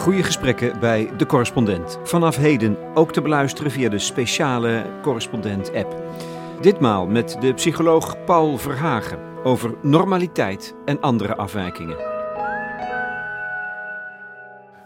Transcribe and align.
Goede 0.00 0.22
gesprekken 0.22 0.80
bij 0.80 1.16
De 1.16 1.26
Correspondent. 1.26 1.98
Vanaf 2.02 2.36
heden 2.36 2.76
ook 2.94 3.12
te 3.12 3.22
beluisteren 3.22 3.70
via 3.70 3.88
de 3.88 3.98
speciale 3.98 4.86
Correspondent-app. 5.02 6.02
Ditmaal 6.60 7.06
met 7.06 7.36
de 7.40 7.54
psycholoog 7.54 8.24
Paul 8.24 8.58
Verhagen 8.58 9.18
over 9.44 9.74
normaliteit 9.82 10.74
en 10.84 11.00
andere 11.00 11.36
afwijkingen. 11.36 11.96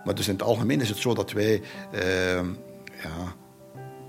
Maar 0.05 0.15
dus 0.15 0.29
in 0.29 0.33
het 0.33 0.43
algemeen 0.43 0.81
is 0.81 0.89
het 0.89 0.99
zo 0.99 1.15
dat 1.15 1.33
wij 1.33 1.63
uh, 1.95 2.01
ja, 3.03 3.35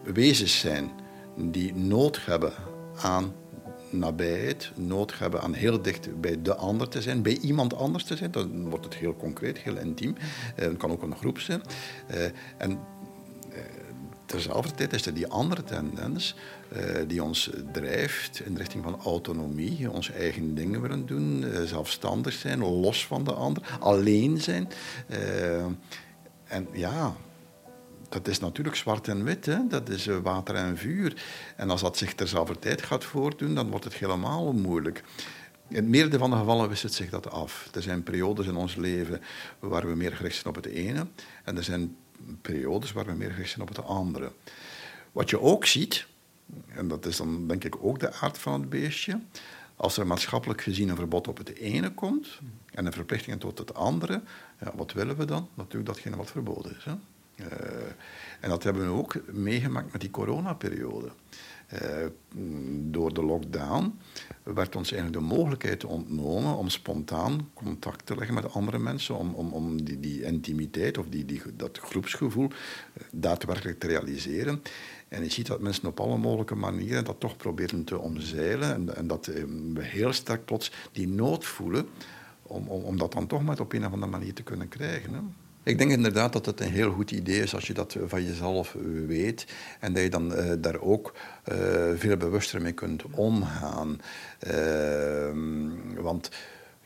wezens 0.03 0.59
zijn 0.59 0.91
die 1.35 1.75
nood 1.75 2.19
hebben 2.25 2.53
aan 3.01 3.33
nabijheid, 3.95 4.71
nood 4.75 5.17
hebben 5.17 5.41
aan 5.41 5.53
heel 5.53 5.81
dicht 5.81 6.21
bij 6.21 6.41
de 6.41 6.55
ander 6.55 6.89
te 6.89 7.01
zijn, 7.01 7.21
bij 7.21 7.37
iemand 7.37 7.75
anders 7.75 8.03
te 8.03 8.15
zijn. 8.15 8.31
Dan 8.31 8.69
wordt 8.69 8.85
het 8.85 8.95
heel 8.95 9.15
concreet, 9.15 9.57
heel 9.57 9.77
intiem. 9.77 10.15
Eh, 10.55 10.65
het 10.65 10.77
kan 10.77 10.91
ook 10.91 11.01
een 11.01 11.15
groep 11.15 11.39
zijn. 11.39 11.61
Uh, 12.11 12.23
en 12.57 12.71
uh, 12.71 13.57
terzelfde 14.25 14.71
tijd 14.71 14.93
is 14.93 15.05
er 15.05 15.13
die 15.13 15.27
andere 15.27 15.63
tendens 15.63 16.35
die 17.07 17.23
ons 17.23 17.49
drijft 17.71 18.41
in 18.45 18.53
de 18.53 18.59
richting 18.59 18.83
van 18.83 18.99
autonomie, 19.01 19.91
onze 19.91 20.13
eigen 20.13 20.55
dingen 20.55 20.81
willen 20.81 21.05
doen, 21.05 21.45
zelfstandig 21.65 22.33
zijn, 22.33 22.59
los 22.59 23.05
van 23.05 23.23
de 23.23 23.33
ander, 23.33 23.77
alleen 23.79 24.41
zijn. 24.41 24.69
en 26.47 26.67
ja, 26.71 27.15
dat 28.23 28.27
is 28.27 28.39
natuurlijk 28.39 28.75
zwart 28.75 29.07
en 29.07 29.23
wit, 29.23 29.45
hè? 29.45 29.67
dat 29.67 29.89
is 29.89 30.07
eh, 30.07 30.17
water 30.17 30.55
en 30.55 30.77
vuur. 30.77 31.23
En 31.55 31.69
als 31.69 31.81
dat 31.81 31.97
zich 31.97 32.13
terzelfde 32.13 32.59
tijd 32.59 32.81
gaat 32.81 33.03
voordoen, 33.03 33.55
dan 33.55 33.69
wordt 33.69 33.85
het 33.85 33.93
helemaal 33.93 34.53
moeilijk. 34.53 35.03
In 35.67 35.75
het 35.75 35.85
meerdere 35.85 36.17
van 36.17 36.29
de 36.29 36.35
gevallen 36.35 36.69
wist 36.69 36.83
het 36.83 36.93
zich 36.93 37.09
dat 37.09 37.31
af. 37.31 37.69
Er 37.73 37.81
zijn 37.81 38.03
periodes 38.03 38.47
in 38.47 38.55
ons 38.55 38.75
leven 38.75 39.21
waar 39.59 39.87
we 39.87 39.95
meer 39.95 40.15
gericht 40.15 40.35
zijn 40.35 40.55
op 40.55 40.63
het 40.63 40.73
ene, 40.73 41.07
en 41.43 41.57
er 41.57 41.63
zijn 41.63 41.95
periodes 42.41 42.91
waar 42.91 43.05
we 43.05 43.13
meer 43.13 43.31
gericht 43.31 43.49
zijn 43.49 43.61
op 43.61 43.75
het 43.75 43.85
andere. 43.85 44.31
Wat 45.11 45.29
je 45.29 45.41
ook 45.41 45.65
ziet, 45.65 46.07
en 46.67 46.87
dat 46.87 47.05
is 47.05 47.17
dan 47.17 47.47
denk 47.47 47.63
ik 47.63 47.75
ook 47.83 47.99
de 47.99 48.13
aard 48.13 48.37
van 48.37 48.61
het 48.61 48.69
beestje, 48.69 49.19
als 49.75 49.97
er 49.97 50.07
maatschappelijk 50.07 50.61
gezien 50.61 50.89
een 50.89 50.95
verbod 50.95 51.27
op 51.27 51.37
het 51.37 51.55
ene 51.55 51.93
komt 51.93 52.39
en 52.71 52.85
een 52.85 52.93
verplichting 52.93 53.39
tot 53.39 53.57
het 53.57 53.73
andere, 53.73 54.21
ja, 54.59 54.71
wat 54.75 54.93
willen 54.93 55.17
we 55.17 55.25
dan? 55.25 55.49
Natuurlijk 55.53 55.85
datgene 55.85 56.15
wat 56.15 56.31
verboden 56.31 56.75
is. 56.77 56.83
Hè? 56.83 56.93
Uh, 57.35 57.45
en 58.39 58.49
dat 58.49 58.63
hebben 58.63 58.83
we 58.83 58.97
ook 58.97 59.15
meegemaakt 59.31 59.91
met 59.91 60.01
die 60.01 60.11
coronaperiode. 60.11 61.09
Uh, 61.73 62.05
door 62.91 63.13
de 63.13 63.23
lockdown 63.23 63.99
werd 64.43 64.75
ons 64.75 64.91
eigenlijk 64.91 65.21
de 65.21 65.35
mogelijkheid 65.35 65.83
ontnomen 65.83 66.55
om 66.55 66.69
spontaan 66.69 67.49
contact 67.53 68.05
te 68.05 68.15
leggen 68.15 68.33
met 68.33 68.53
andere 68.53 68.79
mensen, 68.79 69.15
om, 69.15 69.33
om, 69.33 69.51
om 69.51 69.83
die, 69.83 69.99
die 69.99 70.23
intimiteit 70.23 70.97
of 70.97 71.05
die, 71.09 71.25
die, 71.25 71.41
dat 71.53 71.77
groepsgevoel 71.77 72.47
uh, 72.47 73.03
daadwerkelijk 73.11 73.79
te 73.79 73.87
realiseren. 73.87 74.61
En 75.07 75.23
je 75.23 75.31
ziet 75.31 75.47
dat 75.47 75.61
mensen 75.61 75.87
op 75.87 75.99
alle 75.99 76.17
mogelijke 76.17 76.55
manieren 76.55 77.05
dat 77.05 77.19
toch 77.19 77.37
proberen 77.37 77.83
te 77.83 77.99
omzeilen 77.99 78.73
en, 78.73 78.95
en 78.95 79.07
dat 79.07 79.25
we 79.25 79.83
heel 79.83 80.13
sterk 80.13 80.45
plots 80.45 80.71
die 80.91 81.07
nood 81.07 81.45
voelen 81.45 81.87
om, 82.41 82.67
om, 82.67 82.83
om 82.83 82.97
dat 82.97 83.11
dan 83.11 83.27
toch 83.27 83.43
maar 83.43 83.59
op 83.59 83.73
een 83.73 83.85
of 83.85 83.91
andere 83.91 84.11
manier 84.11 84.33
te 84.33 84.43
kunnen 84.43 84.67
krijgen. 84.67 85.13
Hè. 85.13 85.19
Ik 85.65 85.77
denk 85.77 85.91
inderdaad 85.91 86.33
dat 86.33 86.45
het 86.45 86.59
een 86.59 86.71
heel 86.71 86.91
goed 86.91 87.11
idee 87.11 87.41
is 87.41 87.55
als 87.55 87.67
je 87.67 87.73
dat 87.73 87.97
van 88.05 88.23
jezelf 88.23 88.75
weet 89.07 89.45
en 89.79 89.93
dat 89.93 90.03
je 90.03 90.09
dan 90.09 90.33
uh, 90.33 90.51
daar 90.59 90.79
ook 90.79 91.13
uh, 91.51 91.57
veel 91.95 92.17
bewuster 92.17 92.61
mee 92.61 92.71
kunt 92.71 93.03
omgaan. 93.11 94.01
Uh, 94.47 96.01
want 96.01 96.29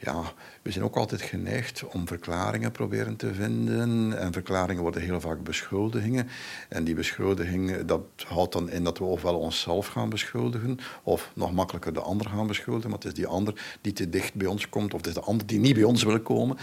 ja, 0.02 0.22
we 0.62 0.72
zijn 0.72 0.86
ook 0.86 0.96
altijd 0.96 1.22
geneigd 1.22 1.84
om 1.84 2.08
verklaringen 2.08 2.72
proberen 2.72 3.16
te 3.16 3.34
vinden. 3.34 4.18
En 4.20 4.34
verklaringen 4.34 4.82
worden 4.82 5.02
heel 5.02 5.22
vaak 5.22 5.44
beschuldigingen. 5.44 6.28
En 6.70 6.84
die 6.84 6.96
beschuldiging, 6.96 7.86
dat 7.86 8.02
houdt 8.28 8.54
dan 8.54 8.70
in 8.70 8.84
dat 8.84 8.98
we 8.98 9.04
ofwel 9.04 9.40
onszelf 9.40 9.88
gaan 9.88 10.10
beschuldigen, 10.10 10.80
of 11.04 11.32
nog 11.36 11.54
makkelijker 11.54 11.94
de 11.94 12.00
ander 12.00 12.30
gaan 12.30 12.48
beschuldigen. 12.48 12.90
Maar 12.90 13.00
het 13.00 13.08
is 13.08 13.14
die 13.14 13.28
ander 13.28 13.78
die 13.82 13.94
te 13.94 14.10
dicht 14.10 14.34
bij 14.34 14.48
ons 14.48 14.70
komt, 14.70 14.94
of 14.94 15.00
het 15.00 15.08
is 15.08 15.14
de 15.14 15.22
ander 15.22 15.48
die 15.48 15.60
niet 15.60 15.76
bij 15.76 15.84
ons 15.84 16.04
wil 16.04 16.20
komen. 16.20 16.58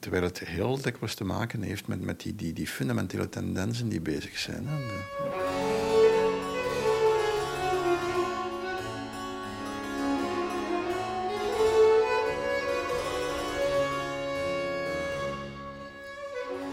Terwijl 0.00 0.22
het 0.22 0.38
heel 0.38 0.80
dikwijls 0.80 1.14
te 1.14 1.24
maken 1.24 1.62
heeft 1.62 1.86
met, 1.86 2.00
met 2.00 2.20
die, 2.20 2.34
die, 2.34 2.52
die 2.52 2.66
fundamentele 2.66 3.28
tendensen 3.28 3.88
die 3.88 4.00
bezig 4.00 4.38
zijn. 4.38 4.68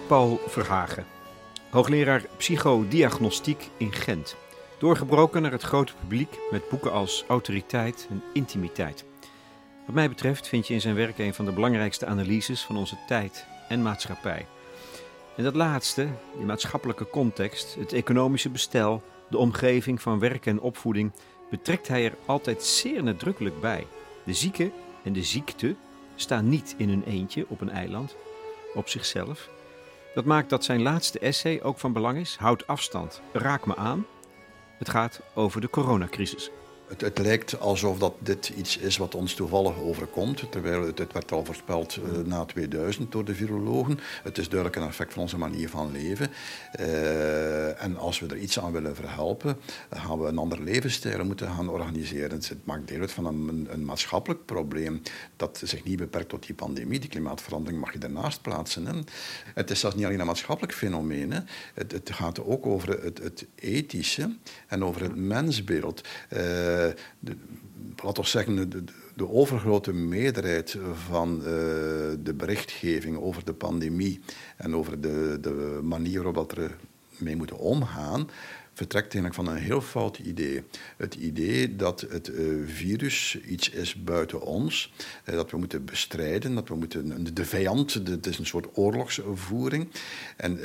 Paul 0.07 0.39
Verhagen, 0.47 1.05
hoogleraar 1.69 2.25
psychodiagnostiek 2.37 3.69
in 3.77 3.93
Gent. 3.93 4.35
Doorgebroken 4.79 5.41
naar 5.41 5.51
het 5.51 5.61
grote 5.61 5.93
publiek 5.99 6.39
met 6.51 6.69
boeken 6.69 6.91
als 6.91 7.23
Autoriteit 7.27 8.07
en 8.09 8.23
Intimiteit. 8.33 9.05
Wat 9.85 9.95
mij 9.95 10.09
betreft 10.09 10.47
vind 10.47 10.67
je 10.67 10.73
in 10.73 10.81
zijn 10.81 10.95
werk 10.95 11.17
een 11.17 11.33
van 11.33 11.45
de 11.45 11.51
belangrijkste 11.51 12.05
analyses 12.05 12.61
van 12.61 12.77
onze 12.77 12.97
tijd 13.07 13.45
en 13.67 13.81
maatschappij. 13.81 14.45
En 15.37 15.43
dat 15.43 15.55
laatste, 15.55 16.07
die 16.35 16.45
maatschappelijke 16.45 17.07
context, 17.07 17.75
het 17.75 17.93
economische 17.93 18.49
bestel, 18.49 19.03
de 19.29 19.37
omgeving 19.37 20.01
van 20.01 20.19
werk 20.19 20.45
en 20.45 20.59
opvoeding, 20.59 21.11
betrekt 21.49 21.87
hij 21.87 22.05
er 22.05 22.15
altijd 22.25 22.63
zeer 22.63 23.03
nadrukkelijk 23.03 23.61
bij. 23.61 23.87
De 24.23 24.33
zieke 24.33 24.71
en 25.03 25.13
de 25.13 25.23
ziekte 25.23 25.75
staan 26.15 26.49
niet 26.49 26.75
in 26.77 26.89
hun 26.89 27.03
eentje 27.03 27.45
op 27.47 27.61
een 27.61 27.69
eiland, 27.69 28.15
op 28.73 28.89
zichzelf. 28.89 29.49
Dat 30.13 30.25
maakt 30.25 30.49
dat 30.49 30.63
zijn 30.63 30.81
laatste 30.81 31.19
essay 31.19 31.61
ook 31.61 31.79
van 31.79 31.93
belang 31.93 32.17
is. 32.17 32.35
Houd 32.39 32.67
afstand, 32.67 33.21
raak 33.33 33.65
me 33.65 33.75
aan. 33.75 34.05
Het 34.77 34.89
gaat 34.89 35.21
over 35.33 35.61
de 35.61 35.69
coronacrisis. 35.69 36.51
Het, 36.97 37.17
lijkt 37.17 37.59
alsof 37.59 37.97
dat 37.97 38.13
dit 38.19 38.51
iets 38.57 38.77
is 38.77 38.97
wat 38.97 39.15
ons 39.15 39.33
toevallig 39.33 39.79
overkomt, 39.79 40.51
terwijl 40.51 40.85
het, 40.85 40.97
het 40.97 41.13
werd 41.13 41.31
al 41.31 41.45
voorspeld 41.45 41.95
uh, 41.95 42.25
na 42.25 42.45
2000 42.45 43.11
door 43.11 43.25
de 43.25 43.35
virologen. 43.35 43.99
Het 44.23 44.37
is 44.37 44.49
duidelijk 44.49 44.81
een 44.81 44.87
effect 44.87 45.13
van 45.13 45.21
onze 45.21 45.37
manier 45.37 45.69
van 45.69 45.91
leven. 45.91 46.29
Uh, 46.79 47.83
en 47.83 47.97
als 47.97 48.19
we 48.19 48.27
er 48.27 48.37
iets 48.37 48.59
aan 48.59 48.71
willen 48.71 48.95
verhelpen, 48.95 49.57
gaan 49.89 50.19
we 50.19 50.27
een 50.27 50.37
ander 50.37 50.61
levensstijl 50.61 51.25
moeten 51.25 51.47
gaan 51.47 51.69
organiseren. 51.69 52.29
Het 52.31 52.65
maakt 52.65 52.87
deel 52.87 52.99
uit 52.99 53.11
van 53.11 53.25
een, 53.25 53.67
een, 53.71 53.85
maatschappelijk 53.85 54.45
probleem 54.45 55.01
dat 55.35 55.61
zich 55.63 55.83
niet 55.83 55.97
beperkt 55.97 56.29
tot 56.29 56.45
die 56.45 56.55
pandemie. 56.55 56.99
Die 56.99 57.09
klimaatverandering 57.09 57.81
mag 57.81 57.93
je 57.93 57.99
daarnaast 57.99 58.41
plaatsen. 58.41 58.85
Hè. 58.85 58.93
Het 59.53 59.71
is 59.71 59.79
zelfs 59.79 59.95
niet 59.95 60.05
alleen 60.05 60.19
een 60.19 60.25
maatschappelijk 60.25 60.73
fenomeen. 60.73 61.31
Hè. 61.31 61.39
Het, 61.73 62.09
gaat 62.11 62.43
ook 62.43 62.65
over 62.65 63.03
het, 63.03 63.17
het, 63.17 63.45
ethische 63.55 64.35
en 64.67 64.83
over 64.83 65.01
het 65.01 65.15
mensbeeld. 65.15 66.01
Eh, 66.29 66.80
de, 67.19 67.35
laten 68.03 68.27
zeggen, 68.27 68.69
de, 68.69 68.83
de, 69.15 69.29
overgrote 69.29 69.93
meerderheid 69.93 70.77
van 71.07 71.37
uh, 71.37 71.45
de 72.23 72.33
berichtgeving 72.37 73.17
over 73.17 73.45
de 73.45 73.53
pandemie 73.53 74.19
en 74.57 74.75
over 74.75 75.01
de, 75.01 75.37
de 75.41 75.79
manier 75.83 76.23
waarop 76.23 76.53
we 76.53 76.69
mee 77.17 77.35
moeten 77.35 77.57
omgaan, 77.57 78.29
vertrekt 78.73 79.13
eigenlijk 79.13 79.35
van 79.35 79.47
een 79.47 79.61
heel 79.61 79.81
fout 79.81 80.17
idee. 80.17 80.63
Het 80.97 81.15
idee 81.15 81.75
dat 81.75 82.01
het 82.09 82.27
uh, 82.27 82.67
virus 82.67 83.39
iets 83.41 83.69
is 83.69 84.03
buiten 84.03 84.41
ons, 84.41 84.93
dat 85.23 85.51
we 85.51 85.57
moeten 85.57 85.85
bestrijden, 85.85 86.55
dat 86.55 86.67
we 86.67 86.75
moeten, 86.75 87.33
de 87.33 87.45
vijand, 87.45 87.93
het 87.93 88.25
is 88.25 88.37
een 88.37 88.45
soort 88.45 88.67
oorlogsvoering. 88.77 89.87
En 90.37 90.59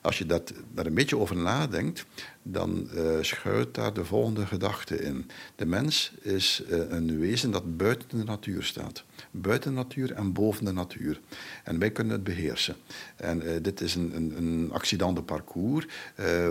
als 0.00 0.18
je 0.18 0.26
dat, 0.26 0.52
daar 0.74 0.86
een 0.86 0.94
beetje 0.94 1.18
over 1.18 1.36
nadenkt, 1.36 2.06
dan 2.50 2.88
uh, 2.94 3.02
schuilt 3.20 3.74
daar 3.74 3.92
de 3.92 4.04
volgende 4.04 4.46
gedachte 4.46 5.02
in. 5.02 5.30
De 5.56 5.66
mens 5.66 6.12
is 6.20 6.62
uh, 6.70 6.78
een 6.88 7.18
wezen 7.18 7.50
dat 7.50 7.76
buiten 7.76 8.18
de 8.18 8.24
natuur 8.24 8.62
staat. 8.62 9.04
Buiten 9.30 9.70
de 9.70 9.76
natuur 9.76 10.12
en 10.12 10.32
boven 10.32 10.64
de 10.64 10.72
natuur. 10.72 11.20
En 11.64 11.78
wij 11.78 11.90
kunnen 11.90 12.12
het 12.12 12.24
beheersen. 12.24 12.76
En 13.16 13.42
uh, 13.42 13.52
dit 13.62 13.80
is 13.80 13.94
een, 13.94 14.16
een, 14.16 14.36
een 14.36 14.70
accidente 14.72 15.22
parcours 15.22 15.86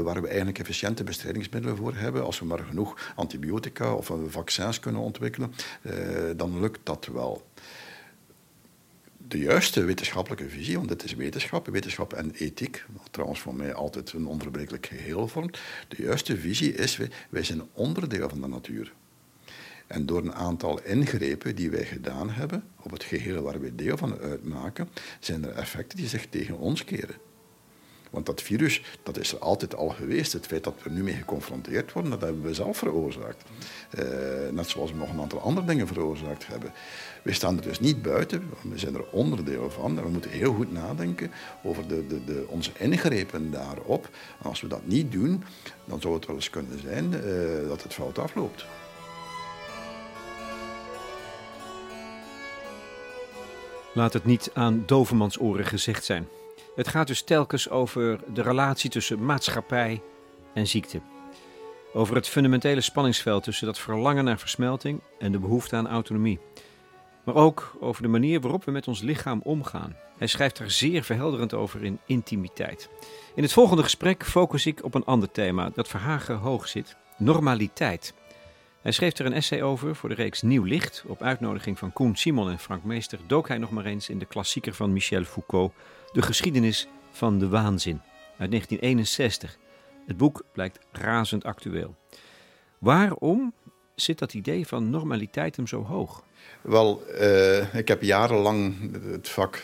waar 0.03 0.21
we 0.21 0.27
eigenlijk 0.27 0.59
efficiënte 0.59 1.03
bestrijdingsmiddelen 1.03 1.77
voor 1.77 1.95
hebben. 1.95 2.25
Als 2.25 2.39
we 2.39 2.45
maar 2.45 2.59
genoeg 2.59 3.13
antibiotica 3.15 3.93
of 3.93 4.11
vaccins 4.27 4.79
kunnen 4.79 5.01
ontwikkelen, 5.01 5.53
dan 6.35 6.59
lukt 6.59 6.79
dat 6.83 7.09
wel 7.13 7.45
de 9.27 9.39
juiste 9.39 9.83
wetenschappelijke 9.83 10.49
visie, 10.49 10.77
want 10.77 10.89
dit 10.89 11.03
is 11.03 11.15
wetenschap, 11.15 11.67
wetenschap 11.67 12.13
en 12.13 12.31
ethiek, 12.31 12.85
wat 12.91 13.07
trouwens 13.11 13.39
voor 13.39 13.55
mij 13.55 13.73
altijd 13.73 14.13
een 14.13 14.27
onverbrekelijk 14.27 14.85
geheel 14.85 15.27
vormt. 15.27 15.59
De 15.87 16.01
juiste 16.03 16.37
visie 16.37 16.73
is, 16.73 16.97
wij, 16.97 17.09
wij 17.29 17.43
zijn 17.43 17.61
onderdeel 17.73 18.29
van 18.29 18.41
de 18.41 18.47
natuur. 18.47 18.93
En 19.87 20.05
door 20.05 20.21
een 20.21 20.33
aantal 20.33 20.81
ingrepen 20.81 21.55
die 21.55 21.69
wij 21.69 21.85
gedaan 21.85 22.29
hebben, 22.29 22.63
op 22.81 22.91
het 22.91 23.03
geheel 23.03 23.41
waar 23.41 23.61
wij 23.61 23.71
deel 23.75 23.97
van 23.97 24.19
uitmaken, 24.19 24.89
zijn 25.19 25.43
er 25.45 25.51
effecten 25.51 25.97
die 25.97 26.07
zich 26.07 26.27
tegen 26.29 26.57
ons 26.57 26.83
keren. 26.83 27.15
Want 28.09 28.25
dat 28.25 28.41
virus, 28.41 28.81
dat 29.03 29.17
is 29.17 29.31
er 29.31 29.39
altijd 29.39 29.75
al 29.75 29.89
geweest. 29.89 30.33
Het 30.33 30.45
feit 30.45 30.63
dat 30.63 30.73
we 30.77 30.89
er 30.89 30.95
nu 30.95 31.03
mee 31.03 31.13
geconfronteerd 31.13 31.91
worden, 31.91 32.11
dat 32.11 32.21
hebben 32.21 32.41
we 32.41 32.53
zelf 32.53 32.77
veroorzaakt. 32.77 33.43
Uh, 33.99 34.03
net 34.51 34.69
zoals 34.69 34.91
we 34.91 34.97
nog 34.97 35.09
een 35.09 35.19
aantal 35.19 35.41
andere 35.41 35.67
dingen 35.67 35.87
veroorzaakt 35.87 36.47
hebben. 36.47 36.73
We 37.27 37.33
staan 37.33 37.57
er 37.57 37.63
dus 37.63 37.79
niet 37.79 38.01
buiten, 38.01 38.49
we 38.61 38.77
zijn 38.77 38.95
er 38.95 39.05
onderdeel 39.11 39.69
van. 39.69 39.97
En 39.97 40.03
we 40.03 40.09
moeten 40.09 40.31
heel 40.31 40.53
goed 40.53 40.71
nadenken 40.71 41.31
over 41.63 41.87
de, 41.87 42.07
de, 42.07 42.23
de, 42.23 42.45
onze 42.47 42.71
ingrepen 42.77 43.51
daarop. 43.51 44.09
Als 44.41 44.61
we 44.61 44.67
dat 44.67 44.85
niet 44.85 45.11
doen, 45.11 45.43
dan 45.85 46.01
zou 46.01 46.13
het 46.13 46.25
wel 46.25 46.35
eens 46.35 46.49
kunnen 46.49 46.79
zijn 46.79 47.13
uh, 47.13 47.67
dat 47.67 47.83
het 47.83 47.93
fout 47.93 48.19
afloopt. 48.19 48.65
Laat 53.93 54.13
het 54.13 54.25
niet 54.25 54.51
aan 54.53 54.83
dovemansoren 54.85 55.65
gezegd 55.65 56.05
zijn. 56.05 56.27
Het 56.75 56.87
gaat 56.87 57.07
dus 57.07 57.21
telkens 57.21 57.69
over 57.69 58.19
de 58.33 58.41
relatie 58.41 58.89
tussen 58.89 59.25
maatschappij 59.25 60.01
en 60.53 60.67
ziekte. 60.67 61.01
Over 61.93 62.15
het 62.15 62.27
fundamentele 62.27 62.81
spanningsveld 62.81 63.43
tussen 63.43 63.65
dat 63.65 63.79
verlangen 63.79 64.23
naar 64.23 64.39
versmelting 64.39 64.99
en 65.19 65.31
de 65.31 65.39
behoefte 65.39 65.75
aan 65.75 65.87
autonomie. 65.87 66.39
Maar 67.27 67.35
ook 67.35 67.77
over 67.79 68.01
de 68.01 68.07
manier 68.07 68.41
waarop 68.41 68.63
we 68.63 68.71
met 68.71 68.87
ons 68.87 69.01
lichaam 69.01 69.41
omgaan. 69.43 69.95
Hij 70.17 70.27
schrijft 70.27 70.59
er 70.59 70.71
zeer 70.71 71.03
verhelderend 71.03 71.53
over 71.53 71.83
in 71.83 71.99
Intimiteit. 72.05 72.89
In 73.35 73.43
het 73.43 73.53
volgende 73.53 73.83
gesprek 73.83 74.25
focus 74.25 74.65
ik 74.65 74.83
op 74.83 74.93
een 74.93 75.05
ander 75.05 75.31
thema 75.31 75.69
dat 75.73 75.87
Verhagen 75.87 76.35
hoog 76.35 76.67
zit: 76.67 76.95
normaliteit. 77.17 78.13
Hij 78.81 78.91
schreef 78.91 79.17
er 79.17 79.25
een 79.25 79.33
essay 79.33 79.61
over 79.61 79.95
voor 79.95 80.09
de 80.09 80.15
reeks 80.15 80.41
Nieuw 80.41 80.63
Licht. 80.63 81.03
Op 81.07 81.21
uitnodiging 81.21 81.79
van 81.79 81.93
Koen 81.93 82.15
Simon 82.15 82.49
en 82.49 82.59
Frank 82.59 82.83
Meester 82.83 83.19
dook 83.27 83.47
hij 83.47 83.57
nog 83.57 83.71
maar 83.71 83.85
eens 83.85 84.09
in 84.09 84.19
de 84.19 84.25
klassieker 84.25 84.73
van 84.73 84.93
Michel 84.93 85.23
Foucault, 85.23 85.73
De 86.11 86.21
geschiedenis 86.21 86.87
van 87.11 87.39
de 87.39 87.47
waanzin, 87.47 88.01
uit 88.37 88.49
1961. 88.49 89.57
Het 90.05 90.17
boek 90.17 90.43
blijkt 90.53 90.79
razend 90.91 91.43
actueel. 91.43 91.95
Waarom 92.77 93.53
zit 93.95 94.19
dat 94.19 94.33
idee 94.33 94.67
van 94.67 94.89
normaliteit 94.89 95.55
hem 95.55 95.67
zo 95.67 95.83
hoog? 95.83 96.25
Wel, 96.61 97.03
uh, 97.21 97.73
ik 97.73 97.87
heb 97.87 98.01
jarenlang 98.01 98.75
het 99.11 99.29
vak 99.29 99.61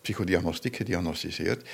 psychodiagnostiek 0.00 0.76
gediagnosticeerd. 0.76 1.68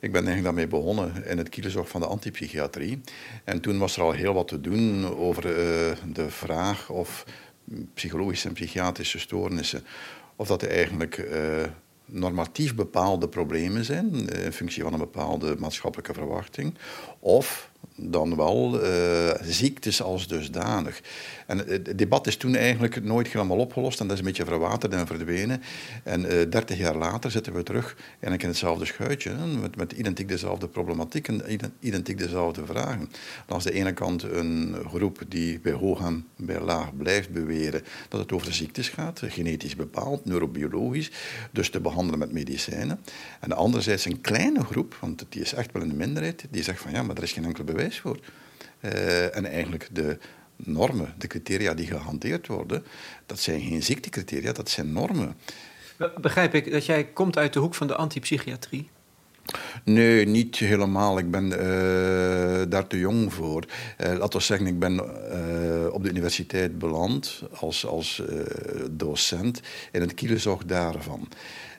Ik 0.00 0.12
ben 0.12 0.26
eigenlijk 0.26 0.44
daarmee 0.44 0.66
begonnen 0.66 1.24
in 1.26 1.38
het 1.38 1.48
kielzorg 1.48 1.88
van 1.88 2.00
de 2.00 2.06
antipsychiatrie. 2.06 3.00
En 3.44 3.60
toen 3.60 3.78
was 3.78 3.96
er 3.96 4.02
al 4.02 4.12
heel 4.12 4.34
wat 4.34 4.48
te 4.48 4.60
doen 4.60 5.16
over 5.16 5.44
uh, 5.44 5.96
de 6.12 6.30
vraag 6.30 6.90
of 6.90 7.24
psychologische 7.94 8.48
en 8.48 8.54
psychiatrische 8.54 9.18
stoornissen, 9.18 9.84
of 10.36 10.48
dat 10.48 10.62
eigenlijk 10.62 11.16
uh, 11.16 11.64
normatief 12.04 12.74
bepaalde 12.74 13.28
problemen 13.28 13.84
zijn, 13.84 14.28
in 14.28 14.52
functie 14.52 14.82
van 14.82 14.92
een 14.92 14.98
bepaalde 14.98 15.56
maatschappelijke 15.58 16.14
verwachting, 16.14 16.74
of 17.18 17.67
dan 18.00 18.36
wel 18.36 18.84
uh, 18.84 19.30
ziektes 19.42 20.02
als 20.02 20.26
dusdanig. 20.26 21.00
En 21.46 21.58
het 21.58 21.98
debat 21.98 22.26
is 22.26 22.36
toen 22.36 22.54
eigenlijk 22.54 23.04
nooit 23.04 23.28
helemaal 23.28 23.58
opgelost 23.58 24.00
en 24.00 24.06
dat 24.06 24.12
is 24.12 24.22
een 24.22 24.28
beetje 24.28 24.44
verwaterd 24.44 24.92
en 24.92 25.06
verdwenen. 25.06 25.62
En 26.02 26.20
uh, 26.20 26.28
dertig 26.50 26.78
jaar 26.78 26.96
later 26.96 27.30
zitten 27.30 27.52
we 27.54 27.62
terug 27.62 27.96
in 28.20 28.32
hetzelfde 28.32 28.84
schuitje, 28.84 29.34
met, 29.60 29.76
met 29.76 29.92
identiek 29.92 30.28
dezelfde 30.28 30.68
problematiek 30.68 31.28
en 31.28 31.42
identiek 31.80 32.18
dezelfde 32.18 32.66
vragen. 32.66 33.10
En 33.46 33.54
als 33.54 33.64
de 33.64 33.72
ene 33.72 33.92
kant 33.92 34.22
een 34.22 34.76
groep 34.86 35.22
die 35.28 35.60
bij 35.60 35.72
hoog 35.72 36.00
en 36.00 36.26
bij 36.36 36.60
laag 36.60 36.96
blijft 36.96 37.30
beweren 37.30 37.82
dat 38.08 38.20
het 38.20 38.32
over 38.32 38.54
ziektes 38.54 38.88
gaat, 38.88 39.22
genetisch 39.24 39.76
bepaald, 39.76 40.24
neurobiologisch, 40.24 41.10
dus 41.50 41.70
te 41.70 41.80
behandelen 41.80 42.18
met 42.18 42.32
medicijnen. 42.32 43.00
En 43.40 43.52
anderzijds 43.52 44.04
een 44.04 44.20
kleine 44.20 44.64
groep, 44.64 44.96
want 45.00 45.24
die 45.28 45.40
is 45.42 45.52
echt 45.52 45.72
wel 45.72 45.82
een 45.82 45.96
minderheid, 45.96 46.44
die 46.50 46.62
zegt 46.62 46.80
van 46.80 46.92
ja, 46.92 47.02
maar 47.02 47.16
er 47.16 47.22
is 47.22 47.32
geen 47.32 47.44
enkel 47.44 47.64
bewijs 47.72 48.00
voor. 48.00 48.18
Uh, 48.80 49.36
en 49.36 49.44
eigenlijk 49.44 49.88
de 49.92 50.18
normen, 50.56 51.14
de 51.18 51.26
criteria 51.26 51.74
die 51.74 51.86
gehanteerd 51.86 52.46
worden, 52.46 52.84
dat 53.26 53.40
zijn 53.40 53.60
geen 53.60 53.82
ziektecriteria, 53.82 54.52
dat 54.52 54.70
zijn 54.70 54.92
normen. 54.92 55.36
Begrijp 56.20 56.54
ik 56.54 56.72
dat 56.72 56.86
jij 56.86 57.04
komt 57.04 57.38
uit 57.38 57.52
de 57.52 57.58
hoek 57.58 57.74
van 57.74 57.86
de 57.86 57.94
antipsychiatrie? 57.94 58.88
Nee, 59.84 60.26
niet 60.26 60.56
helemaal. 60.56 61.18
Ik 61.18 61.30
ben 61.30 61.44
uh, 61.44 62.62
daar 62.68 62.86
te 62.86 62.98
jong 62.98 63.32
voor. 63.32 63.64
Uh, 63.98 64.12
laten 64.18 64.38
we 64.38 64.44
zeggen, 64.44 64.66
ik 64.66 64.78
ben 64.78 64.94
uh, 64.94 65.92
op 65.92 66.02
de 66.02 66.08
universiteit 66.08 66.78
beland 66.78 67.42
als, 67.54 67.86
als 67.86 68.22
docent 68.90 69.60
in 69.92 70.00
het 70.00 70.14
kielzog 70.14 70.64
daarvan. 70.64 71.28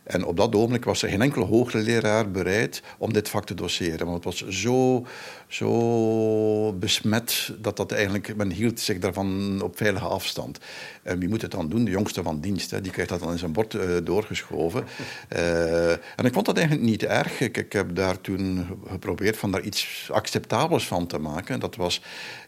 En 0.10 0.26
op 0.26 0.38
dat 0.38 0.56
ogenblik 0.56 0.86
was 0.86 1.04
er 1.04 1.10
geen 1.10 1.22
enkele 1.22 1.46
hoogleraar 1.46 2.32
bereid 2.32 2.82
om 2.98 3.14
dit 3.14 3.30
vak 3.30 3.46
te 3.46 3.54
doseren. 3.54 4.06
Want 4.06 4.24
het 4.24 4.24
was 4.24 4.48
zo, 4.48 5.06
zo 5.48 6.74
besmet 6.74 7.54
dat 7.60 7.78
dat 7.78 7.92
eigenlijk, 7.92 8.36
men 8.36 8.52
hield 8.52 8.80
zich 8.80 9.00
daarvan 9.00 9.62
op 9.64 9.78
veilige 9.78 10.06
afstand. 10.06 10.60
En 11.04 11.20
wie 11.20 11.30
moet 11.30 11.42
het 11.42 11.52
dan 11.52 11.70
doen? 11.70 11.84
De 11.84 11.92
jongste 11.92 12.24
van 12.24 12.40
dienst. 12.40 12.72
Hè? 12.72 12.82
Die 12.82 12.92
krijgt 12.92 13.12
dat 13.12 13.20
dan 13.20 13.32
in 13.32 13.38
zijn 13.38 13.52
bord 13.52 13.74
uh, 13.74 13.82
doorgeschoven. 14.04 14.84
Uh, 15.34 15.92
en 16.20 16.26
ik 16.26 16.34
vond 16.34 16.46
dat 16.46 16.58
eigenlijk 16.58 16.88
niet 16.88 17.04
erg. 17.04 17.40
Ik, 17.40 17.58
ik, 17.58 17.74
heb 17.74 17.96
daar 17.96 18.22
toen 18.22 18.68
geprobeerd 18.88 19.38
van 19.38 19.52
daar 19.52 19.64
iets 19.64 20.10
acceptabels 20.12 20.88
van 20.88 21.08
te 21.08 21.18
maken. 21.18 21.60
Dat 21.60 21.76
was 21.76 22.02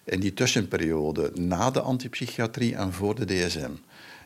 in 0.04 0.20
die 0.20 0.34
tussenperiode 0.34 1.32
na 1.36 1.72
de 1.72 1.82
antipsychiatrie 1.82 2.76
en 2.76 2.94
voor 2.94 3.16
de 3.16 3.26
DSM. 3.26 3.72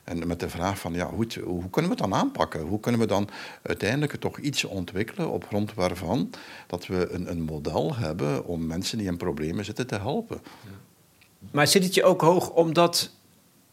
En 0.06 0.28
met 0.28 0.40
de 0.40 0.50
vraag 0.50 0.80
van, 0.80 0.94
ja, 0.94 1.10
hoe, 1.10 1.28
hoe 1.44 1.70
kunnen 1.70 1.92
we 1.92 1.98
het 1.98 2.10
dan 2.10 2.14
aanpakken? 2.14 2.62
Hoe 2.62 2.80
kunnen 2.80 3.02
we 3.02 3.08
dan 3.08 3.30
uiteindelijk 3.62 4.16
toch 4.16 4.38
iets 4.38 4.64
ontwikkelen 4.64 5.30
op 5.30 5.46
grond 5.48 5.74
waarvan 5.74 6.30
dat 6.68 6.88
we 6.88 7.10
een, 7.10 7.32
een 7.32 7.42
model 7.42 7.96
hebben 7.96 8.46
om 8.46 8.66
mensen 8.66 8.98
die 8.98 9.08
in 9.08 9.18
problemen 9.18 9.66
zitten 9.66 9.88
te 9.88 9.96
helpen? 9.96 10.42
Maar 11.52 11.68
zit 11.68 11.84
het 11.84 11.94
je 11.94 12.04
ook 12.04 12.22
hoog 12.22 12.50
omdat 12.50 13.12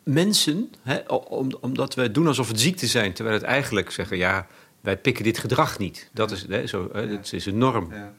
mensen, 0.02 0.72
hè, 0.82 0.98
om, 1.08 1.52
omdat 1.60 1.94
we 1.94 2.10
doen 2.10 2.26
alsof 2.26 2.48
het 2.48 2.60
ziekte 2.60 2.86
zijn, 2.86 3.12
terwijl 3.12 3.36
het 3.36 3.46
eigenlijk 3.46 3.90
zeggen, 3.90 4.16
ja, 4.16 4.46
wij 4.80 4.96
pikken 4.96 5.24
dit 5.24 5.38
gedrag 5.38 5.78
niet. 5.78 6.10
Dat 6.12 6.30
is, 6.30 6.46
hè, 6.48 6.66
zo, 6.66 6.88
hè, 6.92 7.08
dat 7.08 7.32
is 7.32 7.46
een 7.46 7.58
norm. 7.58 7.92
Ja. 7.92 8.12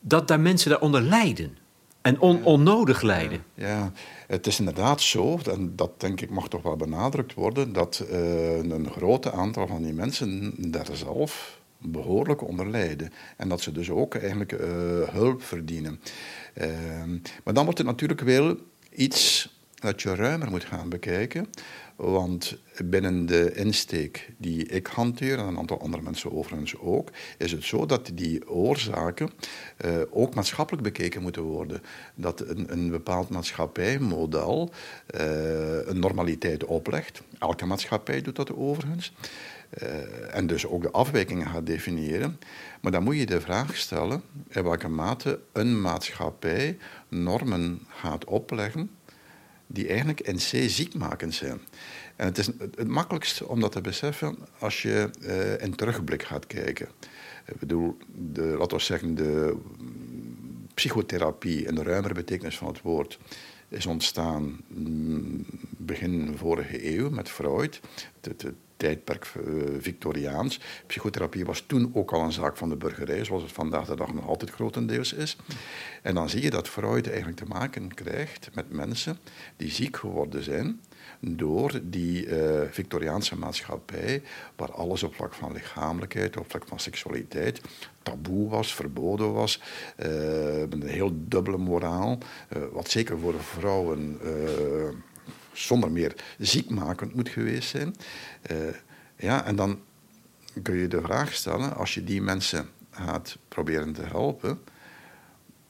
Dat 0.00 0.28
daar 0.28 0.40
mensen 0.40 0.70
daaronder 0.70 1.02
lijden. 1.02 1.58
En 2.06 2.20
on, 2.20 2.44
onnodig 2.44 3.02
lijden. 3.02 3.44
Ja, 3.54 3.92
het 4.26 4.46
is 4.46 4.58
inderdaad 4.58 5.00
zo, 5.00 5.38
en 5.50 5.72
dat 5.76 6.00
denk 6.00 6.20
ik 6.20 6.30
mag 6.30 6.48
toch 6.48 6.62
wel 6.62 6.76
benadrukt 6.76 7.34
worden, 7.34 7.72
dat 7.72 8.04
uh, 8.10 8.56
een 8.56 8.90
groot 8.90 9.32
aantal 9.32 9.66
van 9.66 9.82
die 9.82 9.92
mensen 9.92 10.54
daar 10.70 10.88
zelf 10.92 11.60
behoorlijk 11.78 12.48
onder 12.48 12.70
lijden. 12.70 13.12
En 13.36 13.48
dat 13.48 13.60
ze 13.60 13.72
dus 13.72 13.90
ook 13.90 14.14
eigenlijk 14.14 14.52
uh, 14.52 14.58
hulp 15.08 15.42
verdienen. 15.42 16.00
Uh, 16.54 16.66
maar 17.44 17.54
dan 17.54 17.64
wordt 17.64 17.78
het 17.78 17.86
natuurlijk 17.86 18.20
wel 18.20 18.56
iets 18.90 19.54
dat 19.74 20.02
je 20.02 20.14
ruimer 20.14 20.50
moet 20.50 20.64
gaan 20.64 20.88
bekijken. 20.88 21.46
Want 21.96 22.58
binnen 22.84 23.26
de 23.26 23.54
insteek 23.54 24.32
die 24.38 24.66
ik 24.66 24.86
hanteer, 24.86 25.38
en 25.38 25.46
een 25.46 25.58
aantal 25.58 25.80
andere 25.80 26.02
mensen 26.02 26.32
overigens 26.32 26.78
ook, 26.78 27.10
is 27.38 27.52
het 27.52 27.64
zo 27.64 27.86
dat 27.86 28.10
die 28.14 28.48
oorzaken 28.48 29.30
uh, 29.84 29.96
ook 30.10 30.34
maatschappelijk 30.34 30.82
bekeken 30.82 31.22
moeten 31.22 31.42
worden. 31.42 31.82
Dat 32.14 32.40
een, 32.40 32.72
een 32.72 32.90
bepaald 32.90 33.28
maatschappijmodel 33.28 34.70
uh, 35.20 35.86
een 35.86 35.98
normaliteit 35.98 36.64
oplegt. 36.64 37.22
Elke 37.38 37.66
maatschappij 37.66 38.22
doet 38.22 38.36
dat 38.36 38.54
overigens. 38.54 39.12
Uh, 39.82 40.34
en 40.34 40.46
dus 40.46 40.66
ook 40.66 40.82
de 40.82 40.90
afwijkingen 40.90 41.46
gaat 41.46 41.66
definiëren. 41.66 42.38
Maar 42.80 42.92
dan 42.92 43.02
moet 43.02 43.18
je 43.18 43.26
de 43.26 43.40
vraag 43.40 43.76
stellen 43.76 44.22
in 44.48 44.62
welke 44.62 44.88
mate 44.88 45.40
een 45.52 45.80
maatschappij 45.80 46.78
normen 47.08 47.80
gaat 47.88 48.24
opleggen 48.24 48.90
die 49.66 49.88
eigenlijk 49.88 50.20
in 50.20 50.36
C 50.36 50.70
ziekmakend 50.70 51.34
zijn. 51.34 51.60
En 52.16 52.26
het 52.26 52.38
is 52.38 52.46
het 52.46 52.88
makkelijkst 52.88 53.42
om 53.42 53.60
dat 53.60 53.72
te 53.72 53.80
beseffen 53.80 54.36
als 54.58 54.82
je 54.82 55.10
uh, 55.20 55.62
in 55.62 55.74
terugblik 55.74 56.22
gaat 56.22 56.46
kijken. 56.46 56.88
Ik 57.46 57.58
bedoel, 57.58 57.96
de, 58.14 58.42
laten 58.42 58.76
we 58.76 58.82
zeggen, 58.82 59.14
de 59.14 59.56
psychotherapie 60.74 61.64
in 61.64 61.74
de 61.74 61.82
ruimere 61.82 62.14
betekenis 62.14 62.56
van 62.56 62.68
het 62.68 62.82
woord 62.82 63.18
is 63.68 63.86
ontstaan 63.86 64.60
mm, 64.66 65.44
begin 65.76 66.34
vorige 66.36 66.96
eeuw 66.96 67.10
met 67.10 67.28
Freud. 67.28 67.80
Tijdperk 68.76 69.32
uh, 69.36 69.62
Victoriaans. 69.78 70.60
Psychotherapie 70.86 71.44
was 71.44 71.64
toen 71.66 71.90
ook 71.94 72.12
al 72.12 72.22
een 72.22 72.32
zaak 72.32 72.56
van 72.56 72.68
de 72.68 72.76
burgerij, 72.76 73.24
zoals 73.24 73.42
het 73.42 73.52
vandaag 73.52 73.86
de 73.86 73.96
dag 73.96 74.14
nog 74.14 74.26
altijd 74.26 74.50
grotendeels 74.50 75.12
is. 75.12 75.36
En 76.02 76.14
dan 76.14 76.28
zie 76.28 76.42
je 76.42 76.50
dat 76.50 76.68
Freud 76.68 77.06
eigenlijk 77.06 77.36
te 77.36 77.44
maken 77.44 77.94
krijgt 77.94 78.48
met 78.54 78.72
mensen 78.72 79.18
die 79.56 79.70
ziek 79.70 79.96
geworden 79.96 80.42
zijn 80.42 80.80
door 81.20 81.80
die 81.82 82.26
uh, 82.26 82.60
Victoriaanse 82.70 83.36
maatschappij, 83.36 84.22
waar 84.56 84.72
alles 84.72 85.02
op 85.02 85.14
vlak 85.14 85.34
van 85.34 85.52
lichamelijkheid, 85.52 86.36
op 86.36 86.50
vlak 86.50 86.66
van 86.66 86.80
seksualiteit 86.80 87.60
taboe 88.02 88.48
was, 88.48 88.74
verboden 88.74 89.32
was, 89.32 89.60
met 90.68 90.72
een 90.72 90.86
heel 90.86 91.10
dubbele 91.14 91.56
moraal, 91.56 92.18
wat 92.72 92.90
zeker 92.90 93.18
voor 93.18 93.34
vrouwen 93.40 94.20
zonder 95.56 95.90
meer 95.90 96.14
ziekmakend 96.38 97.14
moet 97.14 97.28
geweest 97.28 97.68
zijn. 97.68 97.94
ja, 99.16 99.44
en 99.44 99.56
dan 99.56 99.80
kun 100.62 100.76
je 100.76 100.88
de 100.88 101.00
vraag 101.00 101.34
stellen, 101.34 101.76
als 101.76 101.94
je 101.94 102.04
die 102.04 102.22
mensen 102.22 102.68
gaat 102.90 103.38
proberen 103.48 103.92
te 103.92 104.02
helpen, 104.02 104.60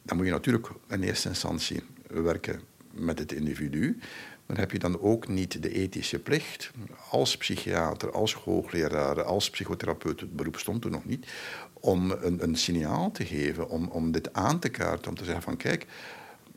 dan 0.02 0.16
moet 0.16 0.26
je 0.26 0.32
natuurlijk 0.32 0.68
in 0.88 1.02
eerste 1.02 1.28
instantie 1.28 1.82
werken 2.06 2.60
met 2.90 3.18
het 3.18 3.32
individu. 3.32 3.98
Maar 4.46 4.58
heb 4.58 4.70
je 4.70 4.78
dan 4.78 5.00
ook 5.00 5.28
niet 5.28 5.62
de 5.62 5.72
ethische 5.72 6.18
plicht, 6.18 6.70
als 7.10 7.36
psychiater, 7.36 8.12
als 8.12 8.34
hoogleraar, 8.34 9.22
als 9.22 9.50
psychotherapeut, 9.50 10.20
het 10.20 10.36
beroep 10.36 10.58
stond 10.58 10.82
toen 10.82 10.90
nog 10.90 11.04
niet, 11.04 11.26
om 11.72 12.10
een, 12.10 12.42
een 12.42 12.56
signaal 12.56 13.10
te 13.10 13.24
geven, 13.24 13.68
om, 13.68 13.88
om 13.88 14.10
dit 14.10 14.32
aan 14.32 14.58
te 14.58 14.68
kaarten, 14.68 15.08
om 15.08 15.16
te 15.16 15.24
zeggen 15.24 15.42
van 15.42 15.56
kijk, 15.56 15.86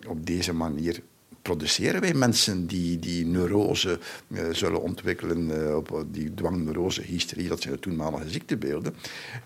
op 0.08 0.26
deze 0.26 0.54
manier 0.54 1.02
produceren 1.42 2.02
wij 2.02 2.14
mensen 2.14 2.68
die 2.68 3.00
die 3.00 3.26
neurose 3.26 4.00
uh, 4.28 4.42
zullen 4.52 4.82
ontwikkelen, 4.82 5.50
uh, 5.50 5.76
op 5.76 6.06
die 6.12 6.34
dwangneurose, 6.34 7.02
hysterie, 7.02 7.48
dat 7.48 7.62
zijn 7.62 7.74
de 7.74 7.80
toenmalige 7.80 8.30
ziektebeelden. 8.30 8.96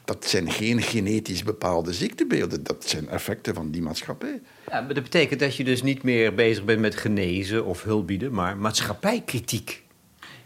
Dat 0.06 0.26
zijn 0.26 0.52
geen 0.52 0.82
genetisch 0.82 1.44
bepaalde 1.44 1.94
ziektebeelden, 1.94 2.64
dat 2.64 2.90
zijn 2.90 3.08
effecten 3.08 3.54
van 3.54 3.72
die 3.72 3.82
maatschappij. 3.82 4.42
Ja, 4.70 4.82
maar 4.82 4.94
dat 4.94 5.04
betekent 5.04 5.40
dat 5.40 5.56
je 5.56 5.64
dus 5.64 5.84
niet 5.84 6.04
meer 6.04 6.34
bezig 6.34 6.66
bent 6.66 6.80
met 6.80 6.96
genezen 6.96 7.66
of 7.66 7.84
hulp 7.84 8.08
bieden, 8.08 8.34
maar 8.34 8.58
maatschappijkritiek 8.58 9.83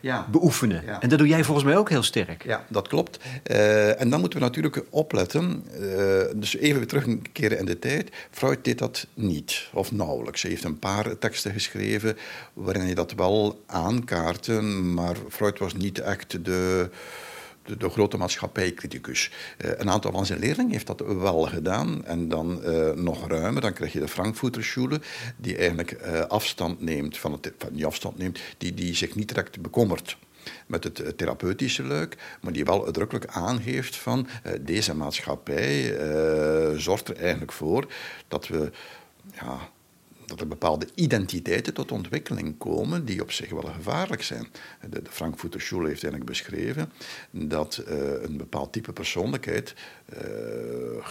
ja. 0.07 0.27
beoefenen. 0.31 1.01
En 1.01 1.09
dat 1.09 1.19
doe 1.19 1.27
jij 1.27 1.43
volgens 1.43 1.65
mij 1.65 1.77
ook 1.77 1.89
heel 1.89 2.03
sterk. 2.03 2.43
Ja, 2.43 2.65
dat 2.69 2.87
klopt. 2.87 3.19
Uh, 3.51 4.01
en 4.01 4.09
dan 4.09 4.19
moeten 4.19 4.39
we 4.39 4.45
natuurlijk 4.45 4.83
opletten. 4.89 5.63
Uh, 5.79 6.23
dus 6.35 6.55
even 6.55 6.77
weer 6.77 6.87
terugkeren 6.87 7.57
in 7.57 7.65
de 7.65 7.79
tijd. 7.79 8.11
Freud 8.31 8.63
deed 8.65 8.77
dat 8.77 9.07
niet, 9.13 9.67
of 9.73 9.91
nauwelijks. 9.91 10.41
Hij 10.41 10.51
heeft 10.51 10.63
een 10.63 10.79
paar 10.79 11.17
teksten 11.17 11.51
geschreven 11.51 12.17
waarin 12.53 12.81
hij 12.81 12.93
dat 12.93 13.13
wel 13.13 13.63
aankaartte, 13.65 14.61
maar 14.61 15.15
Freud 15.29 15.59
was 15.59 15.73
niet 15.73 15.99
echt 15.99 16.45
de 16.45 16.89
de, 17.77 17.89
grote 17.89 18.17
maatschappijcriticus. 18.17 19.31
Uh, 19.65 19.71
een 19.77 19.89
aantal 19.89 20.11
van 20.11 20.25
zijn 20.25 20.39
leerlingen 20.39 20.71
heeft 20.71 20.87
dat 20.87 20.99
wel 20.99 21.41
gedaan. 21.41 22.05
En 22.05 22.29
dan 22.29 22.61
uh, 22.63 22.91
nog 22.91 23.27
ruimer, 23.27 23.61
dan 23.61 23.73
krijg 23.73 23.93
je 23.93 23.99
de 23.99 24.07
Frankfurter 24.07 24.63
Schule, 24.63 25.01
die 25.37 25.57
eigenlijk 25.57 25.91
uh, 25.91 26.19
afstand 26.19 26.81
neemt 26.81 27.17
van 27.17 27.31
het, 27.31 27.53
van, 27.57 27.69
niet 27.71 27.85
afstand 27.85 28.17
neemt, 28.17 28.39
die, 28.57 28.73
die 28.73 28.95
zich 28.95 29.15
niet 29.15 29.27
direct 29.27 29.61
bekommert 29.61 30.17
met 30.67 30.83
het 30.83 31.17
therapeutische 31.17 31.83
luik, 31.83 32.17
maar 32.41 32.53
die 32.53 32.65
wel 32.65 32.85
uitdrukkelijk 32.85 33.27
aangeeft 33.27 33.95
van 33.95 34.27
deze 34.61 34.95
maatschappij 34.95 35.97
zorgt 36.77 37.07
er 37.07 37.15
eigenlijk 37.15 37.51
voor 37.51 37.93
dat 38.27 38.47
we 38.47 38.71
ja, 39.33 39.69
dat 40.27 40.39
er 40.39 40.47
bepaalde 40.47 40.87
identiteiten 40.95 41.73
tot 41.73 41.91
ontwikkeling 41.91 42.57
komen 42.57 43.05
die 43.05 43.21
op 43.21 43.31
zich 43.31 43.49
wel 43.49 43.61
gevaarlijk 43.61 44.23
zijn. 44.23 44.47
De, 44.89 45.01
de 45.01 45.11
Frankfurter 45.11 45.61
Schule 45.61 45.87
heeft 45.87 46.03
eigenlijk 46.03 46.31
beschreven 46.31 46.91
dat 47.31 47.83
uh, 47.87 47.95
een 48.21 48.37
bepaald 48.37 48.73
type 48.73 48.93
persoonlijkheid 48.93 49.73
uh, 50.13 51.07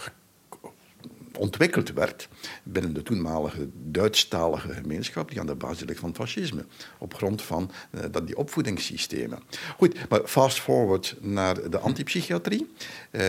ontwikkeld 1.37 1.93
werd 1.93 2.29
binnen 2.63 2.93
de 2.93 3.03
toenmalige 3.03 3.67
Duitsstalige 3.73 4.73
gemeenschap 4.73 5.29
die 5.29 5.39
aan 5.39 5.45
de 5.45 5.55
basis 5.55 5.87
ligt 5.87 5.99
van 5.99 6.09
het 6.09 6.17
fascisme, 6.17 6.65
op 6.97 7.13
grond 7.13 7.41
van 7.41 7.71
uh, 7.91 8.01
dat 8.11 8.27
die 8.27 8.37
opvoedingssystemen. 8.37 9.39
Goed, 9.77 10.09
maar 10.09 10.27
fast 10.27 10.59
forward 10.59 11.15
naar 11.19 11.69
de 11.69 11.79
antipsychiatrie, 11.79 12.71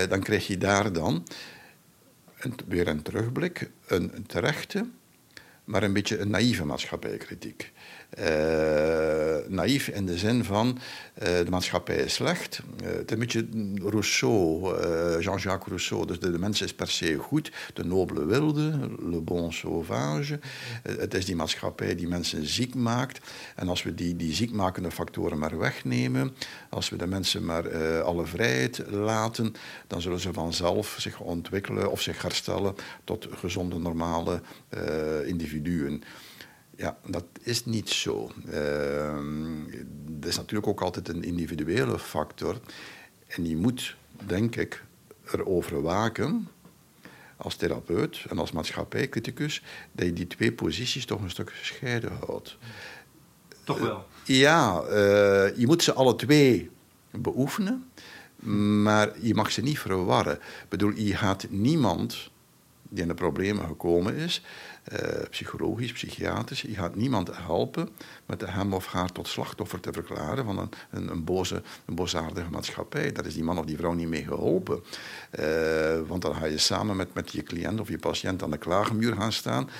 dan 0.09 0.21
krijg 0.21 0.47
je 0.47 0.59
daar 0.59 0.92
dan 0.92 1.26
weer 2.68 2.88
een 2.88 3.02
terugblik, 3.02 3.71
een 3.87 4.25
terechte 4.26 4.87
maar 5.68 5.82
een 5.82 5.92
beetje 5.92 6.18
een 6.18 6.30
naïeve 6.30 6.64
maatschappijkritiek. 6.64 7.72
Uh, 8.19 9.37
naïef 9.49 9.88
in 9.88 10.07
de 10.07 10.19
zin 10.19 10.45
van 10.45 10.79
uh, 11.23 11.25
de 11.25 11.50
maatschappij 11.50 11.97
is 11.97 12.15
slecht. 12.15 12.61
Uh, 12.83 12.88
het 12.88 13.05
is 13.05 13.12
een 13.12 13.19
beetje 13.19 13.47
Rousseau, 13.91 14.75
Jean-Jacques 15.21 15.69
Rousseau. 15.69 16.07
Dus 16.07 16.21
de, 16.21 16.31
de, 16.31 16.38
mens 16.38 16.62
is 16.62 16.75
per 16.75 16.88
se 16.88 17.15
goed, 17.15 17.53
de 17.75 17.85
nobele 17.85 18.27
wilde, 18.27 18.79
le 19.00 19.21
bon 19.21 19.53
sauvage. 19.53 20.41
het 20.83 21.15
is 21.15 21.25
die 21.25 21.37
maatschappij 21.37 21.95
die 21.95 22.09
mensen 22.09 22.47
ziek 22.47 22.75
maakt. 22.75 23.21
En 23.55 23.69
als 23.69 23.83
we 23.83 23.95
die, 23.95 24.17
die 24.17 24.35
ziekmakende 24.35 24.91
factoren 24.91 25.38
maar 25.38 25.59
wegnemen, 25.59 26.35
als 26.69 26.88
we 26.88 26.97
de 26.97 27.07
mensen 27.07 27.45
maar 27.45 28.03
alle 28.03 28.27
vrijheid 28.27 28.83
laten, 28.91 29.55
dan 29.87 30.00
zullen 30.00 30.21
ze 30.21 30.33
vanzelf 30.33 30.97
zich 30.99 31.21
ontwikkelen 31.21 31.91
of 31.91 32.00
zich 32.00 32.23
herstellen 32.23 32.75
tot 33.05 33.29
gezonde, 33.31 33.79
normale 33.79 34.41
individuen. 35.27 36.03
Ja, 36.78 36.99
dat 37.06 37.25
is 37.42 37.64
niet 37.64 37.88
zo. 37.88 38.30
Uh, 38.47 38.54
er 40.20 40.26
is 40.26 40.37
natuurlijk 40.37 40.68
ook 40.68 40.80
altijd 40.80 41.08
een 41.08 41.23
individuele 41.23 41.99
factor. 41.99 42.61
En 43.26 43.49
je 43.49 43.56
moet, 43.56 43.97
denk 44.26 44.56
ik, 44.56 44.85
erover 45.32 45.82
waken, 45.82 46.49
als 47.37 47.56
therapeut 47.56 48.25
en 48.28 48.38
als 48.38 48.52
maatschappijcriticus, 48.52 49.62
dat 49.92 50.06
je 50.06 50.12
die 50.12 50.26
twee 50.26 50.52
posities 50.52 51.04
toch 51.04 51.20
een 51.20 51.30
stuk 51.30 51.52
gescheiden 51.52 52.12
houdt. 52.26 52.56
Toch 53.64 53.78
wel? 53.78 54.06
Uh, 54.26 54.38
ja, 54.38 54.82
uh, 54.82 54.90
je 55.56 55.66
moet 55.66 55.82
ze 55.82 55.92
alle 55.92 56.16
twee 56.16 56.70
beoefenen, 57.11 57.90
maar 58.82 59.20
je 59.20 59.35
mag 59.35 59.50
ze 59.50 59.62
niet 59.62 59.78
verwarren. 59.78 60.35
Ik 60.37 60.68
bedoel, 60.68 60.90
je 60.90 61.16
gaat 61.16 61.47
niemand 61.50 62.30
die 62.88 63.02
in 63.02 63.08
de 63.08 63.14
problemen 63.14 63.66
gekomen 63.66 64.14
is, 64.14 64.42
psychologisch, 65.30 65.92
psychiatrisch. 65.92 66.61
Je 66.61 66.75
gaat 66.75 66.97
niemand 66.97 67.30
helpen 67.37 67.88
met 68.26 68.47
hem 68.47 68.75
of 68.75 68.87
haar 68.87 69.12
tot 69.12 69.28
slachtoffer 69.28 69.80
te 69.80 69.92
verklaren 69.92 70.45
van 70.45 70.59
een, 70.59 70.71
een, 70.90 71.09
een 71.11 71.25
boze, 71.25 71.62
een 71.85 71.95
boosaardige 71.95 72.50
maatschappij. 72.50 73.12
Daar 73.12 73.26
is 73.26 73.35
die 73.35 73.45
man 73.45 73.59
of 73.59 73.64
die 73.64 73.76
vrouw 73.76 73.92
niet 73.92 74.09
mee 74.09 74.25
geholpen. 74.25 74.83
Uh, 75.40 75.45
want 76.07 76.23
dan 76.23 76.35
ga 76.35 76.47
je 76.47 76.59
samen 76.59 76.97
met, 76.97 77.14
met 77.14 77.33
je 77.33 77.42
cliënt 77.42 77.80
of 77.80 77.88
je 77.88 77.99
patiënt 77.99 78.42
aan 78.42 78.50
de 78.50 78.59
klaagmuur 78.59 79.14
gaan 79.14 79.33
staan. 79.33 79.71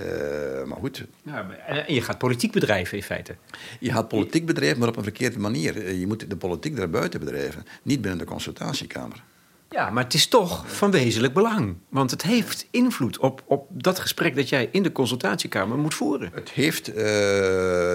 Uh, 0.00 0.64
maar 0.64 0.78
goed. 0.78 1.04
Ja, 1.22 1.50
en 1.50 1.94
je 1.94 2.02
gaat 2.02 2.18
politiek 2.18 2.52
bedrijven 2.52 2.96
in 2.96 3.02
feite. 3.02 3.36
Je 3.80 3.92
gaat 3.92 4.08
politiek 4.08 4.46
bedrijven, 4.46 4.78
maar 4.78 4.88
op 4.88 4.96
een 4.96 5.02
verkeerde 5.02 5.38
manier. 5.38 5.94
Je 5.94 6.06
moet 6.06 6.30
de 6.30 6.36
politiek 6.36 6.76
daarbuiten 6.76 7.20
bedrijven, 7.20 7.64
niet 7.82 8.00
binnen 8.00 8.18
de 8.18 8.24
consultatiekamer. 8.24 9.22
Ja, 9.70 9.90
maar 9.90 10.04
het 10.04 10.14
is 10.14 10.28
toch 10.28 10.72
van 10.72 10.90
wezenlijk 10.90 11.34
belang. 11.34 11.76
Want 11.88 12.10
het 12.10 12.22
heeft 12.22 12.66
invloed 12.70 13.18
op, 13.18 13.42
op 13.46 13.66
dat 13.70 13.98
gesprek 13.98 14.36
dat 14.36 14.48
jij 14.48 14.68
in 14.72 14.82
de 14.82 14.92
consultatiekamer 14.92 15.78
moet 15.78 15.94
voeren. 15.94 16.30
Het 16.34 16.50
heeft 16.50 16.88
uh, 16.88 16.96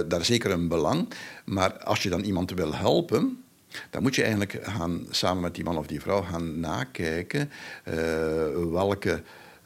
daar 0.08 0.26
zeker 0.26 0.52
een 0.52 0.68
belang. 0.68 1.08
Maar 1.46 1.84
als 1.84 2.04
je 2.04 2.10
dan 2.10 2.22
iemand 2.22 2.52
wil 2.52 2.76
helpen, 2.76 3.44
dan 3.90 4.02
moet 4.02 4.16
je 4.16 4.22
eigenlijk 4.22 4.60
gaan, 4.62 5.06
samen 5.10 5.42
met 5.42 5.56
die 5.56 5.64
man 5.64 5.78
of 5.78 5.88
die 5.88 6.02
vrouw 6.02 6.22
gaan 6.22 6.60
nakijken 6.60 7.52
uh, 7.86 7.94
welke 8.72 9.22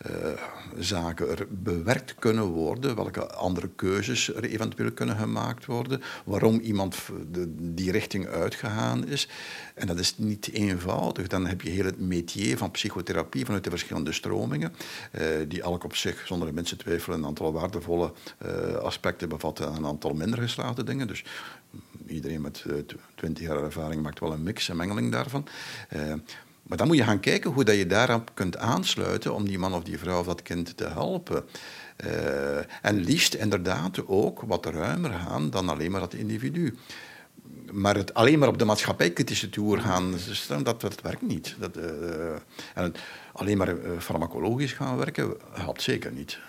uh, 0.10 0.32
zaken 0.78 1.30
er 1.30 1.48
bewerkt 1.50 2.16
kunnen 2.16 2.46
worden, 2.46 2.96
welke 2.96 3.28
andere 3.28 3.70
keuzes 3.76 4.34
er 4.34 4.44
eventueel 4.44 4.92
kunnen 4.92 5.18
gemaakt 5.18 5.66
worden, 5.66 6.02
waarom 6.26 6.60
iemand 6.60 6.96
die 7.60 7.92
richting 7.92 8.28
uitgegaan 8.28 9.08
is. 9.08 9.30
En 9.74 9.88
dat 9.88 10.00
is 10.00 10.18
niet 10.18 10.50
eenvoudig. 10.52 11.28
Dan 11.28 11.46
heb 11.46 11.62
je 11.62 11.70
heel 11.70 11.86
het 11.86 12.00
métier 12.00 12.58
van 12.58 12.72
psychotherapie 12.72 13.46
vanuit 13.46 13.64
de 13.64 13.70
verschillende 13.70 14.12
stromingen, 14.12 14.74
uh, 15.12 15.28
die 15.48 15.62
elk 15.62 15.84
op 15.84 15.96
zich, 15.96 16.28
zonder 16.28 16.54
mensen 16.54 16.78
twijfelen, 16.78 17.20
een 17.20 17.26
aantal 17.26 17.54
waardevolle 17.54 18.14
uh, 18.46 18.76
aspecten 18.76 19.30
bevatten 19.30 19.68
en 19.68 19.76
een 19.76 19.86
aantal 19.86 20.14
minder 20.14 20.40
geslaagde 20.40 20.84
dingen. 20.84 21.08
Dus 21.08 21.24
iedereen 22.08 22.42
met 22.42 22.66
twintig 23.16 23.44
jaar 23.44 23.64
ervaring 23.64 24.02
maakt 24.02 24.20
wel 24.20 24.34
een 24.34 24.44
mix, 24.44 24.68
een 24.68 24.78
mengeling 24.78 25.12
daarvan. 25.12 25.48
Maar 26.68 26.78
dan 26.78 26.88
moet 26.88 26.98
je 26.98 27.04
gaan 27.04 27.20
kijken 27.20 27.52
hoe 27.52 27.64
dat 27.64 27.76
je 27.76 27.88
daarop 27.88 28.32
kunt 28.34 28.58
aansluiten 28.58 29.34
om 29.34 29.46
die 29.46 29.60
man 29.60 29.74
of 29.74 29.84
die 29.84 30.00
vrouw 30.00 30.20
of 30.20 30.26
dat 30.26 30.42
kind 30.42 30.78
te 30.78 30.88
helpen. 30.88 31.46
Uh, 32.06 32.58
en 32.82 32.96
liefst 33.04 33.34
inderdaad 33.34 34.08
ook 34.08 34.42
wat 34.42 34.66
ruimer 34.66 35.12
gaan 35.12 35.50
dan 35.50 35.70
alleen 35.70 35.92
maar 35.92 36.00
dat 36.00 36.14
individu. 36.14 36.78
Maar 37.72 37.96
het 37.96 38.14
alleen 38.14 38.40
maar 38.40 38.48
op 38.48 38.60
de 38.60 38.66
maatschappijkritische 38.66 39.50
toer 39.50 39.80
gaan, 39.80 40.14
dat, 40.64 40.82
dat 40.82 41.02
werkt 41.02 41.22
niet. 41.22 41.56
Dat, 41.60 41.78
uh, 41.78 41.84
en 42.74 42.94
alleen 43.34 43.58
maar 43.58 43.76
farmacologisch 44.00 44.74
gaan 44.74 44.98
werken, 44.98 45.34
helpt 45.54 45.82
zeker 45.82 46.12
niet. 46.12 46.40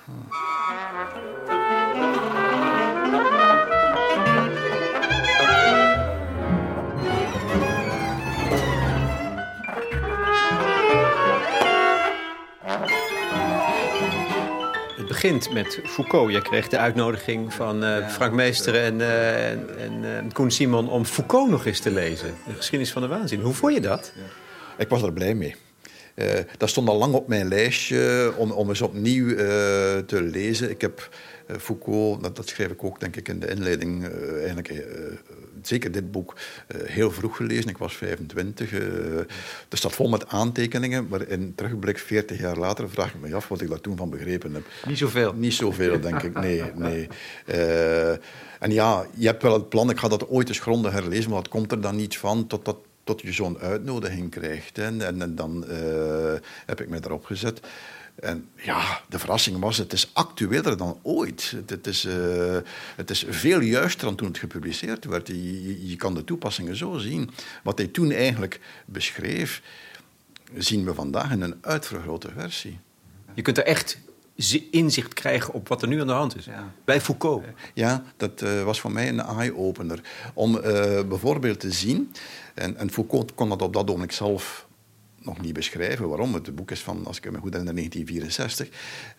Begint 15.23 15.53
met 15.53 15.81
Foucault. 15.85 16.31
Jij 16.31 16.41
kreeg 16.41 16.69
de 16.69 16.79
uitnodiging 16.79 17.55
van 17.55 17.85
uh, 17.85 18.09
Frank 18.09 18.33
Meester 18.33 18.75
en, 18.75 18.99
uh, 18.99 19.51
en, 19.51 20.05
en 20.05 20.33
Koen 20.33 20.51
Simon 20.51 20.89
om 20.89 21.05
Foucault 21.05 21.51
nog 21.51 21.67
eens 21.67 21.81
te 21.81 21.91
lezen. 21.91 22.35
De 22.47 22.55
geschiedenis 22.55 22.93
van 22.93 23.03
de 23.03 23.09
waanzin. 23.09 23.41
Hoe 23.41 23.53
vond 23.53 23.75
je 23.75 23.81
dat? 23.81 24.13
Ik 24.79 24.89
was 24.89 25.03
er 25.03 25.13
blij 25.13 25.35
mee. 25.35 25.55
Dat 26.59 26.69
stond 26.69 26.89
al 26.89 26.97
lang 26.97 27.15
op 27.15 27.29
mijn 27.29 27.49
lijstje 27.49 28.33
om, 28.37 28.51
om 28.51 28.69
eens 28.69 28.81
opnieuw 28.81 29.35
te 30.07 30.23
lezen. 30.23 30.71
Ik 30.71 30.81
heb 30.81 31.09
Foucault, 31.59 32.23
dat, 32.23 32.37
dat, 32.37 32.49
schreef 32.49 32.71
ik 32.71 32.85
ook 32.85 33.01
denk 33.01 33.17
ik 33.17 33.29
in 33.29 33.41
de 33.41 33.49
inleiding, 33.49 34.09
eigenlijk 34.39 34.87
zeker 35.67 35.93
dit 35.93 36.11
boek 36.11 36.37
heel 36.85 37.11
vroeg 37.11 37.37
gelezen. 37.37 37.69
Ik 37.69 37.79
was 37.79 37.97
25. 37.97 38.73
er 38.73 39.27
staat 39.71 39.93
vol 39.93 40.09
met 40.09 40.29
aantekeningen, 40.29 41.07
maar 41.09 41.29
in 41.29 41.53
terugblik 41.55 41.99
40 41.99 42.41
jaar 42.41 42.57
later 42.57 42.91
vraag 42.91 43.15
ik 43.15 43.21
me 43.21 43.35
af 43.35 43.49
wat 43.49 43.61
ik 43.61 43.69
daar 43.69 43.81
toen 43.81 43.97
van 43.97 44.11
begrepen 44.11 44.55
heb. 44.55 44.65
Niet 44.87 44.99
zoveel? 44.99 45.33
Niet 45.33 45.55
zoveel, 45.55 46.01
denk 46.01 46.23
ik. 46.23 46.41
Nee, 46.41 46.63
nee. 46.75 47.09
en 48.59 48.71
ja, 48.71 49.07
je 49.15 49.27
hebt 49.27 49.43
wel 49.43 49.53
het 49.53 49.69
plan, 49.69 49.91
ik 49.91 49.99
ga 49.99 50.09
dat 50.09 50.29
ooit 50.29 50.49
eens 50.49 50.61
grondig 50.61 50.93
herlezen, 50.93 51.31
maar 51.31 51.43
dat 51.43 51.53
komt 51.53 51.73
er 51.73 51.81
dan 51.81 51.97
niet 51.97 52.19
van 52.19 52.47
totdat 52.47 52.77
tot 53.05 53.21
je 53.21 53.33
zo'n 53.33 53.59
uitnodiging 53.59 54.31
krijgt. 54.31 54.79
En, 54.79 55.21
en, 55.21 55.35
dan 55.35 55.65
heb 56.67 56.81
ik 56.81 56.89
me 56.89 56.99
erop 57.05 57.25
gezet. 57.25 57.61
En 58.17 58.49
ja, 58.55 59.01
de 59.09 59.19
verrassing 59.19 59.59
was, 59.59 59.77
het 59.77 59.93
is 59.93 60.11
actueler 60.13 60.77
dan 60.77 60.99
ooit. 61.03 61.51
Het, 61.51 61.71
het 61.71 61.87
is, 61.87 62.05
uh, 62.05 62.57
het 62.97 63.11
is 63.11 63.25
veel 63.29 63.61
juister 63.61 64.07
dan 64.07 64.17
toen 64.17 64.29
het 64.29 64.39
gepubliceerd 64.39 65.05
werd. 65.05 65.27
Je, 65.27 65.89
je, 65.89 65.97
kan 65.97 66.15
de 66.15 66.25
toepassingen 66.25 66.77
zo 66.77 66.99
zien. 66.99 67.31
Wat 67.63 67.79
hij 67.79 67.87
toen 67.87 68.11
eigenlijk 68.11 68.61
beschreef, 68.85 69.63
zien 70.55 70.85
we 70.85 70.95
vandaag 70.95 71.31
in 71.31 71.41
een 71.41 71.59
uitvergrote 71.61 72.31
versie. 72.37 72.79
Je 73.35 73.43
kunt 73.43 73.59
er 73.59 73.65
echt 73.65 73.99
inzicht 74.71 75.15
krijgen 75.15 75.55
op 75.55 75.69
wat 75.69 75.83
er 75.83 75.89
nu 75.89 76.01
aan 76.01 76.07
de 76.07 76.13
hand 76.13 76.37
is. 76.37 76.45
Ja. 76.45 76.73
Bij 76.85 77.01
Foucault. 77.01 77.45
Ja, 77.75 78.05
dat 78.17 78.43
uh, 78.43 78.63
was 78.63 78.81
voor 78.81 78.93
mij 78.93 79.09
een 79.09 79.21
eye-opener. 79.21 80.01
Om 80.35 80.57
uh, 80.57 80.63
bijvoorbeeld 81.03 81.61
te 81.61 81.71
zien, 81.71 82.13
en, 82.55 82.77
en 82.77 82.91
Foucault 82.91 83.35
kon 83.35 83.49
dat 83.49 83.63
op 83.63 83.73
dat 83.73 83.89
ogenblik 83.89 84.13
zelf 84.13 84.66
nog 85.27 85.41
niet 85.41 85.53
beschrijven 85.53 86.09
waarom. 86.09 86.35
Het 86.35 86.55
boek 86.55 86.71
is 86.71 86.81
van, 86.81 87.07
als 87.07 87.17
ik 87.17 87.31
me 87.31 87.39
goed 87.39 87.53
herinner, 87.53 87.75
1964. 87.75 88.69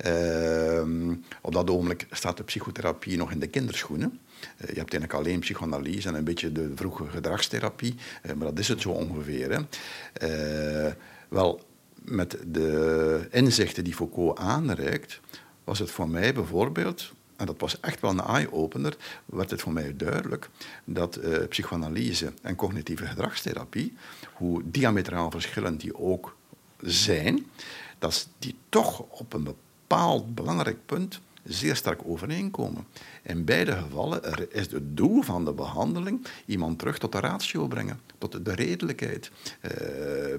Uh, 0.06 1.18
op 1.42 1.54
dat 1.54 1.70
ogenblik 1.70 2.08
staat 2.12 2.38
de 2.38 2.44
psychotherapie 2.44 3.18
nog 3.18 3.32
in 3.32 3.40
de 3.40 3.48
kinderschoenen. 3.48 4.20
Uh, 4.42 4.48
je 4.58 4.66
hebt 4.66 4.94
eigenlijk 4.94 5.14
alleen 5.14 5.40
psychoanalyse 5.40 6.08
en 6.08 6.16
een 6.16 6.24
beetje 6.24 6.52
de 6.52 6.72
vroege 6.76 7.06
gedragstherapie. 7.06 7.96
Uh, 8.26 8.34
maar 8.34 8.48
dat 8.48 8.60
is 8.60 8.68
het 8.68 8.82
zo 8.82 8.90
ongeveer. 8.90 9.52
Hè. 9.52 9.60
Eh, 10.14 10.94
wel, 11.30 11.62
met 12.02 12.38
de 12.48 13.28
inzichten 13.32 13.84
die 13.84 13.94
Foucault 13.94 14.40
aanreikt, 14.40 15.20
was 15.64 15.80
het 15.80 15.92
voor 15.92 16.10
mij 16.10 16.34
bijvoorbeeld 16.34 17.14
en 17.38 17.46
dat 17.46 17.60
was 17.60 17.80
echt 17.80 18.02
wel 18.02 18.12
een 18.12 18.22
eye-opener, 18.22 18.98
werd 19.26 19.52
het 19.52 19.62
voor 19.62 19.74
mij 19.74 19.96
duidelijk 19.96 20.50
dat 20.84 21.18
uh, 21.24 21.48
psychoanalyse 21.48 22.34
en 22.42 22.56
cognitieve 22.56 23.06
gedragstherapie, 23.06 23.98
hoe 24.34 24.62
diametraal 24.66 25.32
verschillend 25.32 25.82
die 25.82 25.98
ook 25.98 26.36
zijn, 26.82 27.46
dat 28.00 28.28
die 28.40 28.56
toch 28.70 29.00
op 29.00 29.34
een 29.34 29.44
bepaald 29.44 30.36
belangrijk 30.36 30.86
punt 30.86 31.20
zeer 31.48 31.76
sterk 31.76 32.02
overeenkomen. 32.06 32.88
In 33.22 33.46
beide 33.46 33.72
gevallen 33.72 34.52
is 34.52 34.72
het 34.72 34.98
doel 34.98 35.22
van 35.22 35.46
de 35.46 35.54
behandeling 35.54 36.28
iemand 36.46 36.80
terug 36.80 36.98
tot 36.98 37.12
de 37.12 37.20
ratio 37.20 37.68
brengen, 37.68 38.00
tot 38.18 38.46
de 38.46 38.54
redelijkheid. 38.54 39.32
Uh, 39.62 39.72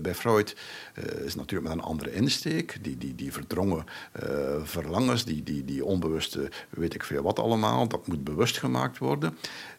bij 0.01 0.15
Freud 0.15 0.57
uh, 0.99 1.25
is 1.25 1.35
natuurlijk 1.35 1.69
met 1.69 1.79
een 1.79 1.85
andere 1.85 2.15
insteek, 2.15 2.79
die, 2.83 2.99
die, 2.99 3.15
die 3.15 3.33
verdrongen 3.33 3.85
uh, 4.23 4.63
verlangens, 4.63 5.25
die, 5.25 5.43
die, 5.43 5.65
die 5.65 5.85
onbewuste 5.85 6.51
weet 6.71 6.95
ik 6.95 7.05
veel 7.05 7.23
wat 7.23 7.39
allemaal, 7.39 7.89
dat 7.89 8.07
moet 8.07 8.25
bewust 8.25 8.59
gemaakt 8.59 8.99
worden. 8.99 9.39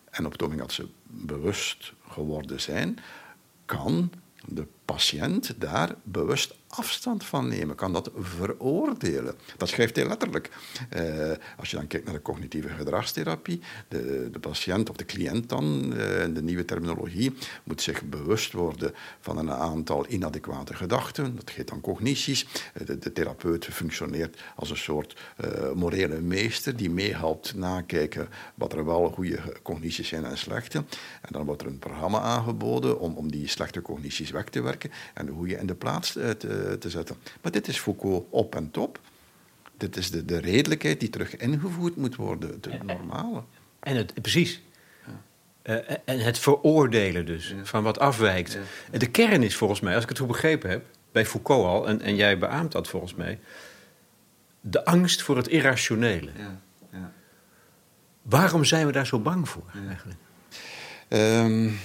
En 0.10 0.26
op 0.26 0.32
het 0.32 0.42
moment 0.42 0.60
dat 0.60 0.72
ze 0.72 0.88
bewust 1.06 1.94
geworden 2.08 2.62
zijn, 2.62 2.98
kan 3.66 4.12
de 4.46 4.68
patiënt 4.86 5.54
daar 5.58 5.96
bewust 6.04 6.56
afstand 6.70 7.26
van 7.26 7.48
nemen, 7.48 7.76
kan 7.76 7.94
dat 7.94 8.12
veroordelen. 8.16 9.36
Dat 9.58 9.70
schrijft 9.70 9.96
hij 9.96 10.08
letterlijk. 10.08 10.50
Uh, 10.96 11.32
als 11.58 11.70
je 11.72 11.76
dan 11.78 11.88
kijkt 11.88 12.06
naar 12.06 12.16
de 12.16 12.22
cognitieve 12.22 12.70
gedragstherapie, 12.70 13.62
de, 13.88 14.30
de 14.32 14.40
patiënt 14.40 14.90
of 14.90 14.96
de 14.96 15.06
cliënt 15.06 15.50
dan, 15.50 15.84
uh, 15.84 15.98
de 16.34 16.42
nieuwe 16.42 16.66
terminologie, 16.66 17.34
moet 17.64 17.82
zich 17.82 18.04
bewust 18.04 18.52
worden 18.52 18.94
van 19.20 19.38
een 19.38 19.52
aantal 19.52 20.06
inadequate 20.08 20.74
gedachten. 20.74 21.36
Dat 21.36 21.50
heet 21.50 21.68
dan 21.68 21.82
cognities. 21.82 22.46
Uh, 22.74 22.88
de, 23.00 23.12
therapeut 23.14 23.66
functioneert 23.66 24.42
als 24.56 24.70
een 24.70 24.78
soort 24.78 25.18
morele 25.76 26.22
meester 26.22 26.76
die 26.76 26.90
meehelpt 26.90 27.56
nakijken 27.56 28.28
wat 28.56 28.74
er 28.74 28.86
wel 28.86 29.10
goede 29.10 29.40
cognities 29.64 30.08
zijn 30.08 30.26
en 30.26 30.38
slechte. 30.38 30.78
En 31.22 31.32
dan 31.32 31.46
wordt 31.46 31.62
er 31.62 31.68
een 31.68 31.80
programma 31.80 32.20
aangeboden 32.20 33.00
om, 33.00 33.16
om 33.16 33.32
die 33.32 33.48
slechte 33.48 33.82
cognities 33.82 34.30
weg 34.30 34.44
te 34.44 34.62
werken 34.62 34.92
en 35.14 35.28
hoe 35.28 35.48
je 35.48 35.58
in 35.58 35.68
de 35.68 35.76
plaats 35.76 36.12
te 36.12 36.38
eh, 36.50 36.59
te 36.80 36.90
zetten. 36.90 37.16
Maar 37.42 37.52
dit 37.52 37.68
is 37.68 37.80
Foucault 37.80 38.26
op 38.30 38.56
en 38.56 38.72
top. 38.72 39.00
Dit 39.78 39.98
is 39.98 40.12
de, 40.12 40.26
de 40.26 40.38
redelijkheid 40.38 41.00
die 41.00 41.10
terug 41.10 41.38
ingevoerd 41.38 41.96
moet 41.96 42.16
worden, 42.16 42.50
het 42.50 42.84
normale. 42.84 43.44
En 43.80 43.96
het, 43.96 44.22
precies. 44.22 44.62
Uh, 45.64 45.76
en 46.06 46.20
het 46.20 46.40
veroordelen 46.40 47.26
dus, 47.26 47.56
van 47.64 47.84
wat 47.84 48.00
afwijkt. 48.00 48.58
De 48.92 49.10
kern 49.10 49.44
is 49.44 49.56
volgens 49.56 49.80
mij, 49.80 49.94
als 49.94 50.04
ik 50.04 50.10
het 50.10 50.18
goed 50.18 50.28
begrepen 50.28 50.70
heb, 50.70 50.86
bij 51.12 51.26
Foucault 51.26 51.66
al, 51.66 51.88
en, 51.88 52.02
en 52.02 52.16
jij 52.16 52.38
beaamt 52.38 52.72
dat 52.72 52.88
volgens 52.88 53.16
mij, 53.16 53.40
de 54.62 54.86
angst 54.86 55.22
voor 55.22 55.38
het 55.38 55.48
irrationele. 55.48 56.32
Ja. 56.38 56.60
Ja. 56.92 57.12
Waarom 58.22 58.64
zijn 58.64 58.86
we 58.86 58.92
daar 58.92 59.08
zo 59.08 59.20
bang 59.20 59.50
voor 59.50 59.64
eigenlijk? 59.88 60.20
Um, 61.10 61.80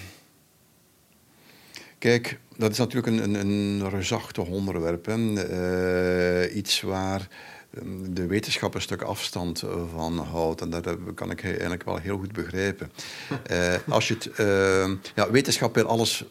kijk, 1.98 2.38
dat 2.56 2.70
is 2.70 2.78
natuurlijk 2.78 3.06
een, 3.06 3.34
een, 3.34 3.50
een 3.50 3.90
reusachtig 3.90 4.46
onderwerp. 4.46 5.08
Uh, 5.08 6.56
iets 6.56 6.80
waar 6.80 7.28
ehm, 7.74 7.86
de 8.14 8.26
wetenschap 8.26 8.74
een 8.74 8.80
stuk 8.80 9.02
afstand 9.02 9.64
van 9.94 10.18
houdt. 10.18 10.60
En 10.60 10.70
dat 10.70 10.96
kan 11.14 11.30
ik 11.30 11.44
eigenlijk 11.44 11.84
wel 11.84 11.96
heel 11.96 12.18
goed 12.18 12.32
begrijpen. 12.32 12.90
Uh, 13.50 13.74
als 13.88 14.08
je 14.08 14.14
het, 14.14 14.30
uh, 14.38 14.90
ja, 15.14 15.30
wetenschap 15.30 15.74
wil 15.74 15.86
alles. 15.86 16.24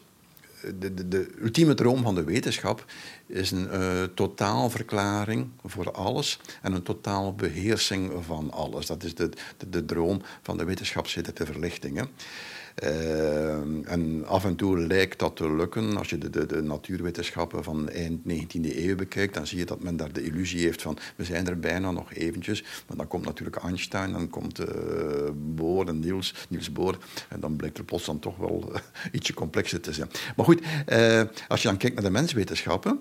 De, 0.78 0.94
de, 0.94 1.08
de, 1.08 1.28
ultieme 1.42 1.74
droom 1.74 2.02
van 2.02 2.14
de 2.14 2.24
wetenschap 2.24 2.84
is 3.26 3.50
een 3.50 3.68
uh, 3.72 4.02
totaalverklaring 4.14 5.48
voor 5.64 5.92
alles 5.92 6.40
en 6.62 6.72
een 6.72 6.82
totaal 6.82 7.34
beheersing 7.34 8.12
van 8.26 8.50
alles. 8.50 8.86
Dat 8.86 9.02
is 9.02 9.14
de, 9.14 9.28
de, 9.56 9.68
de 9.68 9.84
droom 9.84 10.22
van 10.42 10.56
de 10.56 10.64
wetenschapszittende 10.64 11.46
verlichtingen. 11.46 12.08
Uh, 12.82 13.90
en 13.92 14.24
af 14.26 14.44
en 14.44 14.56
toe 14.56 14.78
lijkt 14.78 15.18
dat 15.18 15.36
te 15.36 15.54
lukken. 15.54 15.96
Als 15.96 16.10
je 16.10 16.18
de, 16.18 16.30
de, 16.30 16.46
de, 16.46 16.62
natuurwetenschappen 16.62 17.64
van 17.64 17.88
eind 17.88 18.20
19e 18.20 18.76
eeuw 18.76 18.96
bekijkt, 18.96 19.34
dan 19.34 19.46
zie 19.46 19.58
je 19.58 19.64
dat 19.64 19.82
men 19.82 19.96
daar 19.96 20.12
de 20.12 20.24
illusie 20.24 20.60
heeft 20.60 20.82
van 20.82 20.98
we 21.16 21.24
zijn 21.24 21.46
er 21.46 21.58
bijna 21.58 21.90
nog 21.90 22.12
eventjes. 22.12 22.62
Maar 22.86 22.96
dan 22.96 23.08
komt 23.08 23.24
natuurlijk 23.24 23.56
Einstein, 23.56 24.12
dan 24.12 24.30
komt 24.30 24.60
uh, 24.60 24.66
Bohr 25.34 25.88
en 25.88 25.98
Niels, 25.98 26.34
Niels 26.48 26.72
Bohr. 26.72 26.98
En 27.28 27.40
dan 27.40 27.56
blijkt 27.56 27.78
er 27.78 27.84
plots 27.84 28.04
dan 28.04 28.18
toch 28.18 28.36
wel 28.36 28.70
uh, 28.72 28.76
ietsje 29.12 29.34
complexer 29.34 29.80
te 29.80 29.92
zijn. 29.92 30.08
Maar 30.36 30.44
goed, 30.44 30.62
eh, 30.86 31.22
als 31.48 31.62
je 31.62 31.68
dan 31.68 31.76
kijkt 31.76 31.94
naar 31.94 32.04
de 32.04 32.10
menswetenschappen, 32.10 33.00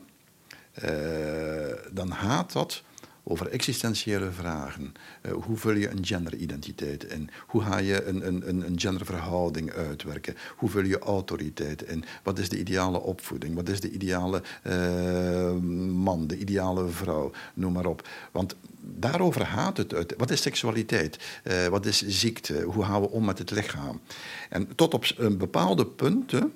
dan 1.91 2.09
haat 2.09 2.53
dat 2.53 2.83
over 3.23 3.47
existentiële 3.47 4.31
vragen. 4.31 4.93
Uh, 5.21 5.31
hoe 5.31 5.57
vul 5.57 5.75
je 5.75 5.89
een 5.89 6.05
genderidentiteit 6.05 7.03
in? 7.03 7.29
Hoe 7.47 7.61
ga 7.61 7.77
je 7.77 8.03
een, 8.03 8.27
een, 8.27 8.65
een 8.65 8.79
genderverhouding 8.79 9.71
uitwerken? 9.71 10.35
Hoe 10.55 10.69
vul 10.69 10.83
je 10.83 10.99
autoriteit 10.99 11.83
in? 11.83 12.03
Wat 12.23 12.39
is 12.39 12.49
de 12.49 12.59
ideale 12.59 13.01
opvoeding? 13.01 13.55
Wat 13.55 13.69
is 13.69 13.79
de 13.79 13.91
ideale 13.91 14.43
uh, 14.67 15.51
man, 15.91 16.27
de 16.27 16.37
ideale 16.37 16.87
vrouw? 16.87 17.31
Noem 17.53 17.73
maar 17.73 17.85
op. 17.85 18.07
Want 18.31 18.55
daarover 18.79 19.45
gaat 19.45 19.77
het 19.77 19.93
uit. 19.93 20.13
Wat 20.17 20.31
is 20.31 20.41
seksualiteit? 20.41 21.19
Uh, 21.43 21.67
wat 21.67 21.85
is 21.85 22.07
ziekte? 22.07 22.61
Hoe 22.61 22.83
gaan 22.83 23.01
we 23.01 23.09
om 23.09 23.25
met 23.25 23.37
het 23.37 23.51
lichaam? 23.51 24.01
En 24.49 24.75
tot 24.75 24.93
op 24.93 25.05
een 25.17 25.37
bepaalde 25.37 25.85
punten 25.85 26.53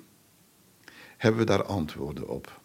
hebben 1.16 1.40
we 1.40 1.46
daar 1.46 1.64
antwoorden 1.64 2.28
op. 2.28 2.60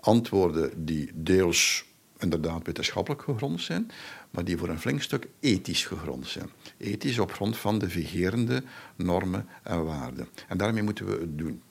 Antwoorden 0.00 0.84
die 0.84 1.10
deels 1.14 1.84
inderdaad 2.18 2.66
wetenschappelijk 2.66 3.22
gegrond 3.22 3.60
zijn, 3.60 3.90
maar 4.30 4.44
die 4.44 4.56
voor 4.56 4.68
een 4.68 4.80
flink 4.80 5.02
stuk 5.02 5.28
ethisch 5.40 5.84
gegrond 5.84 6.26
zijn. 6.26 6.50
Ethisch 6.78 7.18
op 7.18 7.32
grond 7.32 7.56
van 7.56 7.78
de 7.78 7.90
vigerende 7.90 8.62
normen 8.96 9.48
en 9.62 9.84
waarden. 9.84 10.28
En 10.48 10.56
daarmee 10.56 10.82
moeten 10.82 11.06
we 11.06 11.12
het 11.12 11.38
doen. 11.38 11.62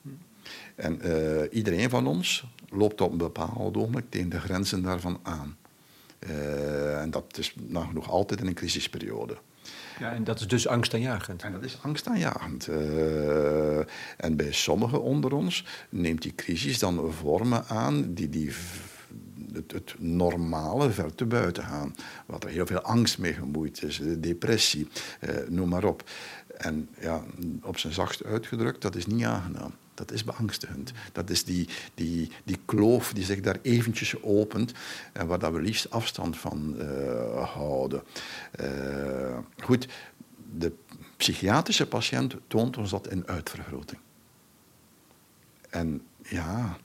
En 0.74 1.00
uh, 1.06 1.42
iedereen 1.50 1.90
van 1.90 2.06
ons 2.06 2.44
loopt 2.68 3.00
op 3.00 3.12
een 3.12 3.18
bepaald 3.18 3.76
ogenblik 3.76 4.04
tegen 4.08 4.28
de 4.28 4.40
grenzen 4.40 4.82
daarvan 4.82 5.18
aan. 5.22 5.56
Uh, 6.28 7.00
en 7.00 7.10
dat 7.10 7.38
is 7.38 7.54
nog 7.92 8.10
altijd 8.10 8.40
in 8.40 8.46
een 8.46 8.54
crisisperiode. 8.54 9.36
Ja, 9.98 10.12
en 10.12 10.24
dat 10.24 10.40
is 10.40 10.48
dus 10.48 10.66
angstaanjagend. 10.66 11.42
En 11.42 11.52
dat 11.52 11.64
is 11.64 11.78
angstaanjagend. 11.82 12.68
Uh, 12.68 13.78
en 14.16 14.36
bij 14.36 14.52
sommigen 14.52 15.02
onder 15.02 15.32
ons 15.32 15.64
neemt 15.88 16.22
die 16.22 16.34
crisis 16.34 16.78
dan 16.78 17.12
vormen 17.12 17.66
aan 17.66 18.14
die, 18.14 18.28
die 18.28 18.52
het, 19.54 19.72
het, 19.72 19.94
normale 19.98 20.90
ver 20.90 21.14
te 21.14 21.24
buiten 21.24 21.64
gaan. 21.64 21.94
Wat 22.26 22.44
er 22.44 22.50
heel 22.50 22.66
veel 22.66 22.80
angst 22.80 23.18
mee 23.18 23.32
gemoeid 23.32 23.82
is, 23.82 24.00
depressie, 24.18 24.88
eh, 25.20 25.34
noem 25.48 25.68
maar 25.68 25.84
op. 25.84 26.10
En 26.56 26.88
ja, 27.00 27.22
op 27.62 27.78
zijn 27.78 27.92
zachtst 27.92 28.24
uitgedrukt, 28.24 28.82
dat 28.82 28.96
is 28.96 29.06
niet 29.06 29.24
aangenaam. 29.24 29.72
Dat 29.94 30.12
is 30.12 30.24
beangstigend. 30.24 30.92
Dat 31.12 31.30
is 31.30 31.44
die, 31.44 31.68
die, 31.94 32.30
die 32.44 32.58
kloof 32.64 33.12
die 33.12 33.24
zich 33.24 33.40
daar 33.40 33.58
eventjes 33.62 34.22
opent 34.22 34.72
en 35.12 35.26
waar 35.26 35.38
dat 35.38 35.52
we 35.52 35.60
liefst 35.60 35.90
afstand 35.90 36.36
van 36.36 36.74
uh, 36.78 37.52
houden. 37.52 38.02
Uh, 38.60 39.38
goed, 39.58 39.88
de 40.58 40.72
psychiatrische 41.16 41.86
patiënt 41.86 42.36
toont 42.46 42.76
ons 42.76 42.90
dat 42.90 43.08
in 43.08 43.26
uitvergroting. 43.26 44.00
En 45.70 46.02
ja, 46.22 46.78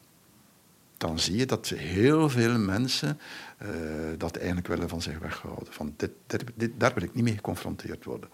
dan 1.00 1.20
zie 1.20 1.38
je 1.38 1.46
dat 1.46 1.68
heel 1.68 2.30
veel 2.30 2.58
mensen 2.58 3.20
uh, 3.64 3.70
dat 4.18 4.36
eigenlijk 4.36 4.68
willen 4.68 4.90
van 4.90 5.02
zich 5.02 5.20
weghouden. 5.20 5.74
Van 5.74 5.94
dit, 5.98 6.12
dit, 6.56 6.72
daar 6.78 6.94
wil 6.94 7.04
ik 7.04 7.14
niet 7.14 7.24
mee 7.24 7.34
geconfronteerd 7.34 8.06
worden. 8.06 8.30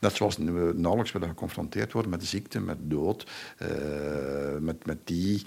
Net 0.00 0.14
zoals 0.14 0.36
we 0.36 0.72
nauwelijks 0.74 1.12
willen 1.12 1.28
geconfronteerd 1.28 1.92
worden 1.92 2.10
met 2.10 2.24
ziekte, 2.24 2.60
met 2.60 2.76
dood, 2.80 3.30
uh, 3.62 3.68
met, 4.60 4.86
met 4.86 4.98
die 5.04 5.42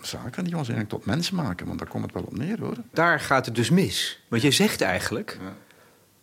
zaken 0.00 0.44
die 0.44 0.56
ons 0.56 0.68
eigenlijk 0.68 0.88
tot 0.88 1.06
mens 1.06 1.30
maken. 1.30 1.66
Want 1.66 1.78
daar 1.78 1.88
komt 1.88 2.04
het 2.04 2.12
wel 2.12 2.22
op 2.22 2.36
neer 2.36 2.60
hoor. 2.60 2.76
Daar 2.92 3.20
gaat 3.20 3.46
het 3.46 3.54
dus 3.54 3.70
mis. 3.70 4.22
Want 4.28 4.42
je 4.42 4.50
zegt 4.50 4.80
eigenlijk, 4.80 5.38
ja. 5.42 5.56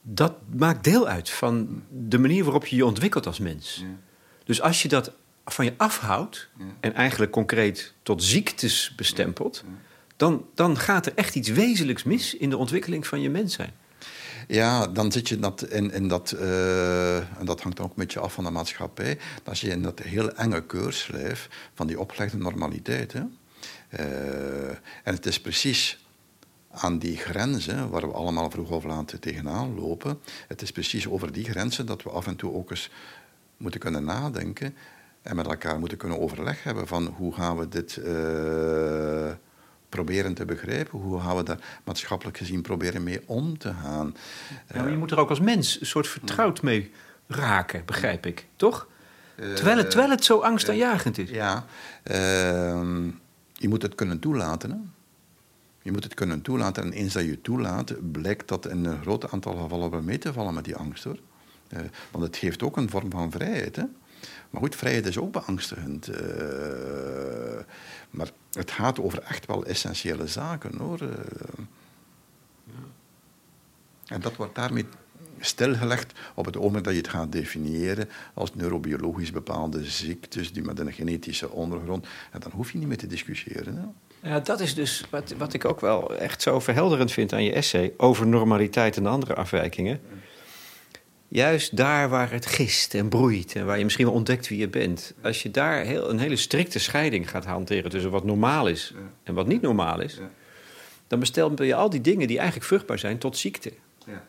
dat 0.01 0.33
maakt 0.55 0.83
deel 0.83 1.07
uit 1.07 1.29
van 1.29 1.83
de 1.89 2.17
manier 2.17 2.43
waarop 2.43 2.65
je 2.65 2.75
je 2.75 2.85
ontwikkelt 2.85 3.25
als 3.25 3.39
mens. 3.39 3.75
Ja. 3.81 3.95
Dus 4.43 4.61
als 4.61 4.81
je 4.81 4.87
dat 4.87 5.13
van 5.45 5.65
je 5.65 5.73
afhoudt 5.77 6.49
en 6.79 6.93
eigenlijk 6.93 7.31
concreet 7.31 7.93
tot 8.03 8.23
ziektes 8.23 8.93
bestempelt, 8.95 9.63
dan, 10.15 10.45
dan 10.55 10.77
gaat 10.77 11.05
er 11.05 11.13
echt 11.15 11.35
iets 11.35 11.49
wezenlijks 11.49 12.03
mis 12.03 12.35
in 12.35 12.49
de 12.49 12.57
ontwikkeling 12.57 13.07
van 13.07 13.21
je 13.21 13.29
mens 13.29 13.53
zijn. 13.53 13.73
Ja, 14.47 14.87
dan 14.87 15.11
zit 15.11 15.29
je 15.29 15.39
dat 15.39 15.63
in, 15.63 15.91
in 15.91 16.07
dat, 16.07 16.35
uh, 16.39 17.17
en 17.17 17.45
dat 17.45 17.61
hangt 17.61 17.79
ook 17.79 17.89
een 17.89 17.93
beetje 17.95 18.19
af 18.19 18.33
van 18.33 18.43
de 18.43 18.49
maatschappij, 18.49 19.17
dan 19.43 19.55
zit 19.55 19.69
je 19.69 19.75
in 19.75 19.81
dat 19.81 19.99
heel 19.99 20.31
enge 20.31 20.65
keurslijf 20.65 21.49
van 21.73 21.87
die 21.87 21.99
opgelegde 21.99 22.37
normaliteit. 22.37 23.13
Hè? 23.13 23.21
Uh, 23.99 24.69
en 25.03 25.13
het 25.13 25.25
is 25.25 25.41
precies 25.41 26.05
aan 26.71 26.99
die 26.99 27.17
grenzen, 27.17 27.89
waar 27.89 28.07
we 28.07 28.13
allemaal 28.13 28.49
vroeg 28.49 28.69
of 28.69 28.83
laat 28.83 29.21
tegenaan 29.21 29.75
lopen, 29.75 30.19
het 30.47 30.61
is 30.61 30.71
precies 30.71 31.07
over 31.07 31.31
die 31.31 31.45
grenzen 31.45 31.85
dat 31.85 32.03
we 32.03 32.09
af 32.09 32.27
en 32.27 32.35
toe 32.35 32.53
ook 32.53 32.69
eens 32.69 32.89
moeten 33.57 33.79
kunnen 33.79 34.03
nadenken 34.03 34.75
en 35.23 35.35
met 35.35 35.47
elkaar 35.47 35.79
moeten 35.79 35.97
kunnen 35.97 36.19
overleg 36.19 36.63
hebben 36.63 36.87
van 36.87 37.13
hoe 37.17 37.33
gaan 37.33 37.57
we 37.57 37.69
dit 37.69 37.95
uh, 37.95 39.31
proberen 39.89 40.33
te 40.33 40.45
begrijpen, 40.45 40.99
hoe 40.99 41.19
gaan 41.19 41.35
we 41.35 41.43
daar 41.43 41.79
maatschappelijk 41.83 42.37
gezien 42.37 42.61
proberen 42.61 43.03
mee 43.03 43.21
om 43.25 43.57
te 43.57 43.73
gaan. 43.81 44.15
Ja, 44.73 44.81
maar 44.81 44.91
je 44.91 44.97
moet 44.97 45.11
er 45.11 45.19
ook 45.19 45.29
als 45.29 45.39
mens 45.39 45.79
een 45.79 45.85
soort 45.85 46.07
vertrouwd 46.07 46.61
mee 46.61 46.91
raken, 47.27 47.85
begrijp 47.85 48.25
ik, 48.25 48.47
toch? 48.55 48.87
Terwijl 49.35 49.77
het, 49.77 49.89
terwijl 49.89 50.09
het 50.11 50.23
zo 50.23 50.39
angstaanjagend 50.39 51.17
is. 51.17 51.29
Ja, 51.29 51.65
ehm, 52.03 53.05
je 53.53 53.69
moet 53.69 53.81
het 53.81 53.95
kunnen 53.95 54.19
toelaten. 54.19 54.71
Hè? 54.71 54.77
Je 55.81 55.91
moet 55.91 56.03
het 56.03 56.13
kunnen 56.13 56.41
toelaten. 56.41 56.83
En 56.83 56.91
eens 56.91 57.13
dat 57.13 57.23
je 57.23 57.41
toelaat, 57.41 58.11
blijkt 58.11 58.47
dat 58.47 58.67
in 58.67 58.85
een 58.85 59.01
groot 59.01 59.31
aantal 59.31 59.55
gevallen 59.55 59.89
wel 59.89 60.01
mee 60.01 60.17
te 60.17 60.33
vallen 60.33 60.53
met 60.53 60.65
die 60.65 60.75
angst. 60.75 61.03
Hoor. 61.03 61.19
Uh, 61.69 61.79
want 62.11 62.23
het 62.23 62.37
geeft 62.37 62.63
ook 62.63 62.77
een 62.77 62.89
vorm 62.89 63.11
van 63.11 63.31
vrijheid. 63.31 63.75
Hè? 63.75 63.83
Maar 64.49 64.61
goed, 64.61 64.75
vrijheid 64.75 65.05
is 65.05 65.17
ook 65.17 65.31
beangstigend. 65.31 66.09
Uh, 66.09 66.17
maar 68.09 68.29
het 68.51 68.71
gaat 68.71 68.99
over 68.99 69.19
echt 69.23 69.45
wel 69.45 69.65
essentiële 69.65 70.27
zaken 70.27 70.77
hoor. 70.77 71.01
Uh, 71.01 71.09
en 74.07 74.21
dat 74.21 74.35
wordt 74.35 74.55
daarmee 74.55 74.85
stilgelegd 75.39 76.11
op 76.33 76.45
het 76.45 76.57
ogenblik 76.57 76.83
dat 76.83 76.93
je 76.93 76.99
het 76.99 77.09
gaat 77.09 77.31
definiëren 77.31 78.09
als 78.33 78.55
neurobiologisch 78.55 79.31
bepaalde 79.31 79.85
ziektes 79.85 80.53
die 80.53 80.63
met 80.63 80.79
een 80.79 80.93
genetische 80.93 81.49
ondergrond. 81.49 82.07
En 82.31 82.39
dan 82.39 82.51
hoef 82.51 82.71
je 82.71 82.77
niet 82.77 82.87
meer 82.87 82.97
te 82.97 83.07
discussiëren. 83.07 83.95
Ja, 84.21 84.39
dat 84.39 84.59
is 84.59 84.75
dus 84.75 85.03
wat, 85.09 85.33
wat 85.37 85.53
ik 85.53 85.65
ook 85.65 85.79
wel 85.79 86.15
echt 86.15 86.41
zo 86.41 86.59
verhelderend 86.59 87.11
vind 87.11 87.33
aan 87.33 87.43
je 87.43 87.53
essay 87.53 87.93
over 87.97 88.27
normaliteit 88.27 88.97
en 88.97 89.05
andere 89.05 89.33
afwijkingen. 89.33 90.01
Juist 91.33 91.77
daar 91.77 92.09
waar 92.09 92.31
het 92.31 92.45
gist 92.45 92.93
en 92.93 93.09
broeit 93.09 93.55
en 93.55 93.65
waar 93.65 93.77
je 93.77 93.83
misschien 93.83 94.05
wel 94.05 94.13
ontdekt 94.15 94.47
wie 94.47 94.57
je 94.57 94.67
bent. 94.67 95.13
Als 95.21 95.43
je 95.43 95.51
daar 95.51 95.83
heel, 95.83 96.09
een 96.09 96.19
hele 96.19 96.35
strikte 96.35 96.79
scheiding 96.79 97.29
gaat 97.29 97.45
hanteren 97.45 97.89
tussen 97.89 98.11
wat 98.11 98.23
normaal 98.23 98.67
is 98.67 98.93
en 99.23 99.33
wat 99.33 99.47
niet 99.47 99.61
normaal 99.61 100.01
is, 100.01 100.19
dan 101.07 101.19
bestempel 101.19 101.65
je 101.65 101.75
al 101.75 101.89
die 101.89 102.01
dingen 102.01 102.27
die 102.27 102.37
eigenlijk 102.37 102.67
vruchtbaar 102.67 102.99
zijn 102.99 103.17
tot 103.17 103.37
ziekte. 103.37 103.73
Ja. 104.05 104.23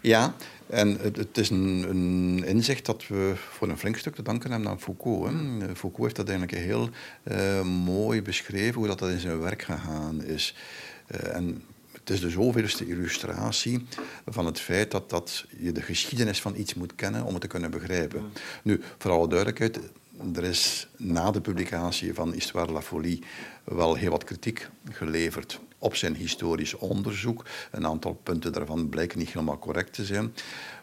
Ja, 0.00 0.34
en 0.66 0.98
het, 1.00 1.16
het 1.16 1.38
is 1.38 1.50
een, 1.50 1.86
een, 1.88 2.44
inzicht 2.44 2.86
dat 2.86 3.06
we 3.06 3.32
voor 3.36 3.68
een 3.68 3.78
flink 3.78 3.96
stuk 3.96 4.14
te 4.14 4.22
danken 4.22 4.50
hebben 4.50 4.68
aan 4.70 4.80
Foucault. 4.80 5.30
Hè. 5.30 5.34
Foucault 5.74 6.02
heeft 6.02 6.16
dat 6.16 6.28
eigenlijk 6.28 6.58
heel 6.58 6.88
uh, 7.24 7.62
mooi 7.62 8.22
beschreven, 8.22 8.74
hoe 8.74 8.86
dat, 8.86 8.98
dat 8.98 9.10
in 9.10 9.20
zijn 9.20 9.40
werk 9.40 9.62
gegaan 9.62 10.24
is. 10.24 10.54
Uh, 11.14 11.34
en 11.34 11.62
het 12.04 12.10
is 12.10 12.20
de 12.20 12.30
zoveelste 12.30 12.88
illustratie 12.88 13.86
van 14.26 14.46
het 14.46 14.60
feit 14.60 14.90
dat, 14.90 15.10
dat 15.10 15.44
je 15.58 15.72
de 15.72 15.82
geschiedenis 15.82 16.40
van 16.40 16.56
iets 16.56 16.74
moet 16.74 16.94
kennen 16.94 17.24
om 17.24 17.32
het 17.32 17.40
te 17.40 17.46
kunnen 17.46 17.70
begrijpen. 17.70 18.32
Nu, 18.62 18.80
voor 18.98 19.10
alle 19.10 19.28
duidelijkheid, 19.28 19.78
er 20.34 20.44
is 20.44 20.88
na 20.96 21.30
de 21.30 21.40
publicatie 21.40 22.14
van 22.14 22.32
Histoire 22.32 22.66
de 22.66 22.72
la 22.72 22.82
Folie 22.82 23.22
wel 23.64 23.94
heel 23.94 24.10
wat 24.10 24.24
kritiek 24.24 24.68
geleverd 24.90 25.60
op 25.78 25.94
zijn 25.96 26.14
historisch 26.14 26.74
onderzoek. 26.74 27.44
Een 27.70 27.86
aantal 27.86 28.14
punten 28.22 28.52
daarvan 28.52 28.88
blijken 28.88 29.18
niet 29.18 29.30
helemaal 29.32 29.58
correct 29.58 29.92
te 29.92 30.04
zijn. 30.04 30.34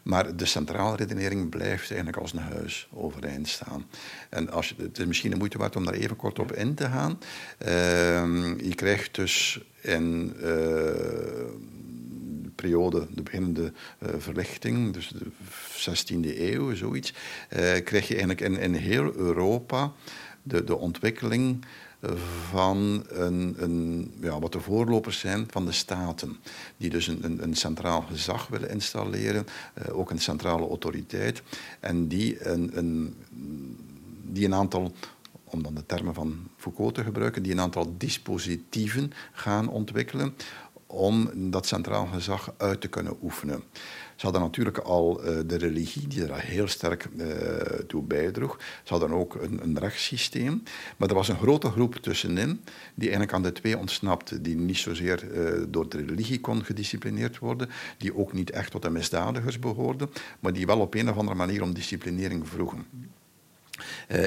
Maar 0.03 0.36
de 0.36 0.45
centrale 0.45 0.95
redenering 0.95 1.49
blijft 1.49 1.88
eigenlijk 1.88 2.17
als 2.17 2.34
een 2.34 2.39
huis 2.39 2.88
overeind 2.93 3.47
staan. 3.47 3.86
En 4.29 4.49
als 4.49 4.69
je, 4.69 4.75
het 4.77 4.99
is 4.99 5.05
misschien 5.05 5.32
de 5.32 5.38
moeite 5.38 5.58
waard 5.58 5.75
om 5.75 5.86
daar 5.86 5.93
even 5.93 6.15
kort 6.15 6.39
op 6.39 6.51
in 6.51 6.75
te 6.75 6.86
gaan. 6.86 7.19
Uh, 7.60 7.67
je 8.58 8.75
krijgt 8.75 9.15
dus 9.15 9.62
in 9.82 10.34
uh, 10.36 10.42
de 12.42 12.52
periode, 12.56 13.08
de 13.13 13.22
beginnende 13.22 13.74
uh, 14.00 14.10
verlichting, 14.18 14.94
dus 14.94 15.08
de 15.08 15.26
16e 15.78 16.39
eeuw, 16.39 16.76
zoiets, 16.76 17.13
eh, 17.50 17.84
krijg 17.84 18.08
je 18.08 18.15
eigenlijk 18.15 18.42
in, 18.42 18.58
in 18.58 18.74
heel 18.74 19.15
Europa 19.15 19.92
de, 20.44 20.63
de 20.63 20.78
ontwikkeling 20.78 21.65
van 22.50 23.06
een, 23.08 23.56
een, 23.58 24.12
ja, 24.22 24.39
wat 24.39 24.52
de 24.52 24.60
voorlopers 24.60 25.20
zijn 25.20 25.46
van 25.50 25.65
de 25.65 25.72
staten. 25.72 26.38
Die 26.78 26.89
dus 26.89 27.08
een, 27.08 27.24
een, 27.24 27.44
een 27.44 27.56
centraal 27.56 28.02
gezag 28.02 28.48
willen 28.48 28.70
installeren, 28.70 29.46
ook 29.92 30.12
een 30.12 30.20
centrale 30.20 30.68
autoriteit. 30.68 31.42
En 31.80 32.08
die 32.08 32.48
een, 32.48 32.78
een, 32.78 33.15
die 34.22 34.46
een 34.46 34.54
aantal 34.54 34.94
om 35.51 35.63
dan 35.63 35.73
de 35.75 35.85
termen 35.85 36.13
van 36.13 36.47
Foucault 36.57 36.95
te 36.95 37.03
gebruiken, 37.03 37.43
die 37.43 37.51
een 37.51 37.59
aantal 37.59 37.93
dispositieven 37.97 39.12
gaan 39.31 39.69
ontwikkelen 39.69 40.35
om 40.91 41.29
dat 41.51 41.65
centraal 41.65 42.05
gezag 42.05 42.53
uit 42.57 42.81
te 42.81 42.88
kunnen 42.88 43.17
oefenen. 43.21 43.63
Ze 44.15 44.25
hadden 44.25 44.41
natuurlijk 44.41 44.77
al 44.77 45.25
uh, 45.25 45.39
de 45.45 45.57
religie, 45.57 46.07
die 46.07 46.23
er 46.23 46.39
heel 46.39 46.67
sterk 46.67 47.07
uh, 47.17 47.27
toe 47.88 48.03
bijdroeg. 48.03 48.59
Ze 48.83 48.93
hadden 48.93 49.12
ook 49.12 49.35
een, 49.35 49.63
een, 49.63 49.79
rechtssysteem. 49.79 50.63
Maar 50.97 51.09
er 51.09 51.15
was 51.15 51.27
een 51.27 51.38
grote 51.38 51.69
groep 51.69 51.95
tussenin 51.95 52.62
die 52.95 53.09
eigenlijk 53.09 53.33
aan 53.33 53.43
de 53.43 53.51
twee 53.51 53.77
ontsnapte. 53.77 54.41
Die 54.41 54.55
niet 54.55 54.77
zozeer 54.77 55.31
uh, 55.31 55.65
door 55.67 55.89
de 55.89 56.05
religie 56.05 56.39
kon 56.39 56.63
gedisciplineerd 56.65 57.39
worden, 57.39 57.69
die 57.97 58.17
ook 58.17 58.33
niet 58.33 58.51
echt 58.51 58.71
tot 58.71 58.81
de 58.81 58.89
misdadigers 58.89 59.59
behoorden, 59.59 60.09
maar 60.39 60.53
die 60.53 60.65
wel 60.65 60.79
op 60.79 60.93
een 60.93 61.09
of 61.09 61.17
andere 61.17 61.38
manier 61.38 61.62
om 61.62 61.73
disciplinering 61.73 62.47
vroegen. 62.47 62.85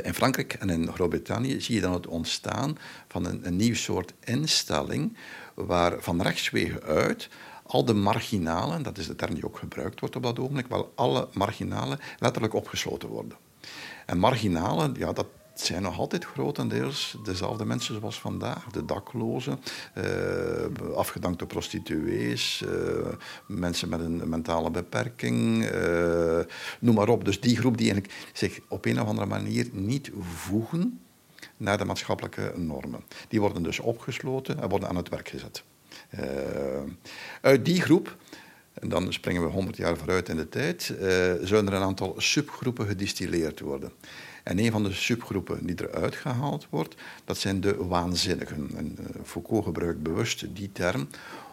In 0.02 0.14
Frankrijk 0.14 0.52
en 0.52 0.70
in 0.70 0.92
Groot-Brittannië 0.92 1.60
zie 1.60 1.74
je 1.74 1.80
dan 1.80 1.92
het 1.92 2.06
ontstaan 2.06 2.78
van 3.08 3.26
een, 3.26 3.46
een 3.46 3.56
nieuw 3.56 3.74
soort 3.74 4.12
instelling 4.24 5.16
waar 5.54 5.96
van 5.98 6.22
rechtswegen 6.22 6.82
uit 6.82 7.28
al 7.62 7.84
de 7.84 7.94
marginalen, 7.94 8.82
dat 8.82 8.98
is 8.98 9.06
de 9.06 9.16
term 9.16 9.34
die 9.34 9.46
ook 9.46 9.58
gebruikt 9.58 10.00
wordt 10.00 10.16
op 10.16 10.22
dat 10.22 10.38
ogenblik, 10.38 10.66
wel 10.66 10.92
alle 10.94 11.28
marginalen 11.32 11.98
letterlijk 12.18 12.54
opgesloten 12.54 13.08
worden. 13.08 13.38
En 14.06 14.18
marginalen, 14.18 14.94
ja, 14.98 15.12
dat 15.12 15.26
zijn 15.64 15.82
nog 15.82 15.98
altijd 15.98 16.24
grotendeels 16.24 17.16
dezelfde 17.24 17.64
mensen 17.64 17.98
zoals 17.98 18.20
vandaag. 18.20 18.64
De 18.66 18.84
daklozen, 18.84 19.60
eh, 19.94 20.04
afgedankte 20.94 21.46
prostituees, 21.46 22.64
eh, 22.68 23.12
mensen 23.46 23.88
met 23.88 24.00
een 24.00 24.28
mentale 24.28 24.70
beperking, 24.70 25.64
eh, 25.64 26.40
noem 26.80 26.94
maar 26.94 27.08
op. 27.08 27.24
Dus 27.24 27.40
die 27.40 27.56
groep 27.56 27.76
die 27.76 27.90
eigenlijk 27.92 28.14
zich 28.32 28.60
op 28.68 28.84
een 28.84 29.00
of 29.00 29.08
andere 29.08 29.26
manier 29.26 29.68
niet 29.72 30.10
voegen 30.20 31.00
naar 31.56 31.78
de 31.78 31.84
maatschappelijke 31.84 32.52
normen. 32.56 33.04
Die 33.28 33.40
worden 33.40 33.62
dus 33.62 33.80
opgesloten 33.80 34.62
en 34.62 34.68
worden 34.68 34.88
aan 34.88 34.96
het 34.96 35.08
werk 35.08 35.28
gezet. 35.28 35.62
Uh, 36.18 36.20
uit 37.40 37.64
die 37.64 37.80
groep, 37.80 38.16
en 38.74 38.88
dan 38.88 39.12
springen 39.12 39.42
we 39.42 39.48
100 39.48 39.76
jaar 39.76 39.96
vooruit 39.96 40.28
in 40.28 40.36
de 40.36 40.48
tijd, 40.48 40.94
uh, 40.94 40.98
zullen 41.42 41.66
er 41.66 41.72
een 41.72 41.82
aantal 41.82 42.14
subgroepen 42.16 42.86
gedistilleerd 42.86 43.60
worden. 43.60 43.92
En 44.42 44.58
een 44.58 44.70
van 44.70 44.82
de 44.82 44.92
subgroepen 44.92 45.66
die 45.66 45.76
eruit 45.88 46.16
gehaald 46.16 46.66
wordt, 46.70 46.94
dat 47.24 47.38
zijn 47.38 47.60
de 47.60 47.76
waanzinnigen. 47.76 48.70
En, 48.76 48.96
uh, 49.00 49.06
Foucault 49.24 49.64
gebruikt 49.64 50.02
bewust 50.02 50.46
die 50.54 50.72
term 50.72 51.08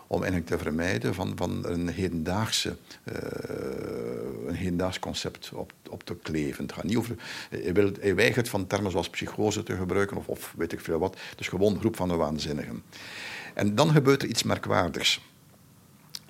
om 0.08 0.17
eigenlijk 0.17 0.52
te 0.52 0.58
vermijden 0.58 1.13
van, 1.13 1.32
van 1.36 1.65
een, 1.65 1.88
hedendaagse, 1.88 2.75
uh, 3.04 3.15
een 4.47 4.56
hedendaags 4.56 4.99
concept 4.99 5.52
op, 5.54 5.73
op 5.89 6.04
te 6.04 6.15
kleven. 6.15 6.65
Niet 6.84 7.08
hij, 7.49 7.73
wil, 7.73 7.91
weigert 8.15 8.49
van 8.49 8.67
termen 8.67 8.91
zoals 8.91 9.10
psychose 9.10 9.63
te 9.63 9.75
gebruiken 9.75 10.17
of, 10.17 10.28
of 10.28 10.54
weet 10.58 10.71
ik 10.71 10.80
veel 10.80 10.99
wat. 10.99 11.17
Dus 11.36 11.47
gewoon 11.47 11.80
groep 11.80 11.95
van 11.95 12.08
de 12.08 12.15
waanzinnigen. 12.15 12.84
En 13.54 13.75
dan 13.75 13.91
gebeurt 13.91 14.21
er 14.21 14.30
iets 14.30 14.43
merkwaardigs. 14.43 15.21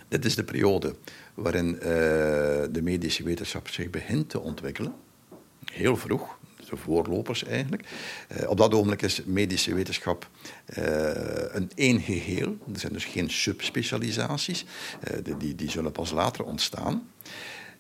Dit 0.08 0.26
is 0.26 0.36
de 0.36 0.44
periode 0.44 0.96
waarin 1.34 1.74
uh, 1.74 1.82
de 2.72 2.80
medische 2.82 3.24
wetenschap 3.24 3.68
zich 3.68 3.90
begint 3.90 4.30
te 4.30 4.40
ontwikkelen. 4.40 4.94
Heel 5.72 5.98
vroeg, 5.98 6.39
de 6.70 6.78
voorlopers 6.78 7.44
eigenlijk. 7.44 7.84
Uh, 8.38 8.50
op 8.50 8.58
dat 8.58 8.74
ogenblik 8.74 9.02
is 9.02 9.22
medische 9.26 9.74
wetenschap 9.74 10.30
uh, 10.78 10.86
een 11.52 11.72
één 11.76 12.02
geheel. 12.02 12.58
Er 12.74 12.80
zijn 12.80 12.94
dus 12.94 13.06
geen 13.06 13.30
subspecialisaties. 13.30 14.66
Die, 15.24 15.38
die, 15.38 15.56
die, 15.56 15.70
zullen 15.70 15.92
pas 15.92 16.12
later 16.12 16.46
ontstaan. 16.46 17.12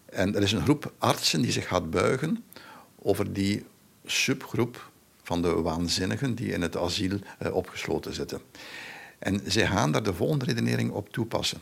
En 0.06 0.36
er 0.36 0.41
is 0.41 0.52
een 0.52 0.63
groep 0.63 0.93
artsen 0.97 1.41
die 1.41 1.52
zich 1.52 1.67
gaat 1.67 1.89
buigen 1.89 2.43
over 2.95 3.34
die 3.34 3.65
subgroep 4.06 4.91
van 5.23 5.41
de 5.41 5.62
waanzinnigen 5.62 6.36
die 6.36 6.52
in 6.52 6.62
het 6.62 6.78
asiel 6.78 7.19
opgesloten 7.52 8.13
zitten. 8.13 8.41
En 9.19 9.41
zij 9.45 9.67
gaan 9.67 9.91
daar 9.91 10.03
de 10.03 10.13
volgende 10.13 10.45
redenering 10.45 10.91
op 10.91 11.10
toepassen. 11.10 11.62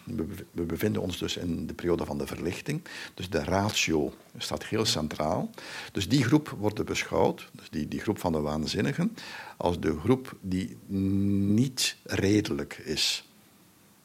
We 0.51 0.63
bevinden 0.63 1.01
ons 1.01 1.17
dus 1.17 1.37
in 1.37 1.67
de 1.67 1.73
periode 1.73 2.05
van 2.05 2.17
de 2.17 2.27
verlichting. 2.27 2.81
Dus 3.13 3.29
de 3.29 3.43
ratio 3.43 4.13
staat 4.37 4.65
heel 4.65 4.85
centraal. 4.85 5.49
Dus 5.91 6.07
die 6.07 6.23
groep 6.23 6.55
wordt 6.59 6.85
beschouwd, 6.85 7.49
dus 7.51 7.69
die, 7.69 7.87
die 7.87 7.99
groep 7.99 8.19
van 8.19 8.31
de 8.31 8.39
waanzinnigen, 8.39 9.15
als 9.57 9.79
de 9.79 9.99
groep 9.99 10.37
die 10.41 10.77
niet 10.87 11.95
redelijk 12.03 12.77
is. 12.77 13.29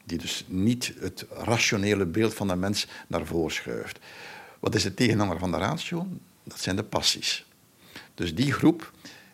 Die 0.05 0.17
dus 0.17 0.45
niet 0.47 0.93
het 0.99 1.25
rationele 1.29 2.05
beeld 2.05 2.33
van 2.33 2.47
de 2.47 2.55
mens 2.55 2.87
naar 3.07 3.25
voren 3.25 3.51
schuift. 3.51 3.99
Wat 4.59 4.75
is 4.75 4.83
het 4.83 4.95
tegenhanger 4.95 5.39
van 5.39 5.51
de 5.51 5.57
ratio? 5.57 6.07
Dat 6.43 6.59
zijn 6.59 6.75
de 6.75 6.83
passies. 6.83 7.45
Dus 8.13 8.35
die 8.35 8.51
groep 8.51 8.91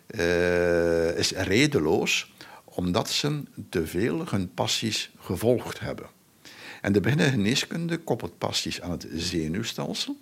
uh, 0.08 1.18
is 1.18 1.32
redeloos 1.32 2.34
omdat 2.80 3.10
ze 3.10 3.44
te 3.70 3.88
veel 3.88 4.24
hun 4.30 4.54
passies 4.54 5.12
gevolgd 5.18 5.80
hebben. 5.80 6.06
En 6.82 6.94
de 6.94 7.12
geneeskunde 7.12 7.98
koppelt 7.98 8.38
passies 8.38 8.82
aan 8.82 8.92
het 8.92 9.08
zenuwstelsel, 9.14 10.18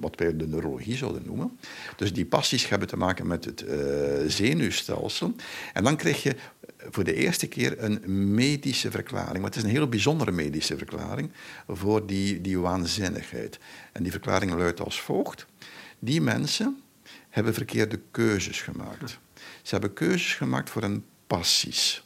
wat 0.00 0.18
wij 0.18 0.36
de 0.36 0.46
neurologie 0.46 0.96
zouden 0.96 1.22
noemen. 1.26 1.58
Dus 1.96 2.12
die 2.12 2.26
passies 2.26 2.68
hebben 2.68 2.88
te 2.88 2.96
maken 2.96 3.26
met 3.26 3.44
het 3.44 3.62
uh, 3.62 3.70
zenuwstelsel. 4.26 5.34
En 5.72 5.84
dan 5.84 5.96
krijg 5.96 6.22
je 6.22 6.36
voor 6.90 7.04
de 7.04 7.14
eerste 7.14 7.46
keer 7.46 7.82
een 7.82 8.34
medische 8.34 8.90
verklaring. 8.90 9.36
Maar 9.36 9.50
het 9.50 9.56
is 9.56 9.62
een 9.62 9.68
heel 9.68 9.88
bijzondere 9.88 10.30
medische 10.30 10.78
verklaring 10.78 11.30
voor 11.68 12.06
die, 12.06 12.40
die 12.40 12.58
waanzinnigheid. 12.58 13.58
En 13.92 14.02
die 14.02 14.12
verklaring 14.12 14.52
luidt 14.52 14.80
als 14.80 15.00
volgt. 15.00 15.46
Die 15.98 16.20
mensen 16.20 16.82
hebben 17.30 17.54
verkeerde 17.54 18.00
keuzes 18.10 18.62
gemaakt. 18.62 19.18
Ze 19.62 19.70
hebben 19.70 19.92
keuzes 19.92 20.34
gemaakt 20.34 20.70
voor 20.70 20.82
een 20.82 21.04
passies. 21.26 22.04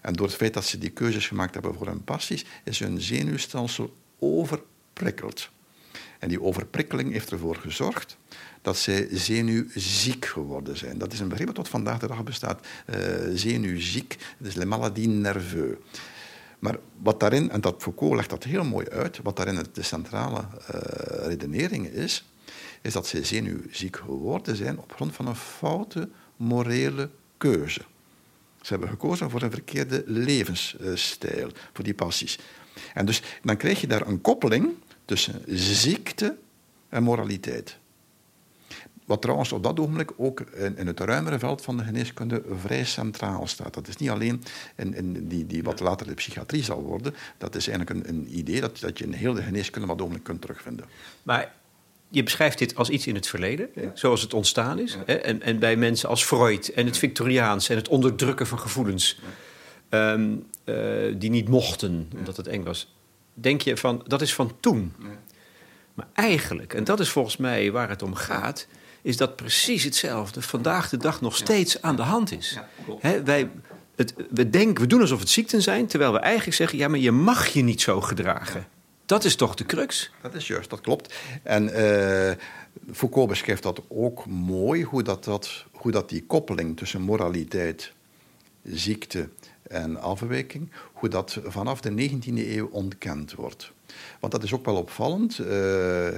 En 0.00 0.12
door 0.12 0.26
het 0.26 0.36
feit 0.36 0.54
dat 0.54 0.64
ze 0.64 0.78
die 0.78 0.90
keuzes 0.90 1.26
gemaakt 1.26 1.54
hebben 1.54 1.74
voor 1.74 1.86
hun 1.86 2.04
passies, 2.04 2.44
is 2.64 2.78
hun 2.78 3.00
zenuwstelsel 3.00 3.96
overprikkeld. 4.18 5.48
En 6.18 6.28
die 6.28 6.42
overprikkeling 6.42 7.12
heeft 7.12 7.30
ervoor 7.30 7.56
gezorgd 7.56 8.16
dat 8.62 8.78
zij 8.78 9.08
zenuwziek 9.10 10.24
geworden 10.24 10.76
zijn. 10.76 10.98
Dat 10.98 11.12
is 11.12 11.20
een 11.20 11.28
begrip 11.28 11.46
dat 11.46 11.54
tot 11.54 11.68
vandaag 11.68 11.98
de 11.98 12.06
dag 12.06 12.22
bestaat. 12.22 12.66
Uh, 12.86 12.96
zenuwziek, 13.34 14.16
is 14.38 14.54
le 14.54 14.64
maladie 14.64 15.08
nerveux. 15.08 15.78
Maar 16.58 16.78
wat 17.02 17.20
daarin, 17.20 17.50
en 17.50 17.60
dat 17.60 17.82
Foucault 17.82 18.14
legt 18.14 18.30
dat 18.30 18.44
heel 18.44 18.64
mooi 18.64 18.88
uit, 18.88 19.20
wat 19.22 19.36
daarin 19.36 19.66
de 19.72 19.82
centrale 19.82 20.40
uh, 20.40 20.80
redenering 21.26 21.86
is, 21.86 22.24
is 22.82 22.92
dat 22.92 23.06
zij 23.06 23.24
zenuwziek 23.24 23.96
geworden 23.96 24.56
zijn 24.56 24.78
op 24.78 24.92
grond 24.92 25.14
van 25.14 25.26
een 25.26 25.36
foute 25.36 26.08
morele 26.36 27.10
keuze. 27.36 27.80
Ze 28.66 28.72
hebben 28.72 28.90
gekozen 28.90 29.30
voor 29.30 29.42
een 29.42 29.50
verkeerde 29.50 30.02
levensstijl, 30.06 31.50
voor 31.72 31.84
die 31.84 31.94
passies. 31.94 32.38
En 32.94 33.06
dus 33.06 33.22
dan 33.42 33.56
krijg 33.56 33.80
je 33.80 33.86
daar 33.86 34.06
een 34.06 34.20
koppeling 34.20 34.74
tussen 35.04 35.42
ziekte 35.46 36.36
en 36.88 37.02
moraliteit. 37.02 37.78
Wat 39.04 39.22
trouwens 39.22 39.52
op 39.52 39.62
dat 39.62 39.80
ogenblik 39.80 40.12
ook 40.16 40.40
in, 40.40 40.86
het 40.86 41.00
ruimere 41.00 41.38
veld 41.38 41.62
van 41.62 41.76
de 41.76 41.84
geneeskunde 41.84 42.42
vrij 42.60 42.84
centraal 42.84 43.46
staat. 43.46 43.74
Dat 43.74 43.88
is 43.88 43.96
niet 43.96 44.10
alleen 44.10 44.42
in, 44.76 44.94
in 44.94 45.28
die, 45.28 45.46
die, 45.46 45.62
wat 45.62 45.80
later 45.80 46.06
de 46.06 46.14
psychiatrie 46.14 46.62
zal 46.62 46.82
worden. 46.82 47.14
Dat 47.38 47.54
is 47.54 47.68
eigenlijk 47.68 48.08
een, 48.08 48.14
een 48.14 48.38
idee 48.38 48.60
dat, 48.60 48.80
dat 48.80 48.98
je 48.98 49.04
in 49.04 49.12
heel 49.12 49.34
de 49.34 49.42
geneeskunde 49.42 49.86
wat 49.86 50.00
ogenblik 50.00 50.24
kunt 50.24 50.40
terugvinden. 50.40 50.86
Maar 51.22 51.54
je 52.08 52.22
beschrijft 52.22 52.58
dit 52.58 52.74
als 52.74 52.88
iets 52.88 53.06
in 53.06 53.14
het 53.14 53.26
verleden, 53.26 53.68
zoals 53.94 54.22
het 54.22 54.34
ontstaan 54.34 54.78
is. 54.78 54.96
Hè? 55.06 55.14
En, 55.14 55.42
en, 55.42 55.58
bij 55.58 55.76
mensen 55.76 56.08
als 56.08 56.24
Freud 56.24 56.68
en 56.68 56.86
het 56.86 56.98
Victoriaans 56.98 57.68
en 57.68 57.76
het 57.76 57.88
onderdrukken 57.88 58.46
van 58.46 58.58
gevoelens 58.58 59.18
ehm, 59.88 60.34
eh, 60.64 60.76
die 61.16 61.30
niet 61.30 61.48
mochten, 61.48 62.08
omdat 62.16 62.36
het 62.36 62.46
eng 62.46 62.64
was. 62.64 62.94
Denk 63.34 63.60
je 63.60 63.76
van, 63.76 64.02
dat 64.06 64.22
is 64.22 64.34
van 64.34 64.52
toen. 64.60 64.94
Maar 65.94 66.06
eigenlijk, 66.12 66.74
en 66.74 66.84
dat 66.84 67.00
is 67.00 67.08
volgens 67.08 67.36
mij 67.36 67.72
waar 67.72 67.88
het 67.88 68.02
om 68.02 68.14
gaat, 68.14 68.66
is 69.02 69.16
dat 69.16 69.36
precies 69.36 69.84
hetzelfde 69.84 70.42
vandaag 70.42 70.88
de 70.88 70.96
dag 70.96 71.20
nog 71.20 71.36
steeds 71.36 71.82
aan 71.82 71.96
de 71.96 72.02
hand 72.02 72.32
is. 72.32 72.58
wij, 73.24 73.50
het, 73.96 74.14
we 74.30 74.50
denken, 74.50 74.82
we 74.82 74.88
doen 74.88 75.00
alsof 75.00 75.20
het 75.20 75.28
ziekten 75.28 75.62
zijn, 75.62 75.86
terwijl 75.86 76.12
we 76.12 76.18
eigenlijk 76.18 76.56
zeggen: 76.56 76.78
ja, 76.78 76.88
maar 76.88 76.98
je 76.98 77.10
mag 77.10 77.46
je 77.46 77.62
niet 77.62 77.80
zo 77.80 78.00
gedragen. 78.00 78.66
Dat 79.06 79.24
is 79.24 79.36
toch 79.36 79.54
de 79.54 79.64
crux? 79.64 80.10
Dat 80.22 80.34
is 80.34 80.46
juist, 80.46 80.70
dat 80.70 80.80
klopt. 80.80 81.14
En 81.42 81.64
uh, 81.64 82.32
Foucault 82.92 83.28
beschrijft 83.28 83.62
dat 83.62 83.82
ook 83.88 84.26
mooi, 84.26 84.82
hoe, 84.82 85.02
dat, 85.02 85.24
dat, 85.24 85.64
hoe 85.72 85.90
dat 85.90 86.08
die 86.08 86.24
koppeling 86.26 86.76
tussen 86.76 87.00
moraliteit, 87.00 87.92
ziekte 88.62 89.28
en 89.62 90.00
afwijking, 90.00 90.70
hoe 90.92 91.08
dat 91.08 91.38
vanaf 91.44 91.80
de 91.80 92.10
19e 92.10 92.34
eeuw 92.34 92.66
ontkend 92.66 93.32
wordt. 93.32 93.72
Want 94.20 94.32
dat 94.32 94.42
is 94.42 94.54
ook 94.54 94.64
wel 94.64 94.76
opvallend, 94.76 95.38
uh, 95.38 96.08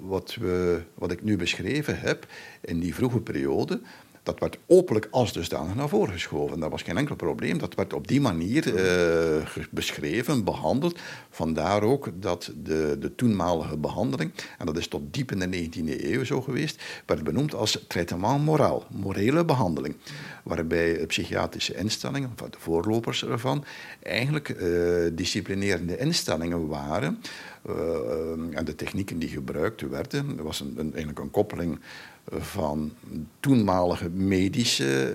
wat, 0.00 0.34
we, 0.34 0.82
wat 0.94 1.10
ik 1.10 1.22
nu 1.22 1.36
beschreven 1.36 2.00
heb, 2.00 2.26
in 2.60 2.80
die 2.80 2.94
vroege 2.94 3.20
periode, 3.20 3.80
dat 4.22 4.38
werd 4.38 4.58
openlijk 4.66 5.08
als 5.10 5.32
dusdanig 5.32 5.74
naar 5.74 5.88
voren 5.88 6.12
geschoven. 6.12 6.60
Dat 6.60 6.70
was 6.70 6.82
geen 6.82 6.96
enkel 6.96 7.16
probleem. 7.16 7.58
Dat 7.58 7.74
werd 7.74 7.92
op 7.92 8.08
die 8.08 8.20
manier 8.20 8.66
uh, 8.66 9.64
beschreven, 9.70 10.44
behandeld. 10.44 10.98
Vandaar 11.30 11.82
ook 11.82 12.10
dat 12.14 12.52
de, 12.62 12.96
de 13.00 13.14
toenmalige 13.14 13.76
behandeling, 13.76 14.32
en 14.58 14.66
dat 14.66 14.76
is 14.76 14.88
tot 14.88 15.14
diep 15.14 15.32
in 15.32 15.50
de 15.50 15.68
19e 15.68 16.04
eeuw 16.04 16.24
zo 16.24 16.40
geweest, 16.40 16.82
werd 17.06 17.24
benoemd 17.24 17.54
als 17.54 17.84
traitement 17.88 18.44
moraal, 18.44 18.84
morele 18.90 19.44
behandeling. 19.44 19.94
Waarbij 20.42 21.06
psychiatrische 21.06 21.74
instellingen, 21.74 22.32
de 22.36 22.58
voorlopers 22.58 23.24
ervan, 23.24 23.64
eigenlijk 24.02 24.48
uh, 24.48 25.10
disciplinerende 25.12 25.98
instellingen 25.98 26.66
waren. 26.66 27.20
Uh, 27.68 28.56
en 28.58 28.64
de 28.64 28.74
technieken 28.74 29.18
die 29.18 29.28
gebruikt 29.28 29.80
werden, 29.80 30.38
er 30.38 30.44
was 30.44 30.60
een, 30.60 30.74
een, 30.76 30.90
eigenlijk 30.90 31.18
een 31.18 31.30
koppeling 31.30 31.80
van 32.28 32.92
toenmalige 33.40 34.08
medische 34.08 35.12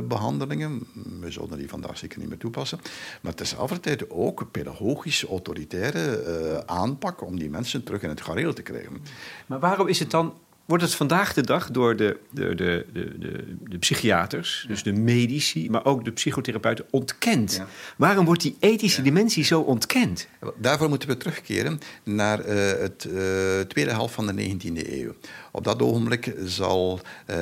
uh, 0.00 0.08
behandelingen. 0.08 0.86
We 1.20 1.30
zullen 1.30 1.58
die 1.58 1.68
vandaag 1.68 1.98
zeker 1.98 2.18
niet 2.18 2.28
meer 2.28 2.38
toepassen. 2.38 2.80
Maar 3.20 3.34
tezelfde 3.34 4.10
ook 4.10 4.50
pedagogisch 4.50 5.24
autoritaire 5.24 6.24
uh, 6.26 6.58
aanpak 6.76 7.22
om 7.26 7.38
die 7.38 7.50
mensen 7.50 7.84
terug 7.84 8.02
in 8.02 8.08
het 8.08 8.20
gareel 8.20 8.52
te 8.52 8.62
krijgen. 8.62 9.02
Maar 9.46 9.60
waarom 9.60 9.88
is 9.88 9.98
het 9.98 10.10
dan 10.10 10.34
wordt 10.68 10.82
het 10.84 10.94
vandaag 10.94 11.34
de 11.34 11.42
dag 11.42 11.70
door 11.70 11.96
de, 11.96 12.18
de, 12.30 12.54
de, 12.54 12.86
de, 12.92 13.56
de, 13.68 13.78
psychiaters, 13.78 14.64
dus 14.68 14.82
de 14.82 14.92
medici, 14.92 15.70
maar 15.70 15.84
ook 15.84 16.04
de 16.04 16.12
psychotherapeuten 16.12 16.84
ontkend. 16.90 17.62
Waarom 17.96 18.24
wordt 18.24 18.42
die 18.42 18.56
ethische 18.60 19.02
dimensie 19.02 19.44
zo 19.44 19.60
ontkend? 19.60 20.28
Daarvoor 20.56 20.88
moeten 20.88 21.08
we 21.08 21.16
terugkeren 21.16 21.80
naar 22.02 22.38
uh, 22.40 22.46
het 22.80 23.06
uh, 23.10 23.60
tweede 23.60 23.90
helft 23.90 24.14
van 24.14 24.26
de 24.26 24.56
19e 24.56 24.88
eeuw. 24.88 25.14
Op 25.52 25.64
dat 25.64 25.82
ogenblik 25.82 26.34
zal 26.44 27.00
uh, 27.00 27.36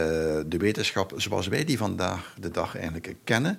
de 0.47 0.57
wetenschap, 0.59 1.13
zoals 1.17 1.47
wij 1.47 1.65
die 1.65 1.79
vandaag 1.79 2.35
de 2.41 2.51
dag 2.51 2.77
eigenlijk 2.77 3.15
kennen, 3.25 3.59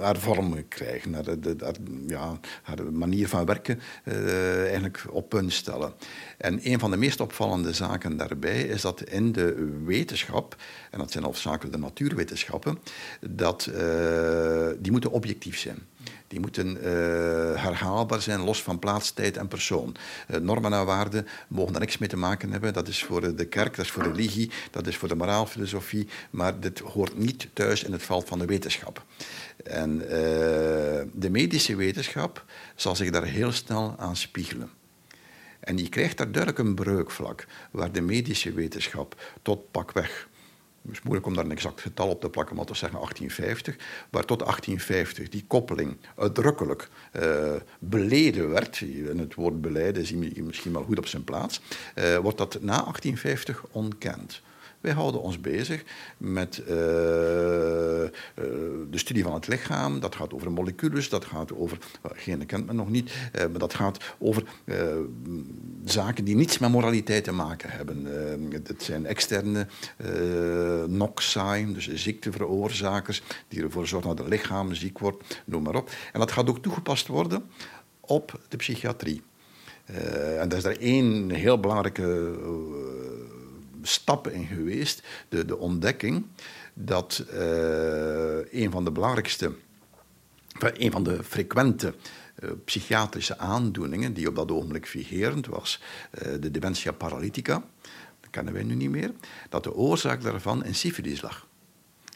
haar 0.00 0.16
vorm 0.16 0.68
krijgen, 0.68 1.14
haar, 1.14 1.40
de, 1.40 1.56
haar, 1.60 1.74
ja, 2.06 2.38
haar 2.62 2.92
manier 2.92 3.28
van 3.28 3.44
werken 3.44 3.80
eigenlijk 4.64 5.04
op 5.10 5.28
punt 5.28 5.52
stellen. 5.52 5.92
En 6.38 6.60
een 6.62 6.78
van 6.78 6.90
de 6.90 6.96
meest 6.96 7.20
opvallende 7.20 7.72
zaken 7.72 8.03
daarbij 8.12 8.62
is 8.62 8.80
dat 8.80 9.02
in 9.02 9.32
de 9.32 9.78
wetenschap, 9.84 10.56
en 10.90 10.98
dat 10.98 11.12
zijn 11.12 11.24
hoofdzakelijk 11.24 11.72
de 11.72 11.80
natuurwetenschappen, 11.80 12.78
dat, 13.20 13.68
uh, 13.74 14.68
die 14.78 14.92
moeten 14.92 15.10
objectief 15.10 15.58
zijn. 15.58 15.78
Die 16.28 16.40
moeten 16.40 16.76
uh, 16.76 16.82
herhaalbaar 17.62 18.22
zijn, 18.22 18.40
los 18.40 18.62
van 18.62 18.78
plaats, 18.78 19.10
tijd 19.10 19.36
en 19.36 19.48
persoon. 19.48 19.96
Uh, 20.30 20.36
normen 20.36 20.72
en 20.72 20.84
waarden 20.84 21.26
mogen 21.48 21.72
daar 21.72 21.80
niks 21.80 21.98
mee 21.98 22.08
te 22.08 22.16
maken 22.16 22.50
hebben. 22.50 22.72
Dat 22.72 22.88
is 22.88 23.04
voor 23.04 23.36
de 23.36 23.44
kerk, 23.44 23.76
dat 23.76 23.84
is 23.84 23.90
voor 23.90 24.02
de 24.02 24.08
religie, 24.08 24.50
dat 24.70 24.86
is 24.86 24.96
voor 24.96 25.08
de 25.08 25.14
moraalfilosofie. 25.14 26.08
Maar 26.30 26.60
dit 26.60 26.78
hoort 26.78 27.18
niet 27.18 27.48
thuis 27.52 27.84
in 27.84 27.92
het 27.92 28.02
veld 28.02 28.28
van 28.28 28.38
de 28.38 28.46
wetenschap. 28.46 29.02
En 29.64 29.98
de 31.12 31.30
medische 31.30 31.76
wetenschap 31.76 32.44
zal 32.74 32.96
zich 32.96 33.10
daar 33.10 33.24
heel 33.24 33.52
snel 33.52 33.94
aan 33.98 34.16
spiegelen. 34.16 34.70
En 35.64 35.78
je 35.78 35.88
krijgt 35.88 36.16
daar 36.16 36.32
duidelijk 36.32 36.58
een 36.58 36.74
breukvlak, 36.74 37.46
waar 37.70 37.92
de 37.92 38.00
medische 38.00 38.52
wetenschap 38.52 39.22
tot 39.42 39.70
pakweg 39.70 40.28
het 40.84 40.92
is 40.92 41.02
moeilijk 41.02 41.26
om 41.26 41.34
daar 41.34 41.44
een 41.44 41.50
exact 41.50 41.80
getal 41.80 42.08
op 42.08 42.20
te 42.20 42.30
plakken, 42.30 42.56
maar 42.56 42.64
te 42.64 42.74
zeggen 42.74 42.98
1850, 42.98 44.06
waar 44.10 44.24
tot 44.24 44.38
1850 44.38 45.28
die 45.28 45.44
koppeling 45.46 45.96
uitdrukkelijk 46.16 46.88
uh, 47.12 47.52
beleden 47.78 48.48
werd, 48.50 48.80
en 49.08 49.18
het 49.18 49.34
woord 49.34 49.60
beleiden 49.60 50.02
is 50.02 50.12
misschien 50.12 50.72
wel 50.72 50.82
goed 50.82 50.98
op 50.98 51.06
zijn 51.06 51.24
plaats, 51.24 51.60
uh, 51.94 52.16
wordt 52.16 52.38
dat 52.38 52.52
na 52.52 52.76
1850 52.82 53.64
ontkend. 53.70 54.42
Wij 54.84 54.92
houden 54.92 55.20
ons 55.20 55.40
bezig 55.40 55.84
met 56.16 56.62
uh, 56.68 56.74
uh, 56.74 58.08
de 58.90 58.98
studie 58.98 59.22
van 59.22 59.34
het 59.34 59.46
lichaam. 59.46 60.00
Dat 60.00 60.14
gaat 60.14 60.34
over 60.34 60.52
moleculen, 60.52 61.10
dat 61.10 61.24
gaat 61.24 61.52
over, 61.52 61.78
geen 62.02 62.46
kent 62.46 62.66
men 62.66 62.76
nog 62.76 62.90
niet, 62.90 63.12
maar 63.32 63.58
dat 63.58 63.74
gaat 63.74 64.14
over 64.18 64.42
zaken 65.84 66.24
die 66.24 66.34
niets 66.34 66.58
met 66.58 66.70
moraliteit 66.70 67.24
te 67.24 67.32
maken 67.32 67.70
hebben. 67.70 68.06
het 68.64 68.82
zijn 68.82 69.06
externe 69.06 69.66
noxai, 70.86 71.72
dus 71.72 71.94
ziekteveroorzakers, 71.94 73.22
die 73.48 73.62
ervoor 73.62 73.86
zorgen 73.86 74.08
dat 74.08 74.18
het 74.18 74.28
lichaam 74.28 74.74
ziek 74.74 74.98
wordt, 74.98 75.42
noem 75.44 75.62
maar 75.62 75.74
op. 75.74 75.90
En 76.12 76.20
dat 76.20 76.32
gaat 76.32 76.48
ook 76.48 76.62
toegepast 76.62 77.06
worden 77.06 77.44
op 78.00 78.40
de 78.48 78.56
psychiatrie. 78.56 79.22
en 80.38 80.48
dat 80.48 80.58
is 80.58 80.64
daar 80.64 80.76
één 80.76 81.30
heel 81.30 81.60
belangrijke 81.60 82.32
stappen 83.86 84.32
in 84.32 84.46
geweest. 84.46 85.02
De, 85.28 85.44
de 85.44 85.58
ontdekking 85.58 86.26
dat 86.74 87.24
uh, 87.32 87.38
een 88.62 88.70
van 88.70 88.84
de 88.84 88.90
belangrijkste, 88.90 89.52
een 90.58 90.90
van 90.90 91.04
de 91.04 91.24
frequente 91.24 91.94
uh, 92.42 92.50
psychiatrische 92.64 93.38
aandoeningen 93.38 94.12
die 94.12 94.28
op 94.28 94.34
dat 94.34 94.50
ogenblik 94.50 94.86
vigerend 94.86 95.46
was, 95.46 95.80
uh, 96.22 96.34
de 96.40 96.50
dementia 96.50 96.92
paralytica, 96.92 97.62
dat 98.20 98.30
kennen 98.30 98.52
wij 98.52 98.62
nu 98.62 98.74
niet 98.74 98.90
meer, 98.90 99.12
dat 99.48 99.64
de 99.64 99.74
oorzaak 99.74 100.22
daarvan 100.22 100.64
in 100.64 100.74
syfilis 100.74 101.22
lag. 101.22 101.46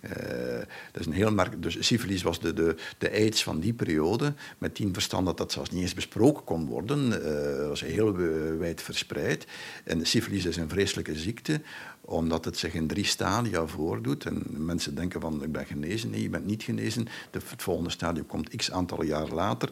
Uh, 0.04 0.58
dat 0.92 1.00
is 1.00 1.06
een 1.06 1.12
heel 1.12 1.32
merk. 1.32 1.62
Dus 1.62 1.87
syfilis 1.87 2.22
was 2.22 2.40
de, 2.40 2.52
de, 2.52 2.76
de 2.98 3.11
aids 3.11 3.42
van 3.42 3.61
die 3.61 3.72
periode, 3.72 4.34
met 4.58 4.74
tien 4.74 4.92
verstand 4.92 5.26
dat 5.26 5.37
dat 5.37 5.52
zelfs 5.52 5.70
niet 5.70 5.82
eens 5.82 5.94
besproken 5.94 6.44
kon 6.44 6.66
worden. 6.66 7.06
Uh, 7.08 7.68
was 7.68 7.80
heel 7.80 8.16
wijd 8.58 8.82
verspreid. 8.82 9.46
En 9.84 10.06
syfilis 10.06 10.44
is 10.44 10.56
een 10.56 10.68
vreselijke 10.68 11.14
ziekte, 11.14 11.61
omdat 12.00 12.44
het 12.44 12.56
zich 12.56 12.74
in 12.74 12.87
drie 12.87 13.04
stadia 13.04 13.66
voordoet. 13.66 14.24
En 14.24 14.42
mensen 14.48 14.94
denken 14.94 15.20
van, 15.20 15.42
ik 15.42 15.52
ben 15.52 15.66
genezen. 15.66 16.11
Nee, 16.11 16.22
je 16.22 16.30
bent 16.30 16.46
niet 16.46 16.62
genezen. 16.62 17.04
De, 17.30 17.40
het 17.48 17.62
volgende 17.62 17.90
stadium 17.90 18.26
komt 18.26 18.56
x 18.56 18.70
aantal 18.70 19.04
jaar 19.04 19.28
later 19.28 19.70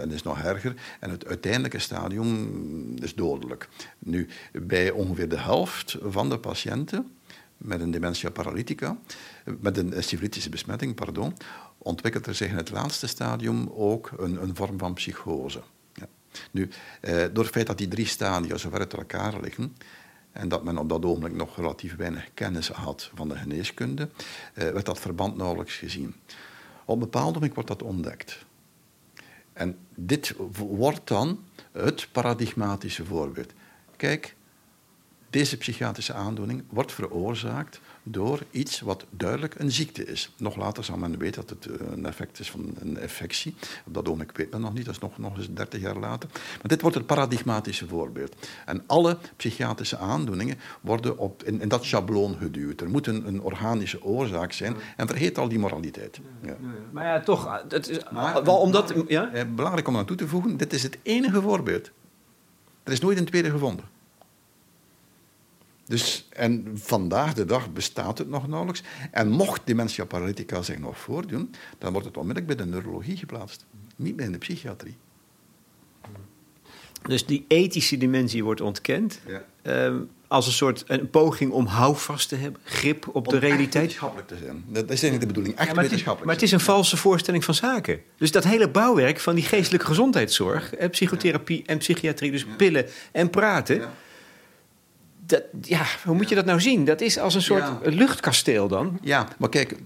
en 0.00 0.10
is 0.10 0.22
nog 0.22 0.38
erger. 0.38 0.74
En 1.00 1.10
het 1.10 1.26
uiteindelijke 1.26 1.78
stadium 1.78 2.50
is 2.98 3.14
dodelijk. 3.14 3.68
Nu, 3.98 4.28
bij 4.52 4.90
ongeveer 4.90 5.28
de 5.28 5.38
helft 5.38 5.96
van 6.00 6.28
de 6.28 6.38
patiënten 6.38 7.10
met 7.62 7.80
een 7.80 7.90
dementia 7.90 8.30
paralytica, 8.30 8.98
met 9.60 9.76
een 9.76 10.02
syphilitische 10.02 10.50
besmetting, 10.50 10.94
pardon, 10.94 11.36
ontwikkelt 11.78 12.26
er 12.26 12.34
zich 12.34 12.50
in 12.50 12.56
het 12.56 12.70
laatste 12.70 13.06
stadium 13.06 13.68
ook 13.68 14.10
een, 14.16 14.42
een 14.42 14.56
vorm 14.56 14.78
van 14.78 14.94
psychose. 14.94 15.62
Ja. 15.92 16.06
Nu, 16.50 16.68
eh, 17.00 17.24
door 17.32 17.44
het 17.44 17.52
feit 17.52 17.66
dat 17.66 17.78
die 17.78 17.88
drie 17.88 18.06
stadia 18.06 18.56
zo 18.56 18.70
ver 18.70 18.78
uit 18.78 18.92
elkaar 18.92 19.40
liggen, 19.40 19.76
en 20.32 20.48
dat 20.48 20.64
men 20.64 20.78
op 20.78 20.88
dat 20.88 21.04
ogenblik 21.04 21.34
nog 21.34 21.56
relatief 21.56 21.96
weinig 21.96 22.28
kennis 22.34 22.68
had 22.68 23.10
van 23.14 23.28
de 23.28 23.36
geneeskunde, 23.36 24.08
eh, 24.54 24.70
werd 24.70 24.86
dat 24.86 25.00
verband 25.00 25.36
nauwelijks 25.36 25.76
gezien. 25.76 26.14
Op 26.84 26.94
een 26.94 27.00
bepaald 27.00 27.34
moment 27.34 27.54
wordt 27.54 27.68
dat 27.68 27.82
ontdekt. 27.82 28.44
En 29.52 29.78
dit 29.94 30.34
wordt 30.56 31.08
dan 31.08 31.44
het 31.72 32.08
paradigmatische 32.12 33.04
voorbeeld. 33.04 33.52
Kijk, 33.96 34.34
deze 35.32 35.56
psychiatrische 35.56 36.12
aandoening 36.12 36.62
wordt 36.68 36.92
veroorzaakt 36.92 37.80
door 38.02 38.40
iets 38.50 38.80
wat 38.80 39.04
duidelijk 39.10 39.54
een 39.58 39.72
ziekte 39.72 40.04
is. 40.04 40.34
Nog 40.36 40.56
later 40.56 40.84
zal 40.84 40.96
men 40.96 41.18
weten 41.18 41.46
dat 41.46 41.50
het 41.50 41.80
eh, 41.80 41.86
een 41.92 42.06
effect 42.06 42.38
is 42.38 42.50
van 42.50 42.74
een 42.78 43.00
infectie. 43.00 43.54
Op 43.86 43.94
dat 43.94 44.06
ogenblik 44.08 44.36
weet 44.36 44.50
men 44.50 44.60
nog 44.60 44.74
niet, 44.74 44.84
dat 44.84 44.94
is 44.94 45.00
nog, 45.00 45.18
nog 45.18 45.36
eens 45.36 45.48
30 45.50 45.80
jaar 45.80 45.96
later. 45.96 46.28
Maar 46.32 46.68
dit 46.68 46.80
wordt 46.80 46.96
het 46.96 47.06
paradigmatische 47.06 47.88
voorbeeld. 47.88 48.36
En 48.66 48.82
alle 48.86 49.18
psychiatrische 49.36 49.98
aandoeningen 49.98 50.58
worden 50.80 51.18
op, 51.18 51.42
in, 51.42 51.60
in 51.60 51.68
dat 51.68 51.84
schabloon 51.84 52.36
geduwd. 52.38 52.80
Er 52.80 52.90
moet 52.90 53.06
een, 53.06 53.26
een, 53.26 53.42
organische 53.42 54.02
oorzaak 54.02 54.52
zijn 54.52 54.76
en 54.96 55.06
vergeet 55.06 55.38
al 55.38 55.48
die 55.48 55.58
moraliteit. 55.58 56.20
Ja. 56.42 56.56
Maar 56.90 57.04
ja, 57.04 57.20
toch, 57.20 57.62
het 57.68 57.88
is, 57.88 57.98
maar, 58.10 58.44
wel 58.44 58.56
omdat... 58.56 58.94
Ja? 59.08 59.46
Belangrijk 59.54 59.88
om 59.88 59.96
aan 59.96 60.06
toe 60.06 60.16
te 60.16 60.28
voegen, 60.28 60.56
dit 60.56 60.72
is 60.72 60.82
het 60.82 60.98
enige 61.02 61.40
voorbeeld. 61.40 61.90
Er 62.82 62.92
is 62.92 63.00
nooit 63.00 63.18
een 63.18 63.24
tweede 63.24 63.50
gevonden. 63.50 63.91
Dus, 65.92 66.26
en 66.30 66.70
vandaag 66.74 67.34
de 67.34 67.44
dag 67.44 67.72
bestaat 67.72 68.18
het 68.18 68.28
nog 68.28 68.48
nauwelijks. 68.48 68.82
En 69.10 69.28
mocht 69.28 69.60
dementia 69.64 70.04
paralytica 70.04 70.62
zich 70.62 70.78
nog 70.78 70.98
voordoen, 70.98 71.54
dan 71.78 71.92
wordt 71.92 72.06
het 72.06 72.16
onmiddellijk 72.16 72.56
bij 72.56 72.66
de 72.66 72.70
neurologie 72.72 73.16
geplaatst. 73.16 73.64
Niet 73.96 74.16
meer 74.16 74.26
in 74.26 74.32
de 74.32 74.38
psychiatrie. 74.38 74.96
Dus 77.02 77.26
die 77.26 77.44
ethische 77.48 77.96
dimensie 77.96 78.44
wordt 78.44 78.60
ontkend. 78.60 79.20
Ja. 79.26 79.44
Ehm, 79.62 79.96
als 80.28 80.46
een 80.46 80.52
soort 80.52 80.84
een 80.86 81.10
poging 81.10 81.50
om 81.52 81.66
houvast 81.66 82.28
te 82.28 82.36
hebben, 82.36 82.60
grip 82.64 83.08
op 83.12 83.28
de 83.28 83.38
realiteit. 83.38 83.72
wetenschappelijk 83.72 84.28
te 84.28 84.36
zijn. 84.36 84.64
Dat 84.66 84.82
is 84.82 84.88
eigenlijk 84.88 85.20
de 85.20 85.26
bedoeling. 85.26 85.56
Echt 85.56 85.74
maar, 85.74 85.84
het 85.84 85.92
is, 85.92 86.04
maar 86.04 86.34
het 86.34 86.42
is 86.42 86.52
een 86.52 86.60
valse 86.60 86.96
voorstelling 86.96 87.44
van 87.44 87.54
zaken. 87.54 88.00
Dus 88.16 88.30
dat 88.30 88.44
hele 88.44 88.68
bouwwerk 88.68 89.20
van 89.20 89.34
die 89.34 89.44
geestelijke 89.44 89.86
gezondheidszorg, 89.86 90.74
psychotherapie 90.90 91.62
en 91.66 91.78
psychiatrie, 91.78 92.30
dus 92.30 92.46
pillen 92.56 92.86
en 93.12 93.30
praten 93.30 93.90
dat, 95.26 95.42
ja, 95.60 95.82
hoe 96.04 96.14
moet 96.14 96.28
je 96.28 96.34
dat 96.34 96.44
nou 96.44 96.60
zien? 96.60 96.84
Dat 96.84 97.00
is 97.00 97.18
als 97.18 97.34
een 97.34 97.42
soort 97.42 97.64
luchtkasteel 97.82 98.68
dan. 98.68 98.98
Ja, 99.02 99.28
maar 99.38 99.48
kijk, 99.48 99.76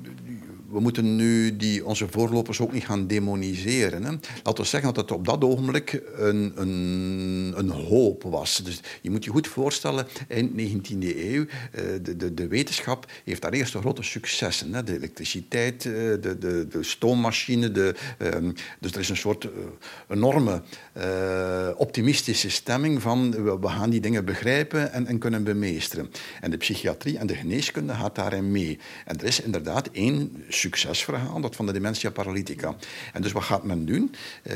we 0.77 0.83
moeten 0.83 1.17
nu 1.17 1.57
die, 1.57 1.87
onze 1.87 2.09
voorlopers 2.09 2.61
ook 2.61 2.73
niet 2.73 2.85
gaan 2.85 3.07
demoniseren. 3.07 4.05
Hè. 4.05 4.11
Laten 4.43 4.63
we 4.63 4.69
zeggen 4.69 4.95
dat 4.95 5.09
het 5.09 5.19
op 5.19 5.25
dat 5.25 5.45
ogenblik 5.45 6.03
een, 6.17 6.53
een, 6.55 7.55
een 7.57 7.71
hoop 7.71 8.23
was. 8.23 8.61
Dus 8.65 8.81
je 9.03 9.11
moet 9.11 9.25
je 9.25 9.31
goed 9.31 9.49
voorstellen, 9.49 10.07
in 10.29 10.53
de 10.57 10.69
19e 10.69 11.17
eeuw, 11.17 11.45
eh, 11.73 11.83
de, 12.03 12.17
de, 12.17 12.35
de 12.35 12.49
wetenschap 12.49 13.11
heeft 13.25 13.43
daar 13.43 13.53
eerst 13.53 13.75
grote 13.75 14.03
successen. 14.03 14.75
Hè. 14.75 14.83
De 14.83 14.95
elektriciteit, 14.95 15.87
eh, 15.87 15.93
de, 15.93 16.37
de, 16.39 16.67
de 16.71 16.83
stoommachine. 16.83 17.73
De, 17.73 17.95
um, 18.19 18.53
dus 18.81 18.93
er 18.93 19.01
is 19.01 19.09
een 19.09 19.17
soort 19.17 19.45
uh, 19.45 19.51
enorme 20.09 20.63
optimistische 21.77 22.51
stemming 22.51 23.03
van 23.03 23.31
we, 23.31 23.59
we, 23.59 23.69
gaan 23.69 23.91
die 23.91 24.01
dingen 24.01 24.25
begrijpen 24.25 24.93
en, 24.93 25.07
en 25.07 25.19
kunnen 25.19 25.45
bemeesteren. 25.45 26.11
En 26.41 26.51
de 26.51 26.57
psychiatrie 26.57 27.19
en 27.19 27.27
de 27.27 27.35
geneeskunde 27.35 27.93
gaat 27.93 28.15
daarin 28.15 28.51
mee. 28.51 28.79
En 29.05 29.19
er 29.19 29.25
is 29.25 29.41
inderdaad 29.41 29.89
één 29.93 30.45
succesverhaal, 30.67 31.41
dat 31.41 31.57
van 31.57 31.67
de 31.67 31.73
dementia 31.73 32.11
paralytica. 32.11 32.75
En 33.13 33.23
dus 33.23 33.33
wat 33.33 33.43
gaat 33.43 33.65
men 33.65 33.87
doen? 33.87 34.15
Uh, 34.43 34.55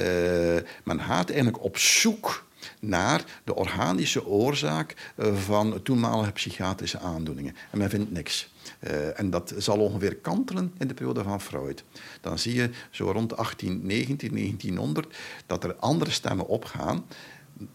men 0.85 1.01
gaat 1.01 1.29
eigenlijk 1.29 1.63
op 1.63 1.79
zoek 1.79 2.45
naar 2.81 3.25
de 3.45 3.55
organische 3.55 4.27
oorzaak 4.27 4.95
eh, 5.17 5.37
van 5.37 5.83
toenmalige 5.83 6.33
psychiatrische 6.33 6.99
aandoeningen. 6.99 7.57
En 7.71 7.79
men 7.79 7.91
vindt 7.91 8.13
niks. 8.13 8.53
Uh, 8.81 9.19
en 9.19 9.31
dat 9.31 9.55
zal 9.57 9.79
ongeveer 9.79 10.17
kantelen 10.17 10.73
in 10.79 10.89
de 10.89 10.95
periode 10.95 11.23
van 11.23 11.41
Freud. 11.41 11.85
Dan 12.21 12.39
zie 12.39 12.55
je 12.55 12.71
zo 12.91 13.11
rond 13.11 13.37
1819, 13.37 14.35
1900 14.35 15.17
dat 15.47 15.65
er 15.65 15.75
andere 15.75 16.11
stemmen 16.11 16.47
opgaan 16.47 17.05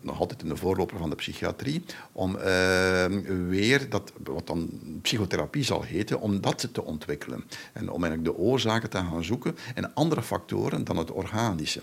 nog 0.02 0.20
altijd 0.20 0.42
in 0.42 0.50
de 0.50 0.56
voorloper 0.56 0.98
van 0.98 1.10
de 1.10 1.16
psychiatrie, 1.16 1.84
om 2.12 2.36
uh, 2.36 3.06
weer 3.48 3.90
dat, 3.90 4.12
wat 4.24 4.48
dan 4.48 4.70
psychotherapie 5.02 5.64
zal 5.64 5.84
heten, 5.84 6.20
om 6.20 6.42
dat 6.42 6.68
te 6.72 6.84
ontwikkelen. 6.84 7.44
En 7.74 7.90
om 7.90 8.04
eigenlijk 8.04 8.38
de 8.38 8.44
oorzaken 8.44 8.90
te 8.90 8.98
gaan 8.98 9.24
zoeken 9.24 9.56
en 9.76 9.94
andere 9.94 10.22
factoren 10.22 10.84
dan 10.84 10.98
het 10.98 11.12
organische. 11.12 11.82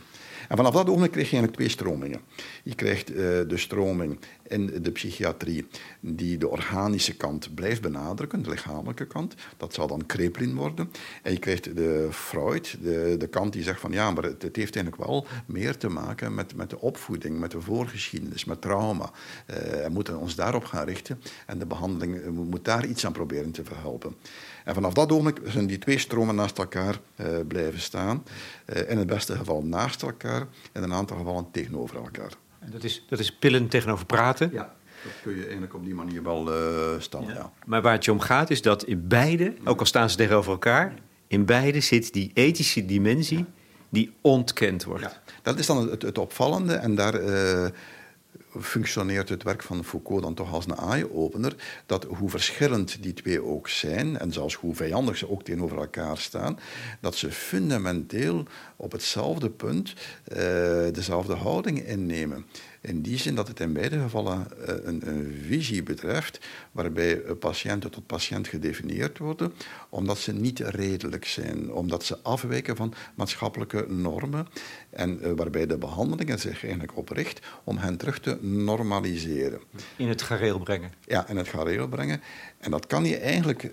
En 0.52 0.58
vanaf 0.58 0.72
dat 0.72 0.86
ogenblik 0.86 1.10
krijg 1.10 1.30
je 1.30 1.36
eigenlijk 1.36 1.62
twee 1.62 1.68
stromingen. 1.68 2.20
Je 2.62 2.74
krijgt 2.74 3.10
uh, 3.10 3.16
de 3.16 3.56
stroming 3.56 4.18
in 4.48 4.82
de 4.82 4.90
psychiatrie 4.90 5.66
die 6.00 6.38
de 6.38 6.48
organische 6.48 7.16
kant 7.16 7.54
blijft 7.54 7.80
benadrukken, 7.80 8.42
de 8.42 8.50
lichamelijke 8.50 9.06
kant. 9.06 9.34
Dat 9.56 9.74
zal 9.74 9.86
dan 9.86 10.06
Kreplin 10.06 10.54
worden. 10.54 10.90
En 11.22 11.32
je 11.32 11.38
krijgt 11.38 11.76
de 11.76 12.08
Freud, 12.10 12.76
de, 12.82 13.14
de 13.18 13.26
kant 13.26 13.52
die 13.52 13.62
zegt 13.62 13.80
van 13.80 13.92
ja, 13.92 14.10
maar 14.10 14.22
het, 14.22 14.42
het 14.42 14.56
heeft 14.56 14.76
eigenlijk 14.76 15.06
wel 15.06 15.26
meer 15.46 15.76
te 15.76 15.88
maken 15.88 16.34
met, 16.34 16.56
met 16.56 16.70
de 16.70 16.80
opvoeding, 16.80 17.38
met 17.38 17.50
de 17.50 17.60
voorgeschiedenis, 17.60 18.44
met 18.44 18.60
trauma. 18.60 19.10
Uh, 19.50 19.56
we 19.56 19.88
moeten 19.90 20.18
ons 20.18 20.34
daarop 20.34 20.64
gaan 20.64 20.86
richten 20.86 21.20
en 21.46 21.58
de 21.58 21.66
behandeling 21.66 22.30
moet 22.30 22.64
daar 22.64 22.86
iets 22.86 23.06
aan 23.06 23.12
proberen 23.12 23.50
te 23.50 23.64
verhelpen. 23.64 24.14
En 24.64 24.74
vanaf 24.74 24.92
dat 24.92 25.12
ogenblik 25.12 25.40
zijn 25.44 25.66
die 25.66 25.78
twee 25.78 25.98
stromen 25.98 26.34
naast 26.34 26.58
elkaar 26.58 26.98
uh, 27.16 27.26
blijven 27.48 27.80
staan. 27.80 28.24
Uh, 28.66 28.90
in 28.90 28.98
het 28.98 29.06
beste 29.06 29.36
geval 29.36 29.62
naast 29.62 30.02
elkaar, 30.02 30.46
in 30.72 30.82
een 30.82 30.92
aantal 30.92 31.16
gevallen 31.16 31.46
tegenover 31.50 31.96
elkaar. 31.96 32.32
En 32.58 32.70
dat 32.70 32.84
is, 32.84 33.04
dat 33.08 33.18
is 33.18 33.32
pillen 33.32 33.68
tegenover 33.68 34.06
praten? 34.06 34.50
Ja. 34.52 34.74
Dat 35.02 35.12
kun 35.22 35.36
je 35.36 35.42
eigenlijk 35.42 35.74
op 35.74 35.84
die 35.84 35.94
manier 35.94 36.22
wel 36.22 36.52
uh, 36.52 37.00
stellen, 37.00 37.34
ja. 37.34 37.52
Maar 37.66 37.82
waar 37.82 37.92
het 37.92 38.04
je 38.04 38.12
om 38.12 38.20
gaat 38.20 38.50
is 38.50 38.62
dat 38.62 38.84
in 38.84 39.08
beide, 39.08 39.54
ook 39.64 39.80
al 39.80 39.86
staan 39.86 40.10
ze 40.10 40.16
tegenover 40.16 40.52
elkaar... 40.52 40.94
in 41.26 41.44
beide 41.44 41.80
zit 41.80 42.12
die 42.12 42.30
ethische 42.34 42.86
dimensie 42.86 43.44
die 43.88 44.14
ontkend 44.20 44.84
wordt. 44.84 45.02
Ja, 45.02 45.22
dat 45.42 45.58
is 45.58 45.66
dan 45.66 45.90
het, 45.90 46.02
het 46.02 46.18
opvallende 46.18 46.74
en 46.74 46.94
daar 46.94 47.14
functioneert 48.60 49.28
het 49.28 49.42
werk 49.42 49.62
van 49.62 49.84
Foucault 49.84 50.22
dan 50.22 50.34
toch 50.34 50.52
als 50.52 50.66
een 50.66 50.76
eye-opener. 50.76 51.54
Dat 51.86 52.04
hoe 52.04 52.30
verschillend 52.30 53.02
die 53.02 53.12
twee 53.12 53.44
ook 53.44 53.68
zijn, 53.68 54.18
en 54.18 54.32
zelfs 54.32 54.54
hoe 54.54 54.74
vijandig 54.74 55.16
ze 55.16 55.30
ook 55.30 55.42
tegenover 55.42 55.76
elkaar 55.76 56.18
staan, 56.18 56.58
dat 57.00 57.14
ze 57.14 57.30
fundamenteel 57.30 58.46
op 58.76 58.92
hetzelfde 58.92 59.50
punt 59.50 59.92
uh, 59.92 60.36
dezelfde 60.92 61.34
houding 61.34 61.86
innemen. 61.86 62.46
In 62.82 63.02
die 63.02 63.18
zin 63.18 63.34
dat 63.34 63.48
het 63.48 63.60
in 63.60 63.72
beide 63.72 64.00
gevallen 64.00 64.46
eh, 64.66 64.74
een, 64.82 65.08
een 65.08 65.42
visie 65.46 65.82
betreft 65.82 66.40
waarbij 66.72 67.16
patiënten 67.16 67.90
tot 67.90 68.06
patiënt 68.06 68.48
gedefinieerd 68.48 69.18
worden, 69.18 69.52
omdat 69.88 70.18
ze 70.18 70.32
niet 70.32 70.58
redelijk 70.58 71.24
zijn, 71.24 71.72
omdat 71.72 72.04
ze 72.04 72.18
afwijken 72.22 72.76
van 72.76 72.94
maatschappelijke 73.14 73.86
normen 73.88 74.46
en 74.90 75.18
uh, 75.22 75.32
waarbij 75.36 75.66
de 75.66 75.78
behandelingen 75.78 76.38
zich 76.38 76.62
eigenlijk 76.62 76.96
opricht 76.96 77.40
om 77.64 77.76
hen 77.76 77.96
terug 77.96 78.20
te 78.20 78.38
normaliseren. 78.40 79.60
In 79.96 80.08
het 80.08 80.22
gareel 80.22 80.58
brengen. 80.58 80.92
Ja, 81.06 81.28
in 81.28 81.36
het 81.36 81.48
gareel 81.48 81.88
brengen. 81.88 82.20
En 82.58 82.70
dat 82.70 82.86
kan 82.86 83.04
je 83.04 83.16
eigenlijk, 83.16 83.62
uh, 83.62 83.70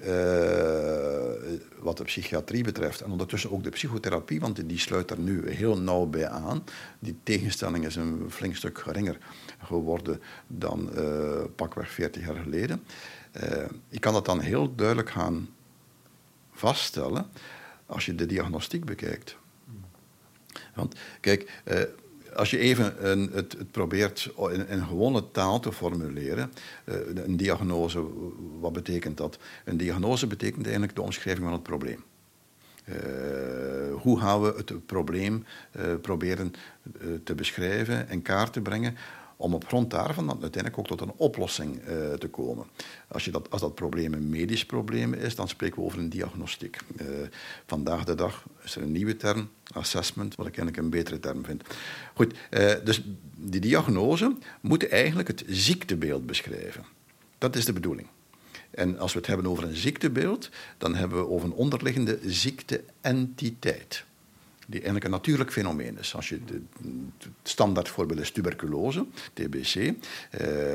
wat 1.79 1.97
de 1.97 2.03
psychiatrie 2.03 2.63
betreft, 2.63 3.01
en 3.01 3.11
ondertussen 3.11 3.51
ook 3.51 3.63
de 3.63 3.69
psychotherapie, 3.69 4.39
want 4.39 4.69
die 4.69 4.79
sluit 4.79 5.11
er 5.11 5.19
nu 5.19 5.49
heel 5.49 5.79
nauw 5.79 6.05
bij 6.05 6.27
aan. 6.27 6.63
Die 6.99 7.17
tegenstelling 7.23 7.85
is 7.85 7.95
een 7.95 8.25
flink 8.29 8.55
stuk 8.55 8.77
geworden 9.63 10.21
dan 10.47 10.89
uh, 10.95 11.43
pakweg 11.55 11.91
40 11.91 12.25
jaar 12.25 12.35
geleden. 12.35 12.83
Uh, 13.43 13.65
je 13.87 13.99
kan 13.99 14.13
dat 14.13 14.25
dan 14.25 14.39
heel 14.39 14.75
duidelijk 14.75 15.09
gaan 15.09 15.49
vaststellen 16.51 17.25
als 17.85 18.05
je 18.05 18.15
de 18.15 18.25
diagnostiek 18.25 18.85
bekijkt. 18.85 19.37
Want 20.73 20.95
kijk, 21.19 21.61
als 22.35 22.49
je 22.49 22.57
even 22.57 23.09
een, 23.11 23.29
het, 23.33 23.51
het, 23.57 23.71
probeert 23.71 24.31
in, 24.37 24.67
in, 24.67 24.85
gewone 24.85 25.31
taal 25.31 25.59
te 25.59 25.73
formuleren, 25.73 26.51
een 27.13 27.37
diagnose, 27.37 28.03
wat 28.59 28.73
betekent 28.73 29.17
dat? 29.17 29.37
Een 29.65 29.77
diagnose 29.77 30.27
betekent 30.27 30.63
eigenlijk 30.63 30.95
de 30.95 31.01
omschrijving 31.01 31.45
van 31.45 31.53
het 31.53 31.63
probleem. 31.63 32.03
Uh, 32.89 32.95
hoe 34.01 34.19
gaan 34.19 34.41
we 34.41 34.53
het 34.57 34.85
probleem 34.85 35.45
uh, 35.77 35.83
proberen 36.01 36.53
te 37.23 37.35
beschrijven 37.35 38.09
en 38.09 38.21
kaart 38.21 38.53
te 38.53 38.61
brengen 38.61 38.95
om 39.37 39.53
op 39.53 39.67
grond 39.67 39.91
daarvan 39.91 40.27
dan 40.27 40.41
uiteindelijk 40.41 40.77
ook 40.77 40.87
tot 40.87 41.01
een 41.01 41.13
oplossing 41.15 41.81
te 42.19 42.27
komen. 42.27 42.65
Als, 43.07 43.25
je 43.25 43.31
dat, 43.31 43.49
als 43.49 43.61
dat 43.61 43.75
probleem 43.75 44.13
een 44.13 44.29
medisch 44.29 44.65
probleem 44.65 45.13
is, 45.13 45.35
dan 45.35 45.47
spreken 45.47 45.77
we 45.77 45.85
over 45.85 45.99
een 45.99 46.09
diagnostiek. 46.09 46.77
Vandaag 47.65 48.03
de 48.03 48.15
dag 48.15 48.45
is 48.63 48.75
er 48.75 48.81
een 48.81 48.91
nieuwe 48.91 49.15
term, 49.15 49.49
assessment, 49.73 50.35
wat 50.35 50.47
ik 50.47 50.57
eigenlijk 50.57 50.77
een 50.77 50.89
betere 50.89 51.19
term 51.19 51.45
vind. 51.45 51.63
Goed, 52.13 52.35
dus 52.83 53.03
die 53.35 53.61
diagnose 53.61 54.35
moet 54.61 54.87
eigenlijk 54.87 55.27
het 55.27 55.43
ziektebeeld 55.47 56.25
beschrijven. 56.25 56.83
Dat 57.37 57.55
is 57.55 57.65
de 57.65 57.73
bedoeling. 57.73 58.07
En 58.71 58.99
als 58.99 59.13
we 59.13 59.17
het 59.19 59.27
hebben 59.27 59.47
over 59.47 59.63
een 59.63 59.75
ziektebeeld, 59.75 60.49
dan 60.77 60.95
hebben 60.95 61.17
we 61.17 61.29
over 61.29 61.47
een 61.47 61.53
onderliggende 61.53 62.19
ziekteentiteit 62.25 64.05
die 64.69 64.79
eigenlijk 64.79 65.05
een 65.05 65.11
natuurlijk 65.11 65.51
fenomeen 65.51 65.97
is. 65.99 66.15
Als 66.15 66.29
je 66.29 66.39
de, 66.45 66.61
het 67.17 67.27
standaardvoorbeeld 67.43 68.19
is 68.19 68.31
tuberculose, 68.31 69.05
TBC, 69.33 69.75
eh, 69.75 69.93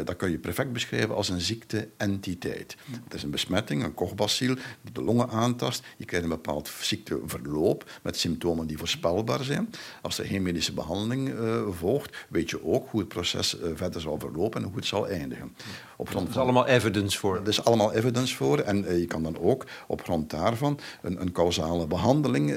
dat 0.05 0.17
kun 0.17 0.31
je 0.31 0.39
perfect 0.39 0.73
beschrijven 0.73 1.15
als 1.15 1.29
een 1.29 1.41
ziekteentiteit. 1.41 2.77
Het 3.05 3.15
is 3.15 3.23
een 3.23 3.31
besmetting, 3.31 3.85
een 3.85 3.95
kochbacil, 3.95 4.55
die 4.55 4.93
de 4.93 5.03
longen 5.03 5.29
aantast. 5.29 5.85
Je 5.97 6.05
krijgt 6.05 6.27
een 6.27 6.33
bepaald 6.33 6.71
ziekteverloop 6.81 8.01
met 8.03 8.17
symptomen 8.17 8.67
die 8.67 8.79
voorspelbaar 8.79 9.45
zijn. 9.45 9.71
Als 10.03 10.19
er 10.19 10.25
geen 10.25 10.43
medische 10.43 10.73
behandeling 10.73 11.29
uh, 11.29 11.69
volgt, 11.71 12.17
weet 12.29 12.51
je 12.51 12.65
ook 12.65 12.89
hoe 12.91 13.01
het 13.01 13.09
proces 13.09 13.59
uh, 13.59 13.71
verder 13.75 14.01
zal 14.01 14.19
verlopen 14.19 14.63
en 14.63 14.67
hoe 14.67 14.77
het 14.77 14.87
zal 14.87 15.09
eindigen. 15.09 15.57
Op 15.97 16.09
grond 16.09 16.29
is 16.29 16.37
allemaal 16.37 16.67
evidence 16.67 17.19
voor. 17.19 17.37
Er 17.37 17.49
is 17.49 17.65
allemaal 17.65 17.93
evidence 17.93 18.35
voor 18.35 18.59
en 18.59 18.85
uh, 18.85 18.99
je 18.99 19.07
kan 19.07 19.23
dan 19.23 19.39
ook 19.39 19.67
op 19.87 20.03
grond 20.03 20.31
daarvan 20.31 20.79
een, 21.03 21.21
een 21.21 21.33
causale 21.33 21.87
behandeling 21.87 22.55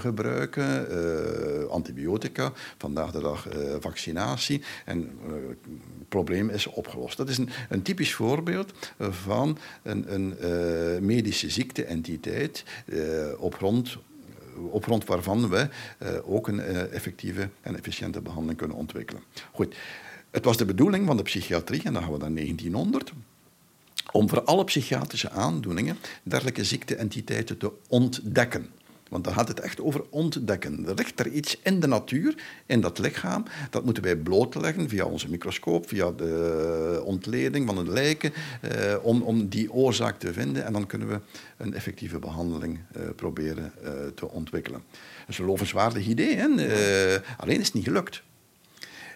gebruiken 0.00 0.86
uh, 0.90 1.64
antibiotica, 1.64 2.52
vandaag 2.78 3.10
de 3.10 3.20
dag 3.20 3.48
vaccinatie. 3.80 4.62
En 4.84 5.18
het 5.98 6.08
probleem 6.08 6.50
is 6.50 6.66
opgelost. 6.66 7.16
Dat 7.16 7.28
is 7.28 7.38
een, 7.38 7.48
een 7.68 7.82
typisch 7.82 8.14
voorbeeld 8.14 8.72
van 8.98 9.58
een, 9.82 10.14
een 10.14 10.36
medische 11.06 11.50
ziekteentiteit 11.50 12.64
op 13.38 13.54
grond 13.54 13.98
op 14.70 14.84
grond 14.84 15.04
waarvan 15.04 15.48
we 15.48 15.68
ook 16.24 16.48
een 16.48 16.60
effectieve 16.90 17.48
en 17.60 17.76
efficiënte 17.76 18.20
behandeling 18.20 18.58
kunnen 18.58 18.76
ontwikkelen. 18.76 19.22
Goed, 19.52 19.74
het 20.30 20.44
was 20.44 20.56
de 20.56 20.64
bedoeling 20.64 21.06
van 21.06 21.16
de 21.16 21.22
psychiatrie, 21.22 21.82
en 21.82 21.92
dan 21.92 22.02
gaan 22.02 22.12
we 22.12 22.18
naar 22.18 22.34
1900, 22.34 23.12
om 24.12 24.28
voor 24.28 24.42
alle 24.42 24.64
psychiatrische 24.64 25.30
aandoeningen 25.30 25.96
dergelijke 26.22 26.64
ziekteentiteiten 26.64 27.58
te 27.58 27.72
ontdekken. 27.88 28.70
Want 29.10 29.24
dan 29.24 29.32
gaat 29.32 29.48
het 29.48 29.60
echt 29.60 29.80
over 29.80 30.04
ontdekken. 30.10 30.86
Er 30.88 30.94
ligt 30.94 31.20
er 31.20 31.28
iets 31.28 31.58
in 31.62 31.80
de 31.80 31.86
natuur, 31.86 32.34
in 32.66 32.80
dat 32.80 32.98
lichaam. 32.98 33.44
Dat 33.70 33.84
moeten 33.84 34.02
wij 34.02 34.16
blootleggen 34.16 34.88
via 34.88 35.04
onze 35.04 35.30
microscoop, 35.30 35.88
via 35.88 36.10
de 36.10 37.02
ontleding 37.04 37.66
van 37.66 37.76
het 37.76 37.88
lijken, 37.88 38.32
eh, 38.60 38.94
om, 39.02 39.22
om 39.22 39.48
die 39.48 39.72
oorzaak 39.72 40.18
te 40.18 40.32
vinden. 40.32 40.64
En 40.64 40.72
dan 40.72 40.86
kunnen 40.86 41.08
we 41.08 41.20
een 41.56 41.74
effectieve 41.74 42.18
behandeling 42.18 42.78
eh, 42.92 43.02
proberen 43.16 43.72
eh, 43.82 43.92
te 44.14 44.28
ontwikkelen. 44.28 44.82
Dat 44.90 45.28
is 45.28 45.38
een 45.38 45.44
lovenswaardig 45.44 46.06
idee? 46.06 46.36
Eh, 46.36 47.20
alleen 47.36 47.60
is 47.60 47.66
het 47.66 47.74
niet 47.74 47.84
gelukt. 47.84 48.22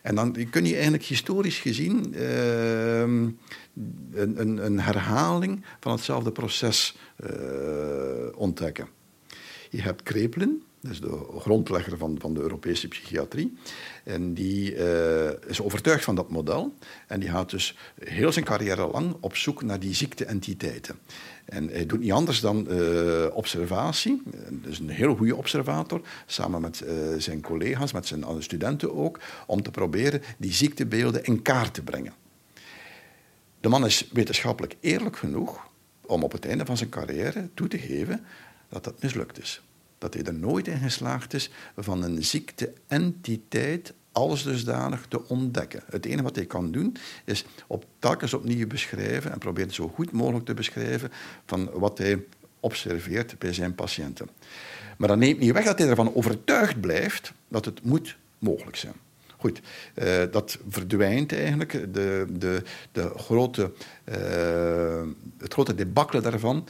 En 0.04 0.14
dan 0.14 0.32
kun 0.50 0.64
je 0.64 0.74
eigenlijk 0.74 1.04
historisch 1.04 1.58
gezien 1.58 2.14
uh, 2.14 2.98
een, 3.00 3.38
een, 4.12 4.64
een, 4.64 4.80
herhaling 4.80 5.64
van 5.80 5.92
hetzelfde 5.92 6.32
proces 6.32 6.96
uh, 7.24 7.30
ontdekken. 8.36 8.88
Je 9.70 9.82
hebt 9.82 10.02
Kreplin, 10.02 10.62
dat 10.80 10.92
is 10.92 11.00
de 11.00 11.26
grondlegger 11.38 11.98
van, 11.98 12.16
van 12.20 12.34
de 12.34 12.40
Europese 12.40 12.88
psychiatrie. 12.88 13.56
En 14.04 14.34
die 14.34 14.74
uh, 14.74 15.30
is 15.46 15.60
overtuigd 15.60 16.04
van 16.04 16.14
dat 16.14 16.30
model. 16.30 16.74
En 17.06 17.20
die 17.20 17.28
gaat 17.28 17.50
dus 17.50 17.76
heel 17.98 18.32
zijn 18.32 18.44
carrière 18.44 18.86
lang 18.86 19.16
op 19.20 19.36
zoek 19.36 19.62
naar 19.62 19.80
die 19.80 19.94
ziekteentiteiten. 19.94 20.98
En 21.44 21.68
hij 21.68 21.86
doet 21.86 22.00
niet 22.00 22.12
anders 22.12 22.40
dan 22.40 22.66
uh, 22.70 23.26
observatie. 23.32 24.22
Dus 24.50 24.78
een 24.78 24.88
heel 24.88 25.16
goede 25.16 25.36
observator, 25.36 26.00
samen 26.26 26.60
met 26.60 26.82
uh, 26.86 26.92
zijn 27.18 27.40
collega's, 27.40 27.92
met 27.92 28.06
zijn 28.06 28.24
studenten 28.38 28.94
ook, 28.94 29.20
om 29.46 29.62
te 29.62 29.70
proberen 29.70 30.22
die 30.38 30.52
ziektebeelden 30.52 31.24
in 31.24 31.42
kaart 31.42 31.74
te 31.74 31.82
brengen. 31.82 32.12
De 33.60 33.68
man 33.68 33.84
is 33.84 34.08
wetenschappelijk 34.12 34.76
eerlijk 34.80 35.16
genoeg 35.16 35.68
om 36.06 36.22
op 36.22 36.32
het 36.32 36.46
einde 36.46 36.64
van 36.64 36.76
zijn 36.76 36.90
carrière 36.90 37.48
toe 37.54 37.68
te 37.68 37.78
geven 37.78 38.24
dat 38.68 38.84
dat 38.84 39.02
mislukt 39.02 39.40
is. 39.40 39.62
Dat 39.98 40.14
hij 40.14 40.22
er 40.22 40.34
nooit 40.34 40.68
in 40.68 40.78
geslaagd 40.78 41.34
is 41.34 41.50
van 41.76 42.02
een 42.02 42.24
ziekteentiteit 42.24 43.92
alles 44.14 44.42
dusdanig 44.42 45.06
te 45.08 45.28
ontdekken. 45.28 45.82
Het 45.86 46.06
enige 46.06 46.22
wat 46.22 46.36
hij 46.36 46.46
kan 46.46 46.70
doen, 46.70 46.96
is 47.24 47.44
op 47.66 47.84
telkens 47.98 48.34
opnieuw 48.34 48.66
beschrijven 48.66 49.32
en 49.32 49.38
proberen 49.38 49.72
zo 49.72 49.88
goed 49.88 50.12
mogelijk 50.12 50.44
te 50.44 50.54
beschrijven 50.54 51.10
van 51.46 51.70
wat 51.72 51.98
hij 51.98 52.24
observeert 52.60 53.38
bij 53.38 53.52
zijn 53.52 53.74
patiënten. 53.74 54.28
Maar 54.96 55.08
dat 55.08 55.18
neemt 55.18 55.38
niet 55.38 55.52
weg 55.52 55.64
dat 55.64 55.78
hij 55.78 55.88
ervan 55.88 56.14
overtuigd 56.14 56.80
blijft 56.80 57.32
dat 57.48 57.64
het 57.64 57.84
moet 57.84 58.16
mogelijk 58.38 58.76
zijn. 58.76 58.94
Goed, 59.36 59.60
uh, 59.94 60.22
dat 60.30 60.58
verdwijnt 60.68 61.32
eigenlijk. 61.32 61.72
De, 61.94 62.26
de, 62.30 62.62
de 62.92 63.12
grote, 63.16 63.72
uh, 64.04 65.02
het 65.38 65.52
grote 65.52 65.74
debakkelen 65.74 66.22
daarvan 66.22 66.68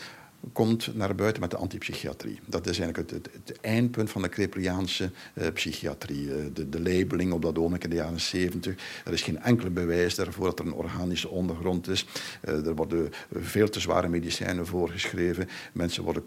komt 0.52 0.94
naar 0.94 1.14
buiten 1.14 1.40
met 1.40 1.50
de 1.50 1.56
antipsychiatrie. 1.56 2.40
Dat 2.46 2.66
is 2.66 2.78
eigenlijk 2.78 3.10
het, 3.10 3.28
het, 3.32 3.60
eindpunt 3.60 4.10
van 4.10 4.22
de 4.22 4.28
Krepliaanse 4.28 5.10
uh, 5.34 5.46
psychiatrie. 5.52 6.26
Uh, 6.26 6.44
de, 6.68 6.80
labeling 6.80 7.32
op 7.32 7.42
dat 7.42 7.58
ogenblik 7.58 7.84
in 7.84 7.90
de 7.90 7.96
jaren 7.96 8.20
70. 8.20 8.74
Er 9.04 9.12
is 9.12 9.22
geen 9.22 9.40
enkel 9.40 9.70
bewijs 9.70 10.14
daarvoor 10.14 10.44
dat 10.44 10.58
er 10.58 10.66
een 10.66 10.72
organische 10.72 11.28
ondergrond 11.28 11.88
is. 11.88 12.06
Uh, 12.44 12.66
er 12.66 12.74
worden 12.74 13.12
veel 13.32 13.68
te 13.68 13.80
zware 13.80 14.08
medicijnen 14.08 14.66
voorgeschreven. 14.66 15.48
Mensen 15.72 16.02
worden 16.02 16.24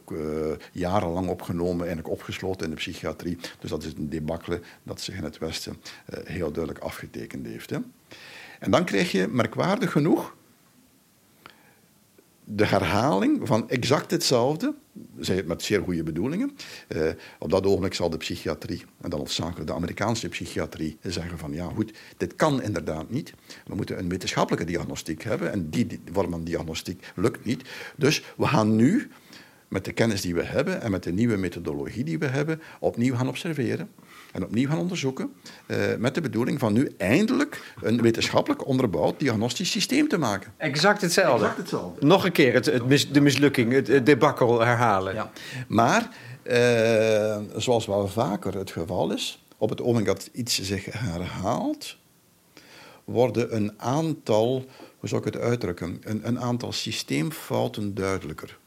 jarenlang 0.72 1.28
opgenomen, 1.28 1.86
eigenlijk 1.86 2.09
opgesloten 2.09 2.65
in 2.65 2.70
de 2.72 2.78
psychiatrie. 2.78 3.38
Dus 3.59 3.70
dat 3.70 3.84
is 3.84 3.93
een 3.97 4.09
debakkele 4.09 4.61
dat 4.84 5.01
zich 5.01 5.15
in 5.15 5.24
het 5.24 5.38
Westen 5.38 5.82
heel 6.24 6.51
duidelijk 6.51 6.84
afgetekend 6.84 7.45
heeft. 7.45 7.70
Hè. 7.70 7.78
En 8.59 8.72
dan 8.72 8.86
krijg 8.86 9.11
je, 9.11 9.28
merkwaardig 9.28 9.91
genoeg, 9.91 10.36
de 12.50 12.66
herhaling 12.66 13.48
van 13.48 13.70
exact 13.70 14.12
hetzelfde, 14.12 14.74
zeg 15.20 15.36
het 15.36 15.48
met 15.48 15.64
zeer 15.64 15.82
goede 15.82 16.04
bedoelingen. 16.04 16.58
Uh, 16.95 17.10
op 17.39 17.50
dat 17.50 17.66
ogenblik 17.66 17.93
zal 17.93 18.10
de 18.10 18.18
psychiatrie, 18.18 18.84
en 19.02 19.10
dan 19.10 19.20
hoofdzakelijk 19.20 19.68
de 19.68 19.74
Amerikaanse 19.74 20.30
psychiatrie, 20.30 20.98
zeggen 21.02 21.38
van 21.38 21.54
ja 21.54 21.70
goed, 21.76 21.93
dit 22.18 22.36
kan 22.36 22.62
inderdaad 22.62 23.10
niet. 23.10 23.34
We 23.66 23.76
moeten 23.76 24.00
een 24.00 24.10
wetenschappelijke 24.10 24.66
diagnostiek 24.66 25.24
hebben 25.24 25.52
en 25.52 25.70
die 25.70 26.00
vorm 26.12 26.32
van 26.32 26.43
diagnostiek 26.43 27.12
lukt 27.16 27.45
niet. 27.45 27.70
Dus 27.95 28.24
we 28.38 28.45
gaan 28.48 28.76
nu, 28.76 29.10
met 29.68 29.86
de 29.86 29.91
kennis 29.91 30.22
die 30.22 30.36
we 30.36 30.43
hebben 30.43 30.82
en 30.82 30.91
met 30.91 31.04
de 31.04 31.12
nieuwe 31.12 31.38
methodologie 31.38 32.04
die 32.04 32.20
we 32.20 32.28
hebben, 32.28 32.62
opnieuw 32.80 33.16
gaan 33.16 33.28
observeren. 33.28 33.89
En 34.32 34.44
opnieuw 34.44 34.68
gaan 34.68 34.78
onderzoeken. 34.78 35.34
Uh, 35.68 35.78
met 35.98 36.16
de 36.16 36.22
bedoeling 36.22 36.60
van 36.60 36.74
nu 36.74 36.92
eindelijk 36.98 37.74
een 37.82 38.02
wetenschappelijk 38.02 38.68
onderbouwd 38.68 39.20
diagnostisch 39.20 39.72
systeem 39.72 40.08
te 40.08 40.18
maken. 40.18 40.54
Exact 40.58 41.02
hetzelfde. 41.02 41.46
Exact 41.46 41.58
hetzelfde. 41.58 42.06
Nog 42.06 42.26
een 42.26 42.32
keer 42.32 42.54
het, 42.54 42.66
het 42.66 43.08
de 43.12 43.22
mislukking, 43.22 43.72
het, 43.72 43.88
het 43.88 44.06
debakkel 44.06 44.60
herhalen. 44.60 45.14
Ja. 45.14 45.32
Maar, 45.68 46.10
uh, 46.44 47.38
zoals 47.56 47.86
wel 47.86 48.08
vaker 48.08 48.58
het 48.58 48.72
geval 48.72 49.12
is, 49.14 49.46
op 49.58 49.70
het 49.70 49.82
ogenblik 49.82 50.06
dat 50.06 50.30
iets 50.34 50.62
zich 50.62 50.86
herhaalt, 50.86 51.98
worden 53.04 53.56
een 53.56 53.74
aantal, 53.78 54.66
hoe 55.00 55.10
zou 55.10 55.26
ik 55.26 55.34
het 55.34 55.44
uitdrukken, 55.44 56.02
een, 56.04 56.28
een 56.28 56.40
aantal 56.40 56.72
systeemfouten 56.72 57.94
duidelijker. 57.94 58.58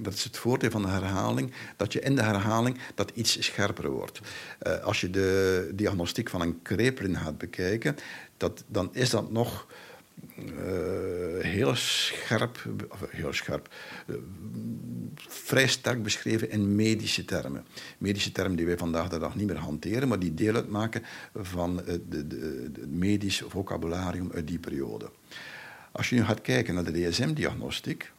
Dat 0.00 0.12
is 0.12 0.24
het 0.24 0.36
voordeel 0.36 0.70
van 0.70 0.82
de 0.82 0.88
herhaling, 0.88 1.52
dat 1.76 1.92
je 1.92 2.00
in 2.00 2.16
de 2.16 2.22
herhaling 2.22 2.78
dat 2.94 3.10
iets 3.14 3.44
scherper 3.44 3.90
wordt. 3.90 4.20
Uh, 4.62 4.82
als 4.82 5.00
je 5.00 5.10
de 5.10 5.70
diagnostiek 5.74 6.30
van 6.30 6.40
een 6.40 6.62
kreplin 6.62 7.16
gaat 7.16 7.38
bekijken, 7.38 7.96
dat, 8.36 8.64
dan 8.66 8.88
is 8.92 9.10
dat 9.10 9.30
nog 9.30 9.66
uh, 10.38 10.44
heel 11.40 11.74
scherp, 11.74 12.68
heel 13.08 13.32
scherp, 13.32 13.74
uh, 14.06 14.16
vrij 15.16 15.66
sterk 15.66 16.02
beschreven 16.02 16.50
in 16.50 16.74
medische 16.74 17.24
termen. 17.24 17.66
Medische 17.98 18.32
termen 18.32 18.56
die 18.56 18.66
wij 18.66 18.78
vandaag 18.78 19.08
de 19.08 19.18
dag 19.18 19.34
niet 19.34 19.46
meer 19.46 19.56
hanteren, 19.56 20.08
maar 20.08 20.18
die 20.18 20.34
deel 20.34 20.54
uitmaken 20.54 21.02
van 21.34 21.82
het 21.86 22.90
medisch 22.90 23.42
vocabularium 23.48 24.30
uit 24.34 24.46
die 24.46 24.58
periode. 24.58 25.10
Als 25.92 26.08
je 26.08 26.14
nu 26.14 26.24
gaat 26.24 26.40
kijken 26.40 26.74
naar 26.74 26.84
de 26.84 27.08
DSM-diagnostiek, 27.08 28.12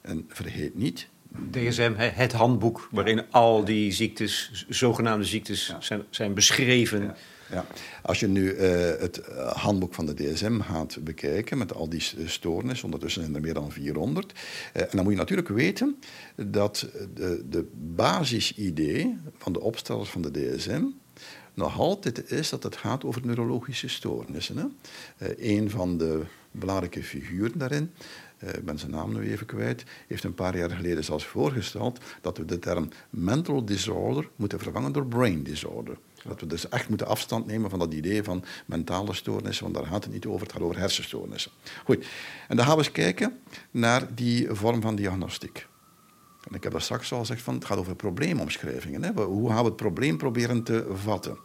en 0.00 0.24
vergeet 0.28 0.74
niet, 0.74 1.08
DSM, 1.50 1.92
het 1.96 2.32
handboek 2.32 2.88
waarin 2.90 3.30
al 3.30 3.64
die 3.64 3.92
ziektes, 3.92 4.64
zogenaamde 4.68 5.24
ziektes, 5.24 5.76
zijn, 5.80 6.02
zijn 6.10 6.34
beschreven. 6.34 7.02
Ja. 7.02 7.14
ja. 7.50 7.66
Als 8.02 8.20
je 8.20 8.26
nu 8.26 8.54
uh, 8.54 8.60
het 8.98 9.18
eh, 9.18 9.52
handboek 9.52 9.94
van 9.94 10.06
de 10.06 10.14
DSM 10.14 10.60
gaat 10.60 10.98
bekijken 11.00 11.58
met 11.58 11.74
al 11.74 11.88
die 11.88 12.02
stoornissen, 12.24 12.84
ondertussen 12.84 13.22
zijn 13.22 13.34
er 13.34 13.40
meer 13.40 13.54
dan 13.54 13.72
400. 13.72 14.32
Uh, 14.32 14.82
en 14.82 14.88
dan 14.92 15.02
moet 15.02 15.12
je 15.12 15.18
natuurlijk 15.18 15.48
weten 15.48 15.98
dat 16.36 16.86
de, 17.14 17.44
de 17.48 17.68
basisidee 17.94 19.16
van 19.38 19.52
de 19.52 19.60
opstellers 19.60 20.08
van 20.08 20.22
de 20.22 20.30
DSM 20.30 20.82
nog 21.54 21.78
altijd 21.78 22.30
is 22.30 22.48
dat 22.48 22.62
het 22.62 22.76
gaat 22.76 23.04
over 23.04 23.26
neurologische 23.26 23.88
stoornissen. 23.88 24.56
Hè? 24.56 24.64
Uh, 25.28 25.56
een 25.58 25.70
van 25.70 25.98
de 25.98 26.22
belangrijke 26.50 27.02
figuren 27.02 27.58
daarin 27.58 27.90
ik 28.42 28.64
ben 28.64 28.78
zijn 28.78 28.90
naam 28.90 29.12
nu 29.12 29.30
even 29.30 29.46
kwijt, 29.46 29.84
heeft 30.06 30.24
een 30.24 30.34
paar 30.34 30.56
jaar 30.56 30.70
geleden 30.70 31.04
zelfs 31.04 31.24
voorgesteld 31.24 32.00
dat 32.20 32.38
we 32.38 32.44
de 32.44 32.58
term 32.58 32.88
mental 33.10 33.64
disorder 33.64 34.28
moeten 34.36 34.58
vervangen 34.58 34.92
door 34.92 35.06
brain 35.06 35.42
disorder. 35.42 35.98
Dat 36.24 36.40
we 36.40 36.46
dus 36.46 36.68
echt 36.68 36.88
moeten 36.88 37.06
afstand 37.06 37.46
nemen 37.46 37.70
van 37.70 37.78
dat 37.78 37.94
idee 37.94 38.22
van 38.22 38.44
mentale 38.66 39.14
stoornissen, 39.14 39.64
want 39.64 39.76
daar 39.76 39.86
gaat 39.86 40.04
het 40.04 40.12
niet 40.12 40.26
over, 40.26 40.40
het 40.40 40.52
gaat 40.52 40.62
over 40.62 40.78
hersenstoornissen. 40.78 41.52
Goed, 41.84 42.06
en 42.48 42.56
dan 42.56 42.66
gaan 42.66 42.76
we 42.76 42.82
eens 42.82 42.92
kijken 42.92 43.38
naar 43.70 44.14
die 44.14 44.48
vorm 44.50 44.80
van 44.80 44.94
diagnostiek. 44.94 45.66
En 46.48 46.54
ik 46.54 46.62
heb 46.62 46.72
daar 46.72 46.80
straks 46.80 47.12
al 47.12 47.18
gezegd 47.18 47.42
van, 47.42 47.54
het 47.54 47.64
gaat 47.64 47.78
over 47.78 47.96
probleemomschrijvingen. 47.96 49.02
Hè? 49.02 49.12
Hoe 49.22 49.48
gaan 49.48 49.58
we 49.58 49.64
het 49.64 49.76
probleem 49.76 50.16
proberen 50.16 50.62
te 50.62 50.86
vatten? 50.92 51.38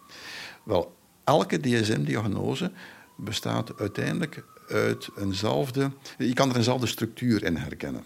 Wel, 0.64 0.96
elke 1.24 1.60
DSM-diagnose 1.60 2.72
bestaat 3.16 3.80
uiteindelijk 3.80 4.44
uit 4.68 5.08
eenzelfde... 5.18 5.92
Je 6.18 6.34
kan 6.34 6.50
er 6.50 6.56
eenzelfde 6.56 6.88
structuur 6.88 7.44
in 7.44 7.56
herkennen. 7.56 8.04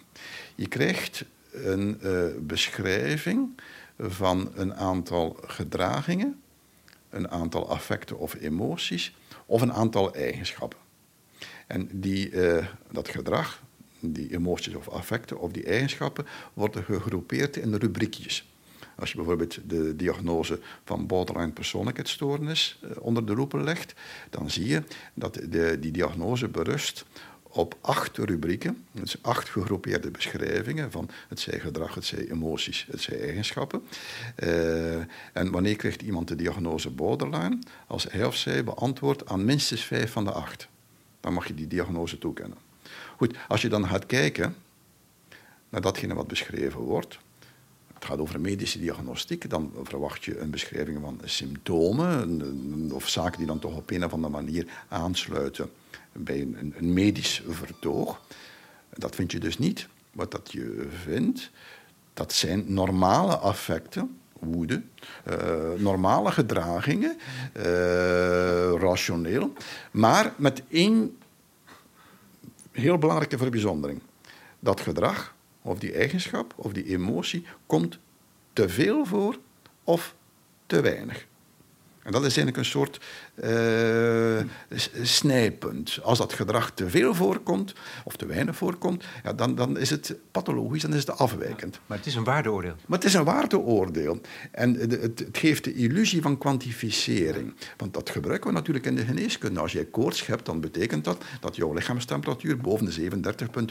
Je 0.55 0.67
krijgt 0.67 1.25
een 1.51 1.99
uh, 2.03 2.25
beschrijving 2.39 3.61
van 3.99 4.51
een 4.55 4.75
aantal 4.75 5.37
gedragingen, 5.45 6.41
een 7.09 7.29
aantal 7.29 7.69
affecten 7.69 8.19
of 8.19 8.33
emoties 8.33 9.15
of 9.45 9.61
een 9.61 9.73
aantal 9.73 10.13
eigenschappen. 10.13 10.79
En 11.67 11.89
die, 11.91 12.31
uh, 12.31 12.65
dat 12.91 13.09
gedrag, 13.09 13.61
die 13.99 14.33
emoties 14.33 14.75
of 14.75 14.89
affecten 14.89 15.39
of 15.39 15.51
die 15.51 15.65
eigenschappen 15.65 16.25
worden 16.53 16.83
gegroepeerd 16.83 17.57
in 17.57 17.75
rubriekjes. 17.75 18.50
Als 18.95 19.09
je 19.09 19.15
bijvoorbeeld 19.15 19.59
de 19.69 19.95
diagnose 19.95 20.59
van 20.83 21.07
borderline 21.07 21.51
persoonlijkheidsstoornis 21.51 22.79
eh, 22.81 22.89
onder 22.99 23.25
de 23.25 23.35
loep 23.35 23.53
legt, 23.53 23.93
dan 24.29 24.49
zie 24.49 24.67
je 24.67 24.83
dat 25.13 25.33
de, 25.33 25.77
die 25.79 25.91
diagnose 25.91 26.47
berust 26.47 27.05
op 27.53 27.77
acht 27.81 28.17
rubrieken, 28.17 28.85
dus 28.91 29.23
acht 29.23 29.49
gegroepeerde 29.49 30.11
beschrijvingen 30.11 30.91
van 30.91 31.09
het 31.27 31.39
zij 31.39 31.59
gedrag, 31.59 31.95
het 31.95 32.05
zij 32.05 32.29
emoties, 32.29 32.87
het 32.91 33.01
zij 33.01 33.21
eigenschappen. 33.21 33.83
Uh, 34.43 34.95
en 35.33 35.51
wanneer 35.51 35.75
krijgt 35.75 36.01
iemand 36.01 36.27
de 36.27 36.35
diagnose 36.35 36.89
borderline? 36.89 37.59
Als 37.87 38.05
hij 38.09 38.25
of 38.25 38.35
zij 38.35 38.63
beantwoordt 38.63 39.29
aan 39.29 39.45
minstens 39.45 39.85
vijf 39.85 40.11
van 40.11 40.23
de 40.23 40.31
acht. 40.31 40.67
Dan 41.19 41.33
mag 41.33 41.47
je 41.47 41.53
die 41.53 41.67
diagnose 41.67 42.17
toekennen. 42.17 42.57
Goed, 43.17 43.35
als 43.47 43.61
je 43.61 43.69
dan 43.69 43.87
gaat 43.87 44.05
kijken 44.05 44.55
naar 45.69 45.81
datgene 45.81 46.13
wat 46.13 46.27
beschreven 46.27 46.79
wordt, 46.79 47.19
het 48.01 48.09
gaat 48.09 48.19
over 48.19 48.41
medische 48.41 48.79
diagnostiek, 48.79 49.49
dan 49.49 49.71
verwacht 49.83 50.23
je 50.23 50.39
een 50.39 50.49
beschrijving 50.49 50.99
van 51.01 51.19
symptomen 51.23 52.91
of 52.93 53.07
zaken 53.07 53.37
die 53.37 53.47
dan 53.47 53.59
toch 53.59 53.75
op 53.75 53.89
een 53.89 54.05
of 54.05 54.13
andere 54.13 54.33
manier 54.33 54.65
aansluiten 54.87 55.69
bij 56.11 56.41
een, 56.41 56.73
een 56.77 56.93
medisch 56.93 57.43
vertoog. 57.47 58.21
Dat 58.89 59.15
vind 59.15 59.31
je 59.31 59.39
dus 59.39 59.57
niet. 59.57 59.87
Wat 60.11 60.31
dat 60.31 60.51
je 60.51 60.87
vindt, 61.03 61.49
dat 62.13 62.33
zijn 62.33 62.73
normale 62.73 63.37
affecten, 63.37 64.17
woede, 64.39 64.81
uh, 65.29 65.35
normale 65.77 66.31
gedragingen, 66.31 67.17
uh, 67.57 67.63
rationeel, 68.73 69.53
maar 69.91 70.33
met 70.35 70.63
één 70.67 71.17
heel 72.71 72.97
belangrijke 72.97 73.37
verbijzondering. 73.37 74.01
Dat 74.59 74.81
gedrag 74.81 75.33
of 75.61 75.79
die 75.79 75.93
eigenschap 75.93 76.53
of 76.55 76.73
die 76.73 76.85
emotie 76.85 77.45
komt 77.65 77.99
te 78.53 78.69
veel 78.69 79.05
voor 79.05 79.39
of 79.83 80.15
te 80.65 80.81
weinig. 80.81 81.27
En 82.03 82.11
dat 82.11 82.25
is 82.25 82.37
eigenlijk 82.37 82.57
een 82.57 82.65
soort 82.65 82.99
uh, 83.43 84.41
snijpunt. 85.01 85.99
Als 86.03 86.17
dat 86.17 86.33
gedrag 86.33 86.71
te 86.71 86.89
veel 86.89 87.13
voorkomt 87.13 87.73
of 88.03 88.15
te 88.15 88.25
weinig 88.25 88.55
voorkomt, 88.55 89.05
ja, 89.23 89.33
dan, 89.33 89.55
dan 89.55 89.77
is 89.77 89.89
het 89.89 90.15
pathologisch, 90.31 90.81
dan 90.81 90.93
is 90.93 90.99
het 90.99 91.17
afwijkend. 91.17 91.79
maar 91.85 91.97
het 91.97 92.07
is 92.07 92.15
een 92.15 92.23
waardeoordeel. 92.23 92.75
Maar 92.87 92.97
het 92.97 93.07
is 93.07 93.13
een 93.13 93.23
waardeoordeel. 93.23 94.21
En 94.51 94.73
het, 94.73 95.01
het, 95.01 95.27
geeft 95.31 95.63
de 95.63 95.73
illusie 95.73 96.21
van 96.21 96.37
kwantificering. 96.37 97.53
Want 97.77 97.93
dat 97.93 98.09
gebruiken 98.09 98.49
we 98.49 98.55
natuurlijk 98.55 98.85
in 98.85 98.95
de 98.95 99.05
geneeskunde. 99.05 99.59
Als 99.59 99.71
jij 99.71 99.85
koorts 99.85 100.25
hebt, 100.25 100.45
dan 100.45 100.61
betekent 100.61 101.03
dat 101.03 101.23
dat 101.39 101.55
jouw 101.55 101.73
lichaamstemperatuur 101.73 102.57
boven 102.57 102.85
de 102.85 103.09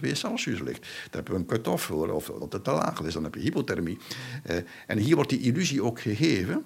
37,2 0.04 0.12
Celsius 0.12 0.60
ligt. 0.60 0.80
Daar 0.80 1.08
hebben 1.10 1.32
we 1.32 1.38
een 1.40 1.46
cut-off 1.46 1.84
voor, 1.84 2.10
of 2.10 2.32
dat 2.38 2.52
het 2.52 2.64
te 2.64 2.70
laag 2.70 3.00
is, 3.00 3.14
dan 3.14 3.24
heb 3.24 3.34
je 3.34 3.40
hypothermie. 3.40 3.98
Uh, 4.50 4.56
en 4.86 4.98
hier 4.98 5.14
wordt 5.14 5.30
die 5.30 5.40
illusie 5.40 5.82
ook 5.82 6.00
gegeven 6.00 6.64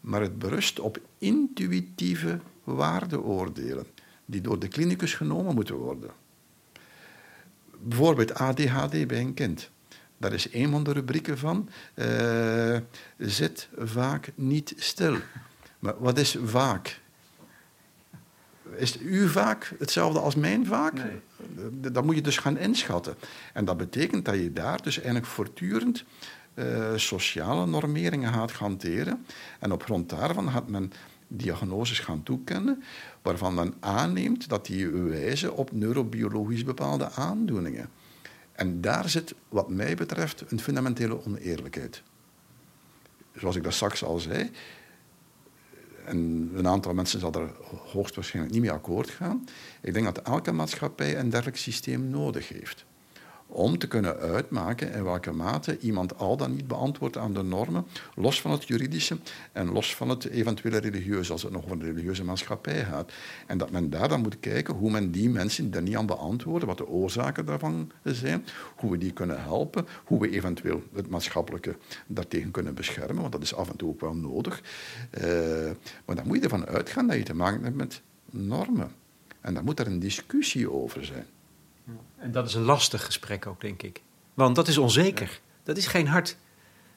maar 0.00 0.20
het 0.20 0.38
berust 0.38 0.80
op 0.80 1.00
intuïtieve 1.18 2.38
waardeoordelen 2.64 3.86
die 4.24 4.40
door 4.40 4.58
de 4.58 4.68
klinicus 4.68 5.14
genomen 5.14 5.54
moeten 5.54 5.74
worden. 5.74 6.10
Bijvoorbeeld 7.82 8.34
ADHD 8.34 9.06
bij 9.06 9.20
een 9.20 9.34
kind. 9.34 9.70
Daar 10.16 10.32
is 10.32 10.52
een 10.52 10.70
van 10.70 10.84
de 10.84 10.92
rubrieken 10.92 11.38
van. 11.38 11.68
Uh, 11.94 12.78
zit 13.18 13.68
vaak 13.76 14.32
niet 14.34 14.72
stil. 14.76 15.16
Maar 15.78 15.94
wat 15.98 16.18
is 16.18 16.36
vaak? 16.44 17.00
Is 18.76 19.00
u 19.00 19.28
vaak 19.28 19.74
hetzelfde 19.78 20.20
als 20.20 20.34
mijn 20.34 20.66
vaak? 20.66 20.92
Nee. 20.92 21.20
Dat 21.92 22.04
moet 22.04 22.14
je 22.14 22.22
dus 22.22 22.36
gaan 22.36 22.58
inschatten. 22.58 23.14
En 23.52 23.64
dat 23.64 23.76
betekent 23.76 24.24
dat 24.24 24.34
je 24.34 24.52
daar 24.52 24.82
dus 24.82 24.96
eigenlijk 24.96 25.26
voortdurend 25.26 26.04
uh, 26.54 26.96
sociale 26.96 27.66
normeringen 27.66 28.32
gaat 28.32 28.52
hanteren. 28.52 29.26
En 29.58 29.72
op 29.72 29.82
grond 29.82 30.08
daarvan 30.08 30.50
gaat 30.50 30.68
men 30.68 30.92
diagnoses 31.28 31.98
gaan 31.98 32.22
toekennen 32.22 32.82
waarvan 33.22 33.54
men 33.54 33.74
aanneemt 33.80 34.48
dat 34.48 34.66
die 34.66 34.88
wijzen 34.88 35.56
op 35.56 35.72
neurobiologisch 35.72 36.64
bepaalde 36.64 37.10
aandoeningen. 37.10 37.88
En 38.52 38.80
daar 38.80 39.08
zit, 39.08 39.34
wat 39.48 39.68
mij 39.68 39.94
betreft, 39.94 40.44
een 40.48 40.60
fundamentele 40.60 41.24
oneerlijkheid. 41.24 42.02
Zoals 43.34 43.56
ik 43.56 43.62
dat 43.62 43.72
straks 43.72 44.04
al 44.04 44.18
zei, 44.18 44.50
en 46.04 46.50
een 46.54 46.68
aantal 46.68 46.94
mensen 46.94 47.20
zal 47.20 47.32
er 47.32 47.50
hoogstwaarschijnlijk 47.92 48.54
niet 48.54 48.62
mee 48.62 48.72
akkoord 48.72 49.10
gaan. 49.10 49.44
Ik 49.80 49.92
denk 49.92 50.04
dat 50.04 50.22
elke 50.22 50.52
maatschappij 50.52 51.18
een 51.18 51.30
dergelijk 51.30 51.56
systeem 51.56 52.08
nodig 52.08 52.48
heeft 52.48 52.84
om 53.50 53.78
te 53.78 53.88
kunnen 53.88 54.16
uitmaken 54.16 54.92
in 54.92 55.04
welke 55.04 55.32
mate 55.32 55.78
iemand 55.78 56.18
al 56.18 56.36
dan 56.36 56.54
niet 56.54 56.66
beantwoordt 56.66 57.16
aan 57.16 57.34
de 57.34 57.42
normen, 57.42 57.86
los 58.14 58.40
van 58.40 58.50
het 58.50 58.66
juridische 58.66 59.16
en 59.52 59.72
los 59.72 59.96
van 59.96 60.08
het 60.08 60.24
eventuele 60.24 60.78
religieuze, 60.78 61.32
als 61.32 61.42
het 61.42 61.52
nog 61.52 61.64
over 61.64 61.76
een 61.76 61.82
religieuze 61.82 62.24
maatschappij 62.24 62.84
gaat. 62.84 63.12
En 63.46 63.58
dat 63.58 63.70
men 63.70 63.90
daar 63.90 64.08
dan 64.08 64.20
moet 64.20 64.40
kijken 64.40 64.74
hoe 64.74 64.90
men 64.90 65.10
die 65.10 65.30
mensen 65.30 65.70
daar 65.70 65.82
niet 65.82 65.96
aan 65.96 66.06
beantwoorden, 66.06 66.68
wat 66.68 66.78
de 66.78 66.88
oorzaken 66.88 67.46
daarvan 67.46 67.90
zijn, 68.02 68.44
hoe 68.76 68.90
we 68.90 68.98
die 68.98 69.12
kunnen 69.12 69.42
helpen, 69.42 69.86
hoe 70.04 70.20
we 70.20 70.30
eventueel 70.30 70.82
het 70.94 71.08
maatschappelijke 71.08 71.76
daartegen 72.06 72.50
kunnen 72.50 72.74
beschermen, 72.74 73.20
want 73.20 73.32
dat 73.32 73.42
is 73.42 73.54
af 73.54 73.70
en 73.70 73.76
toe 73.76 73.88
ook 73.88 74.00
wel 74.00 74.14
nodig. 74.14 74.62
Uh, 75.24 75.24
maar 76.04 76.16
dan 76.16 76.26
moet 76.26 76.36
je 76.36 76.42
ervan 76.42 76.66
uitgaan 76.66 77.06
dat 77.06 77.16
je 77.16 77.22
te 77.22 77.34
maken 77.34 77.62
hebt 77.62 77.76
met 77.76 78.02
normen. 78.30 78.90
En 79.40 79.54
daar 79.54 79.64
moet 79.64 79.80
er 79.80 79.86
een 79.86 79.98
discussie 79.98 80.70
over 80.70 81.04
zijn. 81.04 81.26
En 82.20 82.32
dat 82.32 82.48
is 82.48 82.54
een 82.54 82.62
lastig 82.62 83.04
gesprek 83.04 83.46
ook, 83.46 83.60
denk 83.60 83.82
ik. 83.82 84.02
Want 84.34 84.56
dat 84.56 84.68
is 84.68 84.78
onzeker. 84.78 85.40
Dat 85.62 85.76
is 85.76 85.86
geen 85.86 86.06
hard, 86.06 86.36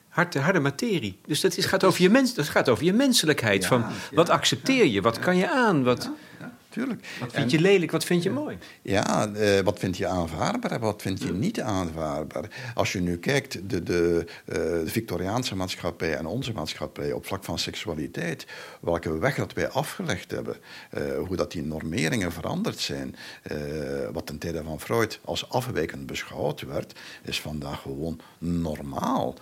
hard, 0.08 0.34
harde 0.34 0.60
materie. 0.60 1.18
Dus 1.26 1.40
dat 1.40 1.56
is, 1.56 1.64
gaat 1.64 1.84
over 1.84 2.02
je 2.02 2.10
mens, 2.10 2.34
dat 2.34 2.48
gaat 2.48 2.68
over 2.68 2.84
je 2.84 2.92
menselijkheid. 2.92 3.66
van, 3.66 3.84
wat 4.12 4.28
accepteer 4.28 4.86
je? 4.86 5.00
Wat 5.00 5.18
kan 5.18 5.36
je 5.36 5.50
aan? 5.50 5.84
Wat, 5.84 6.10
tuurlijk. 6.74 7.06
Wat 7.20 7.32
vind 7.32 7.50
je 7.50 7.60
lelijk, 7.60 7.90
wat 7.90 8.04
vind 8.04 8.22
je 8.22 8.30
mooi? 8.30 8.58
Ja, 8.82 9.28
uh, 9.28 9.60
wat 9.60 9.78
vind 9.78 9.96
je 9.96 10.06
aanvaardbaar 10.06 10.70
en 10.70 10.80
wat 10.80 11.02
vind 11.02 11.22
je 11.22 11.32
niet 11.32 11.60
aanvaardbaar? 11.60 12.72
Als 12.74 12.92
je 12.92 13.00
nu 13.00 13.18
kijkt, 13.18 13.68
de, 13.70 13.82
de, 13.82 14.26
uh, 14.44 14.54
de, 14.54 14.82
Victoriaanse 14.86 15.56
maatschappij 15.56 16.16
en 16.16 16.26
onze 16.26 16.52
maatschappij 16.52 17.12
op 17.12 17.26
vlak 17.26 17.44
van 17.44 17.58
seksualiteit, 17.58 18.46
welke 18.80 19.18
weg 19.18 19.36
dat 19.36 19.52
wij 19.52 19.68
afgelegd 19.68 20.30
hebben, 20.30 20.56
uh, 20.98 21.18
hoe 21.26 21.36
dat 21.36 21.52
die 21.52 21.62
normeringen 21.62 22.32
veranderd 22.32 22.78
zijn, 22.78 23.16
wat 24.12 24.26
ten 24.26 24.38
tijde 24.38 24.62
van 24.62 24.80
Freud 24.80 25.20
als 25.24 25.48
afwijkend 25.48 26.06
beschouwd 26.06 26.60
werd, 26.60 26.92
is 27.22 27.40
vandaag 27.40 27.80
gewoon 27.80 28.20
normaal. 28.38 29.34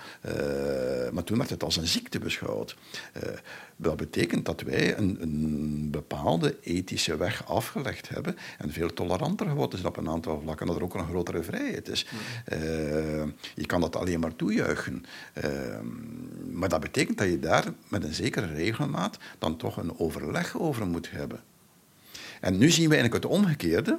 maar 1.13 1.25
toen 1.25 1.39
werd 1.39 1.51
het 1.51 1.63
als 1.63 1.77
een 1.77 1.87
ziekte 1.87 2.19
beschouwd. 2.19 2.77
Dat 3.83 3.97
betekent 3.97 4.47
dat 4.47 4.61
wij 4.61 4.99
een, 4.99 5.23
een, 5.23 5.91
bepaalde 5.91 6.57
ethische 6.61 7.17
weg 7.17 7.47
afgelegd 7.47 8.09
hebben 8.09 8.37
en 8.59 8.73
veel 8.73 8.93
toleranter 8.93 9.47
geworden 9.47 9.79
zijn 9.79 9.91
op 9.91 9.97
een 9.97 10.09
aantal 10.09 10.41
vlakken, 10.41 10.67
dat 10.67 10.77
er 10.77 10.83
ook 10.83 10.95
een 10.95 11.09
grotere 11.09 11.43
vrijheid 11.43 11.89
is. 11.89 12.07
Uh, 12.53 12.59
je 13.55 13.67
kan 13.67 13.81
dat 13.81 13.97
alleen 13.97 14.21
maar 14.21 14.37
toejuichen. 14.37 15.05
Uh, 15.45 15.79
maar 16.51 16.69
dat 16.69 16.81
betekent 16.81 17.19
dat 17.19 17.29
je 17.29 17.39
daar 17.39 17.65
met 17.89 18.05
een 18.05 18.15
zekere 18.15 18.47
regelmaat 18.47 19.19
dan 19.39 19.57
toch 19.57 19.77
een 19.77 19.99
overleg 19.99 20.59
over 20.59 20.87
moet 20.87 21.11
hebben. 21.11 21.41
En 22.41 22.59
nu 22.59 22.71
zien 22.71 22.89
we 22.89 22.95
eigenlijk 22.95 23.25
het 23.25 23.33
omgekeerde, 23.33 23.99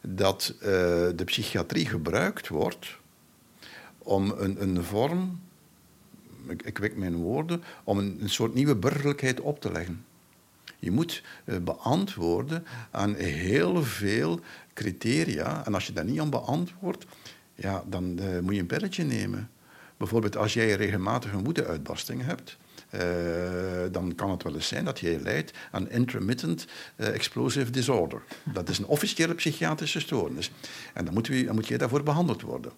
dat 0.00 0.54
uh, 0.56 0.62
de 1.16 1.24
psychiatrie 1.24 1.86
gebruikt 1.86 2.48
wordt 2.48 2.96
om 3.98 4.30
een, 4.30 4.62
een 4.62 4.84
vorm 4.84 5.40
ik, 6.48 6.62
ik 6.62 6.78
mijn 6.96 7.16
woorden, 7.16 7.62
om 7.84 7.98
een, 7.98 8.18
een, 8.20 8.30
soort 8.30 8.54
nieuwe 8.54 8.76
burgerlijkheid 8.76 9.40
op 9.40 9.60
te 9.60 9.72
leggen. 9.72 10.04
Je 10.78 10.90
moet 10.90 11.22
uh, 11.44 11.56
beantwoorden 11.58 12.64
aan 12.90 13.14
heel 13.14 13.84
veel 13.84 14.40
criteria. 14.74 15.66
En 15.66 15.74
als 15.74 15.86
je 15.86 15.92
daar 15.92 16.04
niet 16.04 16.20
aan 16.20 16.30
ja, 17.54 17.84
dan 17.86 18.18
uh, 18.20 18.38
moet 18.40 18.54
je 18.54 18.60
een 18.60 18.66
pilletje 18.66 19.04
nemen. 19.04 19.50
Bijvoorbeeld 19.96 20.36
als 20.36 20.54
jij 20.54 20.74
regelmatig 20.74 21.32
een 21.32 21.44
woedeuitbarsting 21.44 22.24
hebt, 22.24 22.56
uh, 22.94 23.00
dan 23.92 24.14
kan 24.14 24.30
het 24.30 24.42
wel 24.42 24.54
eens 24.54 24.68
zijn 24.68 24.84
dat 24.84 24.98
je 24.98 25.20
leidt 25.20 25.52
aan 25.70 25.90
intermittent 25.90 26.66
explosive 26.96 27.70
disorder. 27.70 28.22
Dat 28.52 28.68
is 28.68 28.78
een 28.78 28.86
officiële 28.86 29.34
psychiatrische 29.34 30.00
stoornis. 30.00 30.50
En 30.94 31.04
dan 31.04 31.14
moet, 31.14 31.26
je, 31.26 31.52
moet 31.52 31.78
daarvoor 31.78 32.02
behandeld 32.02 32.42
worden. 32.42 32.72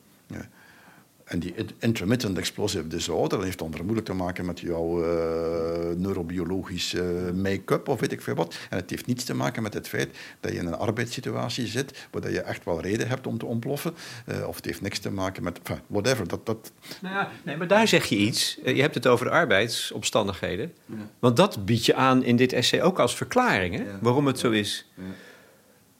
En 1.24 1.38
die 1.38 1.54
intermittent 1.78 2.38
explosive 2.38 2.86
disorder 2.86 3.42
heeft 3.42 3.58
dan 3.58 3.72
moeilijk 3.82 4.06
te 4.06 4.12
maken 4.12 4.46
met 4.46 4.60
jouw 4.60 5.04
uh, 5.04 5.96
neurobiologische 5.96 7.32
make-up 7.34 7.88
of 7.88 8.00
weet 8.00 8.12
ik 8.12 8.22
veel 8.22 8.34
wat. 8.34 8.56
En 8.70 8.76
het 8.76 8.90
heeft 8.90 9.06
niets 9.06 9.24
te 9.24 9.34
maken 9.34 9.62
met 9.62 9.74
het 9.74 9.88
feit 9.88 10.16
dat 10.40 10.52
je 10.52 10.58
in 10.58 10.66
een 10.66 10.76
arbeidssituatie 10.76 11.66
zit 11.66 12.06
waar 12.10 12.30
je 12.30 12.40
echt 12.40 12.64
wel 12.64 12.80
reden 12.80 13.08
hebt 13.08 13.26
om 13.26 13.38
te 13.38 13.46
ontploffen. 13.46 13.94
Uh, 14.26 14.48
of 14.48 14.56
het 14.56 14.64
heeft 14.64 14.80
niks 14.80 14.98
te 14.98 15.10
maken 15.10 15.42
met 15.42 15.58
enfin, 15.58 15.80
whatever. 15.86 16.28
Dat, 16.28 16.46
dat... 16.46 16.72
Nou 17.00 17.14
ja, 17.14 17.30
nee, 17.42 17.56
maar 17.56 17.68
daar 17.68 17.88
zeg 17.88 18.04
je 18.04 18.16
iets. 18.16 18.58
Je 18.64 18.80
hebt 18.80 18.94
het 18.94 19.06
over 19.06 19.26
de 19.26 19.32
arbeidsomstandigheden. 19.32 20.72
Ja. 20.86 20.94
Want 21.18 21.36
dat 21.36 21.64
bied 21.64 21.86
je 21.86 21.94
aan 21.94 22.24
in 22.24 22.36
dit 22.36 22.52
essay 22.52 22.82
ook 22.82 22.98
als 22.98 23.14
verklaring, 23.16 23.74
hè? 23.74 23.82
Ja. 23.82 23.98
waarom 24.00 24.26
het 24.26 24.38
zo 24.38 24.50
is. 24.50 24.86
Ja. 24.94 25.02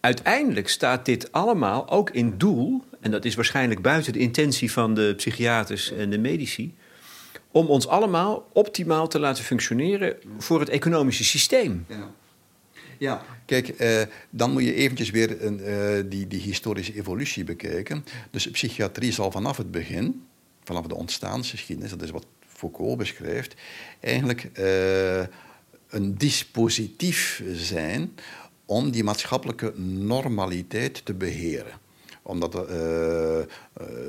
Uiteindelijk 0.01 0.69
staat 0.69 1.05
dit 1.05 1.33
allemaal 1.33 1.91
ook 1.91 2.11
in 2.11 2.35
doel 2.39 2.85
en 3.05 3.11
dat 3.11 3.25
is 3.25 3.35
waarschijnlijk 3.35 3.83
buiten 3.83 4.13
de 4.13 4.19
intentie 4.19 4.73
van 4.73 4.95
de 4.95 5.15
psychiaters 5.17 5.93
en 5.93 6.11
de 6.11 6.19
medici, 6.19 6.75
om 7.51 7.67
ons 7.67 7.89
allemaal 7.89 8.49
optimaal 8.53 9.09
te 9.09 9.19
laten 9.19 9.45
functioneren 9.45 10.17
voor 10.39 10.61
het 10.61 10.69
economische 10.69 11.25
systeem. 11.25 11.85
Ja. 11.89 12.11
Ja, 12.99 13.25
kijk, 13.47 13.69
eh, 13.69 14.03
dan 14.31 14.53
moet 14.53 14.63
je 14.63 14.75
eventjes 14.75 15.11
weer 15.11 15.45
een, 15.45 15.61
uh, 15.61 16.11
die, 16.11 16.27
die 16.27 16.41
historische 16.41 16.95
evolutie 16.95 17.45
bekijken. 17.45 18.05
Dus 18.31 18.51
psychiatrie 18.51 19.13
zal 19.13 19.31
vanaf 19.31 19.57
het 19.57 19.71
begin, 19.71 20.27
vanaf 20.63 20.87
de 20.87 20.95
ontstaansgeschiedenis, 20.95 21.91
dat 21.91 22.03
is 22.03 22.11
wat 22.11 22.27
Foucault 22.47 22.99
beschrijft, 22.99 23.55
eigenlijk 24.01 24.51
uh, 24.59 25.19
een 25.89 26.15
dispositief 26.19 27.43
zijn 27.53 28.15
om 28.65 28.91
die 28.91 29.05
maatschappelijke 29.05 29.73
normaliteit 29.79 31.05
te 31.05 31.15
beheren 31.15 31.83
omdat 32.27 32.55
uh, 32.55 32.67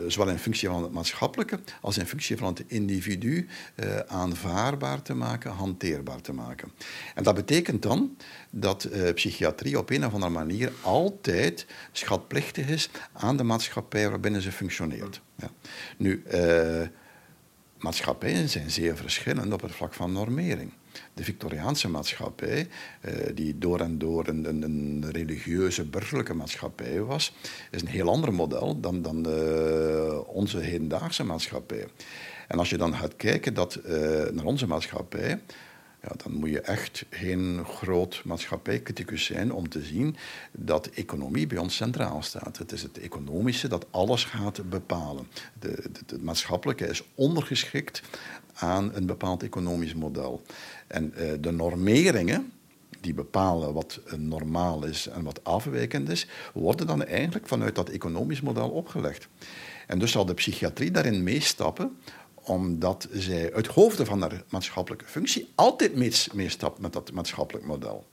zowel 0.07 0.29
in 0.29 0.39
functie 0.39 0.69
van 0.69 0.83
het 0.83 0.91
maatschappelijke 0.91 1.59
als 1.81 1.97
in 1.97 2.05
functie 2.05 2.37
van 2.37 2.47
het 2.47 2.63
individu 2.67 3.47
uh, 3.75 3.99
aanvaardbaar 3.99 5.01
te 5.01 5.13
maken, 5.13 5.51
hanteerbaar 5.51 6.21
te 6.21 6.33
maken. 6.33 6.71
En 7.15 7.23
dat 7.23 7.35
betekent 7.35 7.81
dan 7.81 8.17
dat 8.49 8.89
psychiatrie 9.13 9.77
op 9.77 9.89
een 9.89 10.05
of 10.05 10.13
andere 10.13 10.31
manier 10.31 10.71
altijd 10.81 11.65
schatplichtig 11.91 12.67
is 12.67 12.89
aan 13.13 13.37
de 13.37 13.43
maatschappij 13.43 14.09
waarbinnen 14.09 14.41
ze 14.41 14.51
functioneert. 14.51 15.21
Ja. 15.35 15.49
Nu, 15.97 16.23
maatschappijen 17.77 18.49
zijn 18.49 18.71
zeer 18.71 18.97
verschillend 18.97 19.53
op 19.53 19.61
het 19.61 19.71
vlak 19.71 19.93
van 19.93 20.11
normering 20.11 20.71
de 21.15 21.23
Victoriaanse 21.23 21.89
maatschappij, 21.89 22.67
eh, 23.01 23.13
die 23.33 23.57
door 23.57 23.79
en 23.79 23.97
door 23.97 24.27
een, 24.27 24.63
een, 24.63 25.05
religieuze 25.11 25.85
burgerlijke 25.85 26.33
maatschappij 26.33 27.01
was, 27.01 27.33
is 27.71 27.81
een 27.81 27.87
heel 27.87 28.09
ander 28.09 28.33
model 28.33 28.79
dan, 28.79 29.01
dan 29.01 29.27
uh, 29.29 30.19
onze 30.27 30.59
hedendaagse 30.59 31.23
maatschappij. 31.23 31.87
En 32.47 32.59
als 32.59 32.69
je 32.69 32.77
dan 32.77 32.95
gaat 32.95 33.15
kijken 33.15 33.53
dat, 33.53 33.79
uh, 33.85 33.91
naar 34.31 34.45
onze 34.45 34.67
maatschappij, 34.67 35.39
ja, 36.01 36.11
dan 36.23 36.33
moet 36.33 36.49
je 36.49 36.61
echt 36.61 37.05
geen 37.09 37.65
groot 37.65 38.21
maatschappijcriticus 38.25 39.25
zijn 39.25 39.53
om 39.53 39.69
te 39.69 39.81
zien 39.81 40.15
dat 40.51 40.87
economie 40.87 41.47
bij 41.47 41.57
ons 41.57 41.75
centraal 41.75 42.21
staat. 42.21 42.57
Het 42.57 42.71
is 42.71 42.81
het 42.81 42.99
economische 42.99 43.67
dat 43.67 43.85
alles 43.91 44.23
gaat 44.23 44.69
bepalen. 44.69 45.27
Het 45.59 46.21
maatschappelijke 46.21 46.87
is 46.87 47.03
ondergeschikt 47.15 48.01
aan 48.55 48.91
een 48.93 49.05
bepaald 49.05 49.43
economisch 49.43 49.93
model. 49.93 50.41
En 50.87 51.13
uh, 51.17 51.31
de 51.39 51.51
normeringen, 51.51 52.51
die 53.01 53.13
bepalen 53.13 53.73
wat 53.73 53.99
normaal 54.17 54.85
is 54.85 55.07
en 55.07 55.23
wat 55.23 55.43
afwijkend 55.43 56.09
is, 56.09 56.27
worden 56.53 56.87
dan 56.87 57.05
eigenlijk 57.05 57.47
vanuit 57.47 57.75
dat 57.75 57.89
economisch 57.89 58.41
model 58.41 58.69
opgelegd. 58.69 59.27
En 59.87 59.99
dus 59.99 60.11
zal 60.11 60.25
de 60.25 60.33
psychiatrie 60.33 60.91
daarin 60.91 61.23
meestappen, 61.23 61.97
omdat 62.33 63.07
zij 63.11 63.53
uit 63.53 63.67
hoofde 63.67 64.05
van 64.05 64.21
haar 64.21 64.43
maatschappelijke 64.49 65.05
functie 65.05 65.51
altijd 65.55 65.95
meestapt 66.33 66.79
met 66.79 66.93
dat 66.93 67.11
maatschappelijk 67.11 67.65
model. 67.65 68.05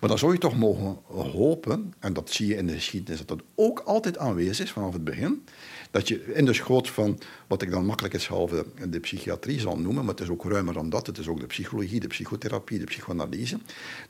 Maar 0.00 0.08
dan 0.08 0.18
zou 0.18 0.32
je 0.32 0.38
toch 0.38 0.56
mogen 0.56 0.98
hopen, 1.06 1.94
en 1.98 2.12
dat 2.12 2.30
zie 2.30 2.46
je 2.46 2.56
in 2.56 2.66
de 2.66 2.72
geschiedenis, 2.72 3.18
dat 3.18 3.28
dat 3.28 3.46
ook 3.54 3.80
altijd 3.80 4.18
aanwezig 4.18 4.64
is 4.64 4.72
vanaf 4.72 4.92
het 4.92 5.04
begin, 5.04 5.44
dat 5.90 6.08
je 6.08 6.34
in 6.34 6.44
de 6.44 6.52
schoot 6.52 6.90
van 6.90 7.18
wat 7.46 7.62
ik 7.62 7.70
dan 7.70 7.84
makkelijkheidshalve 7.84 8.66
de 8.88 9.00
psychiatrie 9.00 9.60
zal 9.60 9.78
noemen, 9.78 10.04
maar 10.04 10.14
het 10.14 10.22
is 10.22 10.28
ook 10.28 10.44
ruimer 10.44 10.74
dan 10.74 10.90
dat, 10.90 11.06
het 11.06 11.18
is 11.18 11.28
ook 11.28 11.40
de 11.40 11.46
psychologie, 11.46 12.00
de 12.00 12.06
psychotherapie, 12.06 12.78
de 12.78 12.84
psychoanalyse, 12.84 13.58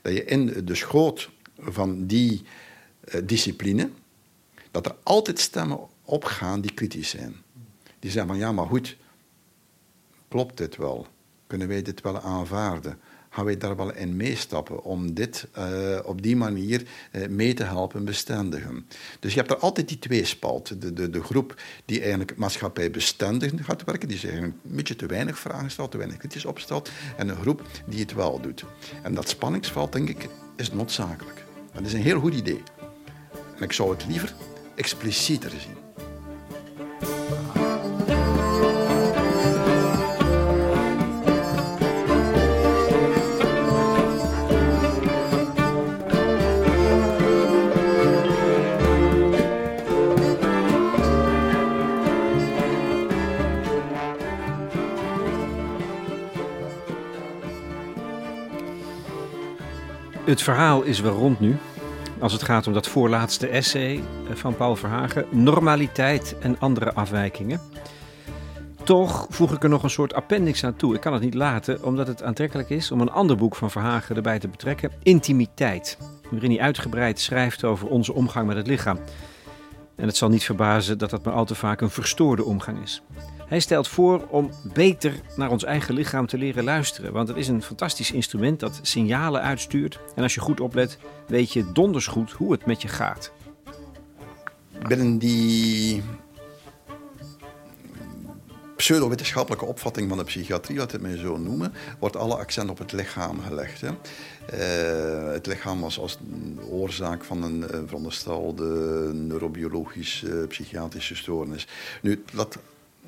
dat 0.01 0.13
je 0.13 0.25
in 0.25 0.65
de 0.65 0.75
schoot 0.75 1.29
van 1.59 2.05
die 2.05 2.41
uh, 3.05 3.21
discipline, 3.23 3.89
dat 4.71 4.85
er 4.85 4.95
altijd 5.03 5.39
stemmen 5.39 5.79
opgaan 6.03 6.61
die 6.61 6.73
kritisch 6.73 7.09
zijn. 7.09 7.35
Die 7.99 8.11
zeggen 8.11 8.31
van 8.31 8.39
ja, 8.39 8.51
maar 8.51 8.67
goed, 8.67 8.97
klopt 10.27 10.57
dit 10.57 10.75
wel? 10.75 11.07
Kunnen 11.47 11.67
wij 11.67 11.81
dit 11.81 12.01
wel 12.01 12.19
aanvaarden? 12.19 12.99
Gaan 13.33 13.45
wij 13.45 13.57
daar 13.57 13.75
wel 13.75 13.93
in 13.93 14.15
meestappen 14.15 14.83
om 14.83 15.13
dit 15.13 15.47
uh, 15.57 15.99
op 16.03 16.21
die 16.21 16.35
manier 16.35 16.83
uh, 17.11 17.27
mee 17.27 17.53
te 17.53 17.63
helpen 17.63 18.05
bestendigen. 18.05 18.87
Dus 19.19 19.33
je 19.33 19.39
hebt 19.39 19.51
er 19.51 19.57
altijd 19.57 19.87
die 19.87 19.99
tweespalt. 19.99 20.81
De, 20.81 20.93
de, 20.93 21.09
de 21.09 21.23
groep 21.23 21.61
die 21.85 21.99
eigenlijk 22.01 22.37
maatschappijbestendig 22.37 23.51
gaat 23.61 23.83
werken, 23.83 24.07
die 24.07 24.17
zich 24.17 24.33
een 24.33 24.59
beetje 24.61 24.95
te 24.95 25.05
weinig 25.05 25.39
vragen 25.39 25.71
stelt, 25.71 25.91
te 25.91 25.97
weinig 25.97 26.17
kritisch 26.17 26.45
opstelt, 26.45 26.91
en 27.17 27.29
een 27.29 27.41
groep 27.41 27.67
die 27.85 27.99
het 27.99 28.13
wel 28.13 28.41
doet. 28.41 28.63
En 29.03 29.13
dat 29.13 29.29
spanningsveld, 29.29 29.91
denk 29.91 30.09
ik, 30.09 30.27
is 30.55 30.71
noodzakelijk. 30.71 31.43
Dat 31.73 31.85
is 31.85 31.93
een 31.93 32.01
heel 32.01 32.19
goed 32.19 32.33
idee. 32.33 32.63
En 33.55 33.63
ik 33.63 33.71
zou 33.71 33.91
het 33.91 34.05
liever 34.07 34.33
explicieter 34.75 35.49
zien. 35.49 35.80
Het 60.31 60.41
verhaal 60.41 60.81
is 60.81 60.99
wel 60.99 61.13
rond 61.13 61.39
nu. 61.39 61.57
Als 62.19 62.33
het 62.33 62.43
gaat 62.43 62.67
om 62.67 62.73
dat 62.73 62.87
voorlaatste 62.87 63.47
essay 63.47 63.95
eh, 63.95 64.35
van 64.35 64.55
Paul 64.55 64.75
Verhagen: 64.75 65.25
Normaliteit 65.29 66.35
en 66.39 66.59
andere 66.59 66.93
afwijkingen. 66.93 67.59
Toch 68.83 69.25
voeg 69.29 69.53
ik 69.53 69.63
er 69.63 69.69
nog 69.69 69.83
een 69.83 69.89
soort 69.89 70.13
appendix 70.13 70.63
aan 70.63 70.75
toe. 70.75 70.95
Ik 70.95 71.01
kan 71.01 71.13
het 71.13 71.21
niet 71.21 71.33
laten, 71.33 71.83
omdat 71.83 72.07
het 72.07 72.23
aantrekkelijk 72.23 72.69
is 72.69 72.91
om 72.91 73.01
een 73.01 73.11
ander 73.11 73.37
boek 73.37 73.55
van 73.55 73.71
Verhagen 73.71 74.15
erbij 74.15 74.39
te 74.39 74.47
betrekken: 74.47 74.91
Intimiteit. 75.03 75.97
Waarin 76.29 76.51
hij 76.51 76.61
uitgebreid 76.61 77.19
schrijft 77.19 77.63
over 77.63 77.87
onze 77.87 78.13
omgang 78.13 78.47
met 78.47 78.57
het 78.57 78.67
lichaam. 78.67 78.99
En 79.95 80.07
het 80.07 80.17
zal 80.17 80.29
niet 80.29 80.43
verbazen 80.43 80.97
dat 80.97 81.09
dat 81.09 81.23
maar 81.23 81.33
al 81.33 81.45
te 81.45 81.55
vaak 81.55 81.81
een 81.81 81.89
verstoorde 81.89 82.43
omgang 82.43 82.81
is. 82.83 83.01
Hij 83.51 83.59
stelt 83.59 83.87
voor 83.87 84.27
om 84.27 84.51
beter 84.73 85.21
naar 85.35 85.49
ons 85.49 85.63
eigen 85.63 85.93
lichaam 85.93 86.27
te 86.27 86.37
leren 86.37 86.63
luisteren. 86.63 87.13
Want 87.13 87.27
het 87.27 87.37
is 87.37 87.47
een 87.47 87.61
fantastisch 87.61 88.11
instrument 88.11 88.59
dat 88.59 88.79
signalen 88.81 89.41
uitstuurt. 89.41 89.99
En 90.15 90.23
als 90.23 90.33
je 90.33 90.39
goed 90.39 90.59
oplet, 90.59 90.97
weet 91.27 91.53
je 91.53 91.71
donders 91.71 92.07
goed 92.07 92.31
hoe 92.31 92.51
het 92.51 92.65
met 92.65 92.81
je 92.81 92.87
gaat. 92.87 93.31
Binnen 94.87 95.17
die 95.17 96.03
pseudo-wetenschappelijke 98.75 99.65
opvatting 99.65 100.09
van 100.09 100.17
de 100.17 100.23
psychiatrie, 100.23 100.77
wat 100.77 100.91
het 100.91 101.01
mij 101.01 101.17
zo 101.17 101.37
noemen, 101.37 101.73
wordt 101.99 102.15
alle 102.15 102.35
accent 102.35 102.69
op 102.69 102.77
het 102.77 102.91
lichaam 102.91 103.39
gelegd. 103.39 103.81
Hè. 103.81 103.89
Uh, 103.89 105.33
het 105.33 105.45
lichaam 105.45 105.81
was 105.81 105.99
als 105.99 106.17
oorzaak 106.69 107.23
van 107.23 107.43
een 107.43 107.59
uh, 107.59 107.67
veronderstelde 107.85 108.65
neurobiologische, 109.13 110.45
psychiatrische 110.47 111.15
stoornis. 111.15 111.67
Nu, 112.01 112.23
dat 112.33 112.57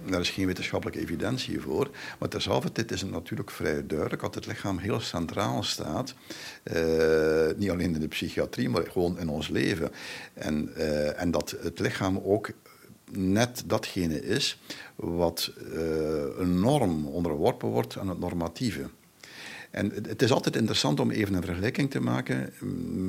daar 0.06 0.20
is 0.20 0.30
geen 0.30 0.46
wetenschappelijke 0.46 1.02
evidentie 1.02 1.62
voor. 1.62 1.90
Maar 2.20 2.30
dit 2.74 2.92
is 2.92 3.02
het 3.02 3.12
natuurlijk 3.12 3.52
vrij 3.52 3.88
duidelijk 3.88 4.22
dat 4.22 4.36
het 4.36 4.46
lichaam 4.46 4.78
heel 4.78 5.00
centraal 5.00 5.64
staat. 5.64 6.14
Uh, 6.64 6.76
niet 7.56 7.70
alleen 7.70 7.94
in 7.94 8.00
de 8.00 8.08
psychiatrie, 8.08 8.70
maar 8.70 8.92
gewoon 8.92 9.20
in 9.20 9.30
ons 9.30 9.48
leven. 9.48 9.92
En, 10.34 10.70
uh, 10.78 11.22
en 11.22 11.32
dat 11.32 11.56
het 11.62 11.80
lichaam 11.80 12.20
ook 12.24 12.50
net 13.12 13.64
datgene 13.66 14.22
is 14.22 14.60
wat 14.96 15.52
uh, 15.74 15.82
een 16.38 16.60
norm 16.60 17.08
onderworpen 17.08 17.70
wordt 17.70 17.98
aan 17.98 18.10
het 18.10 18.20
normatieve. 18.20 18.90
En 19.74 19.92
het 20.08 20.22
is 20.22 20.32
altijd 20.32 20.56
interessant 20.56 21.00
om 21.00 21.12
even 21.12 21.34
een 21.34 21.44
vergelijking 21.44 21.92
te 21.92 22.00
maken 22.00 22.54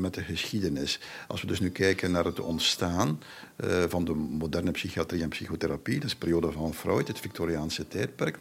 met 0.00 0.14
de 0.14 0.22
geschiedenis. 0.22 1.00
Als 1.28 1.40
we 1.40 1.46
dus 1.46 1.60
nu 1.60 1.70
kijken 1.70 2.10
naar 2.10 2.24
het 2.24 2.40
ontstaan 2.40 3.20
uh, 3.64 3.82
van 3.88 4.04
de 4.04 4.14
moderne 4.14 4.70
psychiatrie 4.70 5.22
en 5.22 5.28
psychotherapie, 5.28 6.00
dus 6.00 6.10
de 6.10 6.16
periode 6.16 6.52
van 6.52 6.74
Freud, 6.74 7.08
het 7.08 7.20
Victoriaanse 7.20 7.88
tijdperk, 7.88 8.38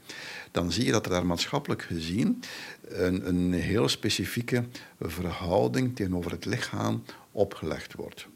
dan 0.52 0.72
zie 0.72 0.86
je 0.86 0.92
dat 0.92 1.06
er 1.06 1.12
daar 1.12 1.26
maatschappelijk 1.26 1.82
gezien 1.82 2.44
een, 2.88 3.28
een 3.28 3.54
heel 3.54 3.88
specifieke 3.90 4.64
verhouding 5.00 5.96
tegenover 5.96 6.32
het 6.32 6.46
lichaam 6.46 7.04
opgelegd 7.32 7.94
wordt. 7.94 8.28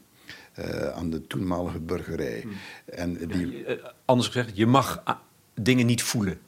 Uh, 0.58 0.88
aan 0.88 1.10
de 1.10 1.26
toenmalige 1.26 1.78
burgerij. 1.78 2.40
Hmm. 2.40 2.52
En 2.84 3.28
die... 3.28 3.64
Eh, 3.64 3.84
anders 4.04 4.28
gezegd, 4.28 4.56
je 4.56 4.66
mag 4.66 5.02
dingen 5.54 5.86
niet 5.86 6.02
voelen 6.02 6.38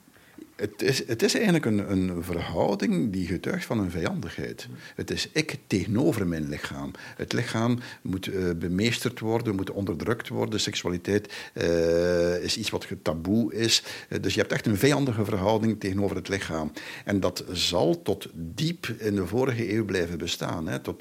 het 0.61 0.82
is, 0.82 1.06
het 1.06 1.22
is 1.22 1.34
eigenlijk 1.34 1.64
een, 1.64 1.90
een 1.90 2.24
verhouding 2.24 3.12
die 3.12 3.26
getuigt 3.26 3.64
van 3.64 3.78
een 3.78 3.90
vijandigheid. 3.90 4.68
Het 4.94 5.11
is 5.11 5.28
ik 5.32 5.56
tegenover 5.66 6.26
mijn 6.26 6.48
lichaam. 6.48 6.90
Het 7.16 7.32
lichaam 7.32 7.78
moet 8.02 8.26
uh, 8.26 8.50
bemeesterd 8.56 9.20
worden, 9.20 9.54
moet 9.54 9.70
onderdrukt 9.70 10.28
worden. 10.28 10.61
Seksualiteit 10.61 11.32
uh, 11.54 12.42
is 12.42 12.56
iets 12.56 12.70
wat 12.70 12.86
taboe 13.02 13.54
is. 13.54 13.82
Uh, 14.08 14.18
dus 14.20 14.34
je 14.34 14.40
hebt 14.40 14.52
echt 14.52 14.66
een 14.66 14.76
vijandige 14.76 15.24
verhouding 15.24 15.80
tegenover 15.80 16.16
het 16.16 16.28
lichaam. 16.28 16.72
En 17.04 17.20
dat 17.20 17.44
zal 17.52 18.02
tot 18.02 18.28
diep 18.34 18.86
in 18.98 19.14
de 19.14 19.26
vorige 19.26 19.72
eeuw 19.74 19.84
blijven 19.84 20.18
bestaan. 20.18 20.68
Hè. 20.68 20.78
Tot 20.78 21.00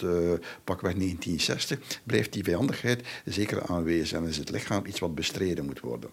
pakweg 0.64 0.94
1960 0.94 1.80
blijft 2.04 2.34
die 2.34 2.44
vijandigheid 2.44 3.04
zeker 3.26 3.66
aanwezig. 3.66 4.18
En 4.18 4.28
is 4.28 4.38
het 4.38 4.50
lichaam 4.50 4.86
iets 4.86 5.00
wat 5.00 5.16
bestreden 5.16 5.66
moet 5.66 5.80
worden. 5.80 6.10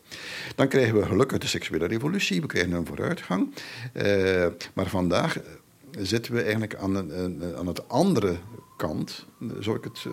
Dan 0.54 0.68
krijgen 0.68 1.00
we 1.00 1.06
gelukkig 1.06 1.38
de 1.38 1.46
seksuele 1.46 1.86
revolutie. 1.86 2.40
We 2.40 2.46
krijgen 2.46 2.72
een 2.72 2.86
vooruitgang. 2.86 3.35
Uh, 3.42 4.46
maar 4.72 4.86
vandaag 4.86 5.38
zitten 5.98 6.32
we 6.32 6.42
eigenlijk 6.42 6.74
aan, 6.74 6.94
een, 6.94 7.42
aan 7.56 7.66
het 7.66 7.88
andere 7.88 8.36
kant, 8.76 9.26
zou 9.60 9.76
ik 9.76 9.84
het 9.84 10.06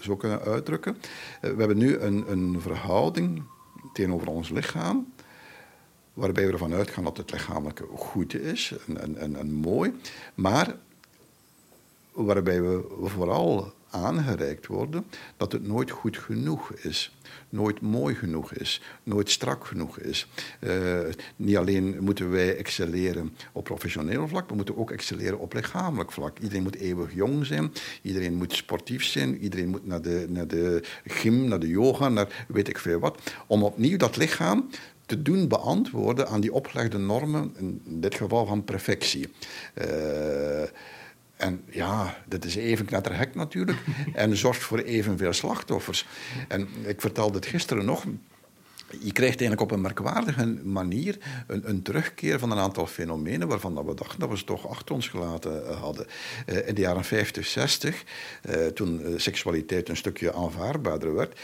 zo 0.00 0.16
kunnen 0.16 0.40
uitdrukken. 0.40 0.96
We 1.40 1.54
hebben 1.56 1.76
nu 1.76 1.98
een, 1.98 2.24
een 2.30 2.60
verhouding 2.60 3.42
tegenover 3.92 4.28
ons 4.28 4.48
lichaam, 4.48 5.12
waarbij 6.12 6.46
we 6.46 6.52
ervan 6.52 6.74
uitgaan 6.74 7.04
dat 7.04 7.16
het 7.16 7.32
lichamelijke 7.32 7.86
goed 7.94 8.34
is 8.34 8.74
en 9.16 9.52
mooi, 9.52 9.94
maar 10.34 10.76
waarbij 12.12 12.62
we 12.62 12.84
vooral 13.02 13.72
aangereikt 13.94 14.66
worden 14.66 15.04
dat 15.36 15.52
het 15.52 15.66
nooit 15.66 15.90
goed 15.90 16.18
genoeg 16.18 16.72
is. 16.72 17.16
Nooit 17.48 17.80
mooi 17.80 18.14
genoeg 18.14 18.52
is. 18.52 18.82
Nooit 19.02 19.30
strak 19.30 19.66
genoeg 19.66 19.98
is. 19.98 20.26
Uh, 20.60 20.98
niet 21.36 21.56
alleen 21.56 21.96
moeten 22.00 22.30
wij 22.30 22.56
excelleren 22.56 23.36
op 23.52 23.64
professioneel 23.64 24.28
vlak, 24.28 24.48
we 24.48 24.54
moeten 24.54 24.76
ook 24.76 24.90
excelleren 24.90 25.38
op 25.38 25.52
lichamelijk 25.52 26.12
vlak. 26.12 26.38
Iedereen 26.38 26.62
moet 26.62 26.76
eeuwig 26.76 27.14
jong 27.14 27.46
zijn. 27.46 27.72
Iedereen 28.02 28.34
moet 28.34 28.52
sportief 28.52 29.04
zijn. 29.04 29.38
Iedereen 29.38 29.68
moet 29.68 29.86
naar 29.86 30.02
de, 30.02 30.26
naar 30.28 30.46
de 30.46 30.82
gym, 31.04 31.48
naar 31.48 31.60
de 31.60 31.68
yoga, 31.68 32.08
naar 32.08 32.44
weet 32.48 32.68
ik 32.68 32.78
veel 32.78 32.98
wat. 32.98 33.20
Om 33.46 33.62
opnieuw 33.62 33.96
dat 33.96 34.16
lichaam 34.16 34.68
te 35.06 35.22
doen 35.22 35.48
beantwoorden 35.48 36.28
aan 36.28 36.40
die 36.40 36.52
opgelegde 36.52 36.98
normen, 36.98 37.54
in 37.56 37.80
dit 37.84 38.14
geval 38.14 38.46
van 38.46 38.64
perfectie. 38.64 39.28
Uh, 39.74 40.62
en 41.36 41.64
ja, 41.70 42.16
dat 42.26 42.44
is 42.44 42.54
even 42.54 42.86
knetterhek 42.86 43.34
natuurlijk. 43.34 43.78
En 44.14 44.36
zorgt 44.36 44.62
voor 44.62 44.78
evenveel 44.78 45.32
slachtoffers. 45.32 46.06
En 46.48 46.68
ik 46.86 47.00
vertelde 47.00 47.34
het 47.34 47.46
gisteren 47.46 47.84
nog. 47.84 48.04
Je 49.00 49.12
krijgt 49.12 49.40
eigenlijk 49.40 49.60
op 49.60 49.70
een 49.70 49.80
merkwaardige 49.80 50.46
manier 50.62 51.18
een, 51.46 51.68
een, 51.68 51.82
terugkeer 51.82 52.38
van 52.38 52.50
een 52.50 52.58
aantal 52.58 52.86
fenomenen 52.86 53.48
waarvan 53.48 53.86
we 53.86 53.94
dachten 53.94 54.18
dat 54.18 54.28
we 54.28 54.38
ze 54.38 54.44
toch 54.44 54.68
achter 54.68 54.94
ons 54.94 55.08
gelaten 55.08 55.66
eh, 55.66 55.80
hadden. 55.80 56.06
Uh, 56.46 56.68
in 56.68 56.74
de 56.74 56.80
jaren 56.80 57.04
50, 57.04 57.46
60, 57.46 58.04
uh, 58.50 58.66
toen 58.66 59.14
seksualiteit 59.16 59.88
een 59.88 59.96
stukje 59.96 60.34
aanvaardbaarder 60.34 61.14
werd, 61.14 61.40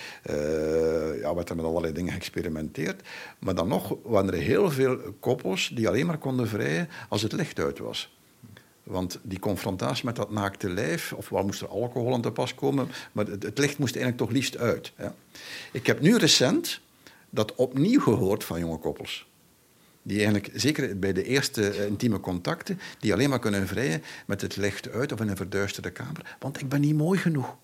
ja, 1.21 1.35
werd 1.35 1.49
er 1.49 1.57
met 1.57 1.65
allerlei 1.65 1.93
dingen 1.93 2.13
geëxperimenteerd. 2.13 3.03
Maar 3.39 3.55
dan 3.55 3.69
nog 3.69 3.97
waren 4.03 4.33
er 4.33 4.41
heel 4.41 4.71
veel 4.71 4.99
koppels 5.21 5.71
die 5.75 5.89
alleen 5.89 6.07
maar 6.07 6.19
konden 6.19 6.49
vrijen 6.49 6.89
als 7.09 7.23
het 7.23 7.33
licht 7.33 7.59
uit 7.59 7.79
was. 7.79 8.20
Want 8.83 9.19
die 9.23 9.39
confrontatie 9.39 10.05
met 10.05 10.17
dat 10.17 10.31
naakte 10.31 10.71
lijf, 10.71 11.13
ofwel 11.13 11.45
moest 11.45 11.61
er 11.61 11.69
alcohol 11.69 12.15
aan 12.15 12.21
te 12.21 12.31
pas 12.31 12.55
komen, 12.55 12.89
maar 13.13 13.27
het, 13.27 13.59
licht 13.59 13.79
moest 13.79 13.95
eigenlijk 13.95 14.25
toch 14.25 14.31
liefst 14.31 14.57
uit. 14.57 14.93
Ik 15.73 15.87
heb 15.87 16.01
nu 16.01 16.17
recent 16.17 16.81
dat 17.31 17.55
opnieuw 17.55 18.01
gehoord 18.01 18.45
van 18.45 18.61
jonge 18.61 18.79
koppels. 18.79 19.29
Die 20.03 20.17
eigenlijk, 20.17 20.51
zeker 20.55 20.99
bij 20.99 21.13
de 21.13 21.25
eerste 21.25 21.77
uh, 21.77 21.87
intieme 21.87 22.21
contacten, 22.21 22.81
die 22.99 23.13
alleen 23.13 23.29
maar 23.29 23.39
kunnen 23.39 23.67
vrijen 23.67 24.03
met 24.27 24.41
het 24.41 24.57
licht 24.57 24.91
uit 24.91 25.13
of 25.13 25.21
in 25.21 25.29
een 25.29 25.37
verduisterde 25.37 25.91
kamer. 25.91 26.37
Want 26.39 26.61
ik 26.61 26.69
ben 26.69 26.81
niet 26.81 26.97
mooi 26.97 27.19
genoeg. 27.19 27.57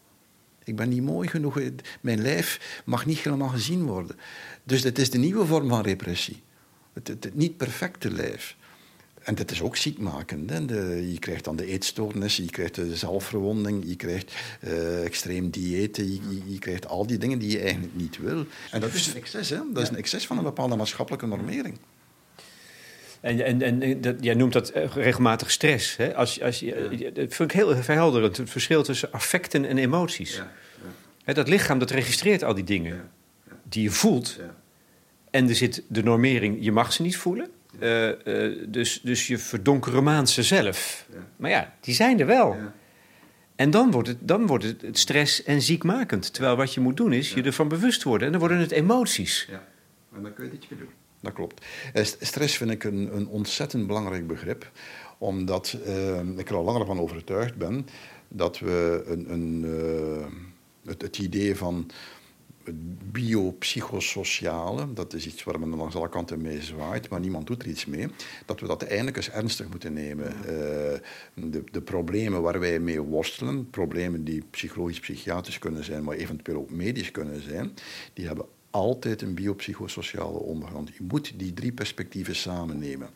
Ik 0.64 0.76
ben 0.76 0.88
niet 0.88 1.02
mooi 1.02 1.28
genoeg. 1.28 1.60
Mijn 2.00 2.22
lijf 2.22 2.82
mag 2.84 3.06
niet 3.06 3.18
helemaal 3.18 3.48
gezien 3.48 3.84
worden. 3.84 4.16
Dus 4.64 4.82
het 4.82 4.98
is 4.98 5.10
de 5.10 5.18
nieuwe 5.18 5.46
vorm 5.46 5.68
van 5.68 5.82
repressie. 5.82 6.42
Het 6.92 7.34
niet 7.34 7.56
perfecte 7.56 8.10
lijf. 8.10 8.56
En 9.26 9.34
dat 9.34 9.50
is 9.50 9.62
ook 9.62 9.76
ziekmakend. 9.76 10.50
Hè. 10.50 10.64
De, 10.64 11.10
je 11.12 11.18
krijgt 11.18 11.44
dan 11.44 11.56
de 11.56 11.66
eetstoornissen, 11.66 12.44
je 12.44 12.50
krijgt 12.50 12.74
de 12.74 12.96
zelfverwonding, 12.96 13.84
je 13.86 13.96
krijgt 13.96 14.34
uh, 14.60 15.04
extreem 15.04 15.50
diëten, 15.50 16.12
je, 16.12 16.40
je, 16.46 16.58
krijgt 16.58 16.88
al 16.88 17.06
die 17.06 17.18
dingen 17.18 17.38
die 17.38 17.50
je 17.50 17.60
eigenlijk 17.60 17.94
niet 17.94 18.18
wil. 18.18 18.46
En 18.70 18.80
dat 18.80 18.92
is 18.92 19.06
een 19.06 19.16
excess, 19.16 19.50
hè? 19.50 19.58
dat 19.72 19.82
is 19.82 19.88
een 19.88 19.96
excess 19.96 20.26
van 20.26 20.38
een 20.38 20.44
bepaalde 20.44 20.76
maatschappelijke 20.76 21.26
normering. 21.26 21.78
En, 23.20 23.44
en, 23.44 23.62
en 23.62 24.00
dat, 24.00 24.16
jij 24.20 24.34
noemt 24.34 24.52
dat 24.52 24.68
eh, 24.68 24.94
regelmatig 24.94 25.50
stress. 25.50 25.96
Hè? 25.96 26.14
Als, 26.14 26.42
als, 26.42 26.60
je, 26.60 27.10
dat 27.14 27.34
vind 27.34 27.52
ik 27.52 27.56
heel 27.56 27.76
verhelderend, 27.76 28.36
het 28.36 28.50
verschil 28.50 28.82
tussen 28.82 29.12
affecten 29.12 29.64
en 29.64 29.78
emoties. 29.78 30.36
Ja, 30.36 30.52
ja. 31.24 31.32
Dat 31.32 31.48
lichaam 31.48 31.78
dat 31.78 31.90
registreert 31.90 32.44
al 32.44 32.54
die 32.54 32.64
dingen 32.64 33.10
die 33.62 33.82
je 33.82 33.90
voelt. 33.90 34.38
En 35.30 35.48
er 35.48 35.54
zit 35.54 35.82
de 35.88 36.02
normering, 36.02 36.56
je 36.60 36.72
mag 36.72 36.92
ze 36.92 37.02
niet 37.02 37.16
voelen. 37.16 37.50
Uh, 37.80 38.08
uh, 38.08 38.64
dus, 38.68 39.00
dus 39.02 39.26
je 39.26 39.38
verdonkerromaanse 39.38 40.42
zelf. 40.42 41.06
Ja. 41.12 41.26
Maar 41.36 41.50
ja, 41.50 41.74
die 41.80 41.94
zijn 41.94 42.20
er 42.20 42.26
wel. 42.26 42.54
Ja. 42.54 42.74
En 43.56 43.70
dan 43.70 43.90
wordt, 43.90 44.08
het, 44.08 44.18
dan 44.20 44.46
wordt 44.46 44.64
het, 44.64 44.82
het 44.82 44.98
stress 44.98 45.42
en 45.42 45.62
ziekmakend. 45.62 46.32
Terwijl 46.32 46.56
wat 46.56 46.74
je 46.74 46.80
moet 46.80 46.96
doen 46.96 47.12
is 47.12 47.32
je 47.32 47.42
ervan 47.42 47.68
bewust 47.68 48.02
worden. 48.02 48.26
En 48.26 48.32
dan 48.32 48.40
worden 48.40 48.58
het 48.58 48.70
emoties. 48.70 49.46
Ja, 49.50 49.66
en 50.14 50.22
dan 50.22 50.34
kun 50.34 50.44
je 50.44 50.52
iets 50.52 50.68
mee 50.68 50.78
doen. 50.78 50.88
Dat 51.20 51.32
klopt. 51.32 51.66
Eh, 51.92 52.04
stress 52.04 52.56
vind 52.56 52.70
ik 52.70 52.84
een, 52.84 53.16
een 53.16 53.28
ontzettend 53.28 53.86
belangrijk 53.86 54.26
begrip. 54.26 54.70
Omdat 55.18 55.78
uh, 55.86 56.20
ik 56.36 56.48
er 56.48 56.54
al 56.54 56.64
langer 56.64 56.86
van 56.86 57.00
overtuigd 57.00 57.56
ben 57.56 57.86
dat 58.28 58.58
we 58.58 59.04
een, 59.06 59.32
een, 59.32 59.64
uh, 59.64 60.26
het, 60.84 61.02
het 61.02 61.18
idee 61.18 61.56
van 61.56 61.90
het 62.66 63.12
biopsychosociale, 63.12 64.92
dat 64.92 65.12
is 65.12 65.26
iets 65.26 65.44
waar 65.44 65.60
men 65.60 65.76
langs 65.76 65.94
alle 65.94 66.08
kanten 66.08 66.42
mee 66.42 66.62
zwaait, 66.62 67.08
maar 67.08 67.20
niemand 67.20 67.46
doet 67.46 67.62
er 67.62 67.68
iets 67.68 67.86
mee, 67.86 68.08
dat 68.46 68.60
we 68.60 68.66
dat 68.66 68.82
eindelijk 68.82 69.16
eens 69.16 69.30
ernstig 69.30 69.68
moeten 69.68 69.92
nemen. 69.92 70.26
Uh, 70.26 70.44
de, 71.34 71.64
de, 71.72 71.80
problemen 71.80 72.42
waar 72.42 72.60
wij 72.60 72.78
mee 72.78 73.00
worstelen, 73.00 73.70
problemen 73.70 74.24
die 74.24 74.42
psychologisch, 74.50 75.00
psychiatrisch 75.00 75.58
kunnen 75.58 75.84
zijn, 75.84 76.04
maar 76.04 76.16
eventueel 76.16 76.58
ook 76.58 76.70
medisch 76.70 77.10
kunnen 77.10 77.42
zijn, 77.42 77.74
die 78.12 78.26
hebben 78.26 78.46
altijd 78.70 79.22
een 79.22 79.34
biopsychosociale 79.34 80.38
ondergrond. 80.38 80.88
Je 80.88 81.04
moet 81.08 81.32
die 81.36 81.52
drie 81.52 81.72
perspectieven 81.72 82.36
samen 82.36 82.78
nemen. 82.78 83.10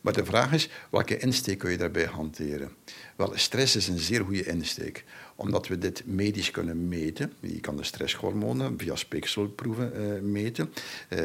Maar 0.00 0.12
de 0.12 0.24
vraag 0.24 0.52
is, 0.52 0.68
welke 0.90 1.18
insteek 1.18 1.58
kun 1.58 1.70
je 1.70 1.76
daarbij 1.76 2.04
hanteren? 2.04 2.72
Wel, 3.16 3.32
stress 3.34 3.76
is 3.76 3.88
een 3.88 3.98
zeer 3.98 4.24
goede 4.24 4.44
insteek 4.44 5.04
omdat 5.34 5.68
we 5.68 5.78
dit 5.78 6.02
medisch 6.06 6.50
kunnen 6.50 6.88
meten. 6.88 7.32
Je 7.40 7.60
kan 7.60 7.76
de 7.76 7.84
stresshormonen 7.84 8.78
via 8.78 8.96
speekselproeven 8.96 9.92
uh, 9.96 10.20
meten. 10.20 10.72
Uh, 11.08 11.18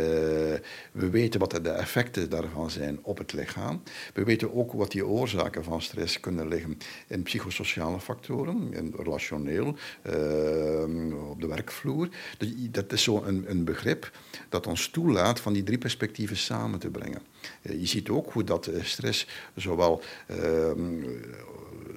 we 0.91 1.09
weten 1.09 1.39
wat 1.39 1.51
de 1.51 1.69
effecten 1.69 2.29
daarvan 2.29 2.69
zijn 2.71 2.99
op 3.01 3.17
het 3.17 3.33
lichaam. 3.33 3.81
We 4.13 4.23
weten 4.23 4.53
ook 4.53 4.71
wat 4.71 4.91
die 4.91 5.05
oorzaken 5.05 5.63
van 5.63 5.81
stress 5.81 6.19
kunnen 6.19 6.47
liggen 6.47 6.77
in 7.07 7.23
psychosociale 7.23 7.99
factoren, 7.99 8.73
in 8.73 8.93
relationeel, 8.97 9.65
uh, 9.65 11.29
op 11.29 11.41
de 11.41 11.47
werkvloer. 11.47 12.09
Dus 12.37 12.49
dat 12.71 12.91
is 12.91 13.03
zo 13.03 13.23
een, 13.23 13.45
een 13.49 13.63
begrip 13.63 14.11
dat 14.49 14.67
ons 14.67 14.87
toelaat 14.87 15.39
van 15.39 15.53
die 15.53 15.63
drie 15.63 15.77
perspectieven 15.77 16.37
samen 16.37 16.79
te 16.79 16.89
brengen. 16.89 17.21
je 17.61 17.85
ziet 17.85 18.09
ook 18.09 18.31
hoe 18.31 18.43
dat 18.43 18.69
stress 18.81 19.27
zowel 19.55 20.01
ehm, 20.27 21.03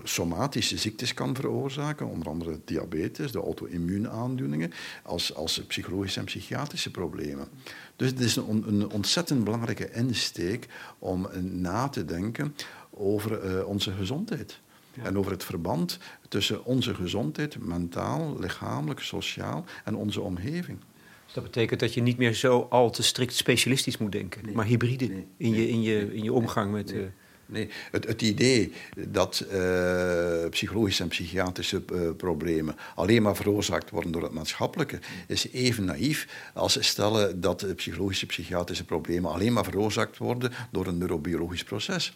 somatische 0.02 0.78
ziektes 0.78 1.14
kan 1.14 1.34
veroorzaken, 1.34 2.06
onder 2.06 2.28
andere 2.28 2.60
diabetes, 2.64 3.32
de 3.32 3.40
auto-immuunaandoeningen, 3.40 4.72
als, 5.02 5.34
als 5.34 5.62
psychologische 5.66 6.18
en 6.18 6.24
psychiatrische 6.24 6.90
problemen. 6.90 7.48
Dus 7.96 8.08
het 8.10 8.20
is 8.20 8.36
een, 8.36 8.64
een 8.66 8.90
ontzettend 8.90 9.44
belangrijke 9.44 9.90
insteek 9.92 10.66
om 10.98 11.28
na 11.40 11.88
te 11.88 12.04
denken 12.04 12.54
over 12.90 13.44
uh, 13.44 13.66
onze 13.66 13.92
gezondheid. 13.92 14.60
En 15.02 15.18
over 15.18 15.32
het 15.32 15.44
verband 15.44 15.98
tussen 16.28 16.64
onze 16.64 16.94
gezondheid, 16.94 17.58
mentaal, 17.58 18.36
lichamelijk, 18.38 19.00
sociaal 19.00 19.64
en 19.84 19.94
onze 19.94 20.20
omgeving. 20.20 20.78
Dus 21.24 21.34
dat 21.34 21.44
betekent 21.44 21.80
dat 21.80 21.94
je 21.94 22.02
niet 22.02 22.16
meer 22.16 22.34
zo 22.34 22.66
al 22.70 22.90
te 22.90 23.02
strikt 23.02 23.34
specialistisch 23.34 23.98
moet 23.98 24.12
denken, 24.12 24.44
nee. 24.44 24.54
maar 24.54 24.66
hybride 24.66 25.06
nee. 25.06 25.26
in, 25.36 25.54
je, 25.54 25.68
in, 25.68 25.82
je, 25.82 26.14
in 26.14 26.22
je 26.22 26.32
omgang 26.32 26.72
met. 26.72 26.92
Uh, 26.92 27.02
Nee, 27.50 27.68
het, 27.90 28.22
idee 28.22 28.72
dat 29.08 29.46
uh, 29.52 30.48
psychologische 30.50 31.02
en 31.02 31.08
psychiatrische 31.08 31.82
uh, 31.92 32.10
problemen 32.16 32.76
alleen 32.94 33.22
maar 33.22 33.36
veroorzaakt 33.36 33.90
worden 33.90 34.12
door 34.12 34.22
het 34.22 34.32
maatschappelijke, 34.32 34.98
is 35.26 35.50
even 35.50 35.84
naïef 35.84 36.28
als 36.54 36.86
stellen 36.86 37.40
dat 37.40 37.76
psychologische 37.76 38.26
psychiatrische 38.26 38.84
problemen 38.84 39.32
alleen 39.32 39.52
maar 39.52 39.64
veroorzaakt 39.64 40.18
worden 40.18 40.52
door 40.70 40.86
een 40.86 40.98
neurobiologisch 40.98 41.64
proces. 41.64 42.14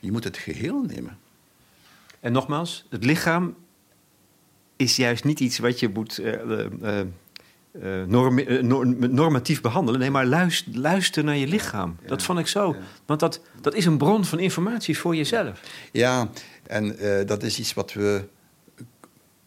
Je 0.00 0.12
moet 0.12 0.24
het 0.24 0.36
geheel 0.36 0.82
nemen. 0.82 1.18
En 2.20 2.32
nogmaals, 2.32 2.86
het 2.90 3.04
lichaam 3.04 3.56
is 4.76 4.96
juist 4.96 5.24
niet 5.24 5.40
iets 5.40 5.58
wat 5.58 5.80
je 5.80 5.88
moet 5.88 6.18
uh, 6.20 7.00
uh, 7.72 8.02
norm, 8.04 8.38
uh, 8.38 8.62
normatief 9.08 9.60
behandelen. 9.60 10.00
Nee, 10.00 10.10
maar 10.10 10.26
luister, 10.26 10.78
luister 10.78 11.24
naar 11.24 11.36
je 11.36 11.46
lichaam. 11.46 11.96
dat 12.06 12.22
vond 12.22 12.38
ik 12.38 12.46
zo. 12.46 12.76
Want 13.06 13.20
dat, 13.20 13.40
dat 13.60 13.74
is 13.74 13.84
een 13.84 13.98
bron 13.98 14.24
van 14.24 14.38
informatie 14.38 14.98
voor 14.98 15.16
jezelf. 15.16 15.60
Ja, 15.92 16.30
en 16.66 17.04
uh, 17.04 17.26
dat 17.26 17.42
is 17.42 17.58
iets 17.58 17.74
wat 17.74 17.92
we 17.92 18.24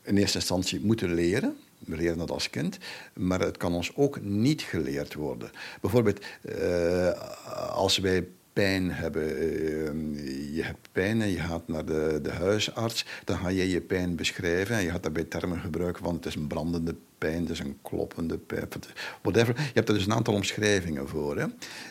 in 0.03 0.17
eerste 0.17 0.37
instantie 0.37 0.79
moeten 0.79 1.13
leren. 1.13 1.57
We 1.77 1.95
leren 1.95 2.17
dat 2.17 2.31
als 2.31 2.49
kind, 2.49 2.77
maar 3.13 3.39
het 3.39 3.57
kan 3.57 3.73
ons 3.73 3.95
ook 3.95 4.21
niet 4.21 4.61
geleerd 4.61 5.13
worden. 5.13 5.51
Bijvoorbeeld, 5.81 6.25
als 7.69 7.97
wij 7.97 8.27
pijn 8.55 8.91
hebben. 8.91 9.37
Ehm, 9.37 10.13
je 10.53 10.63
hebt 10.63 10.89
pijn 10.91 11.21
en 11.21 11.29
je 11.29 11.39
gaat 11.39 11.67
naar 11.67 11.85
de, 11.85 12.19
de 12.21 12.31
huisarts. 12.31 13.05
Dan 13.23 13.37
ga 13.37 13.49
je 13.49 13.69
je 13.69 13.81
pijn 13.81 14.15
beschrijven 14.15 14.75
en 14.75 14.83
je 14.83 14.89
gaat 14.89 15.03
daarbij 15.03 15.23
termen 15.23 15.59
gebruiken 15.59 16.03
van 16.03 16.15
het 16.15 16.25
is 16.25 16.35
een 16.35 16.47
brandende 16.47 16.95
pijn, 17.17 17.41
het 17.41 17.49
is 17.49 17.59
een 17.59 17.77
kloppende 17.81 18.37
pijn, 18.37 18.67
whatever. 19.21 19.55
Je 19.57 19.71
hebt 19.73 19.89
er 19.89 19.95
dus 19.95 20.05
een 20.05 20.13
aantal 20.13 20.33
omschrijvingen 20.33 21.07
voor. 21.07 21.37
Hè? 21.37 21.45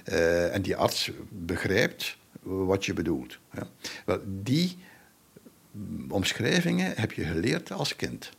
Uh, 0.08 0.54
en 0.54 0.62
die 0.62 0.76
arts 0.76 1.10
begrijpt 1.28 2.16
wat 2.42 2.84
je 2.84 2.92
bedoelt. 2.92 3.38
Wel, 4.06 4.20
die 4.42 4.78
omschrijvingen 6.08 6.92
heb 6.96 7.12
je 7.12 7.24
geleerd 7.24 7.72
als 7.72 7.96
kind. 7.96 8.30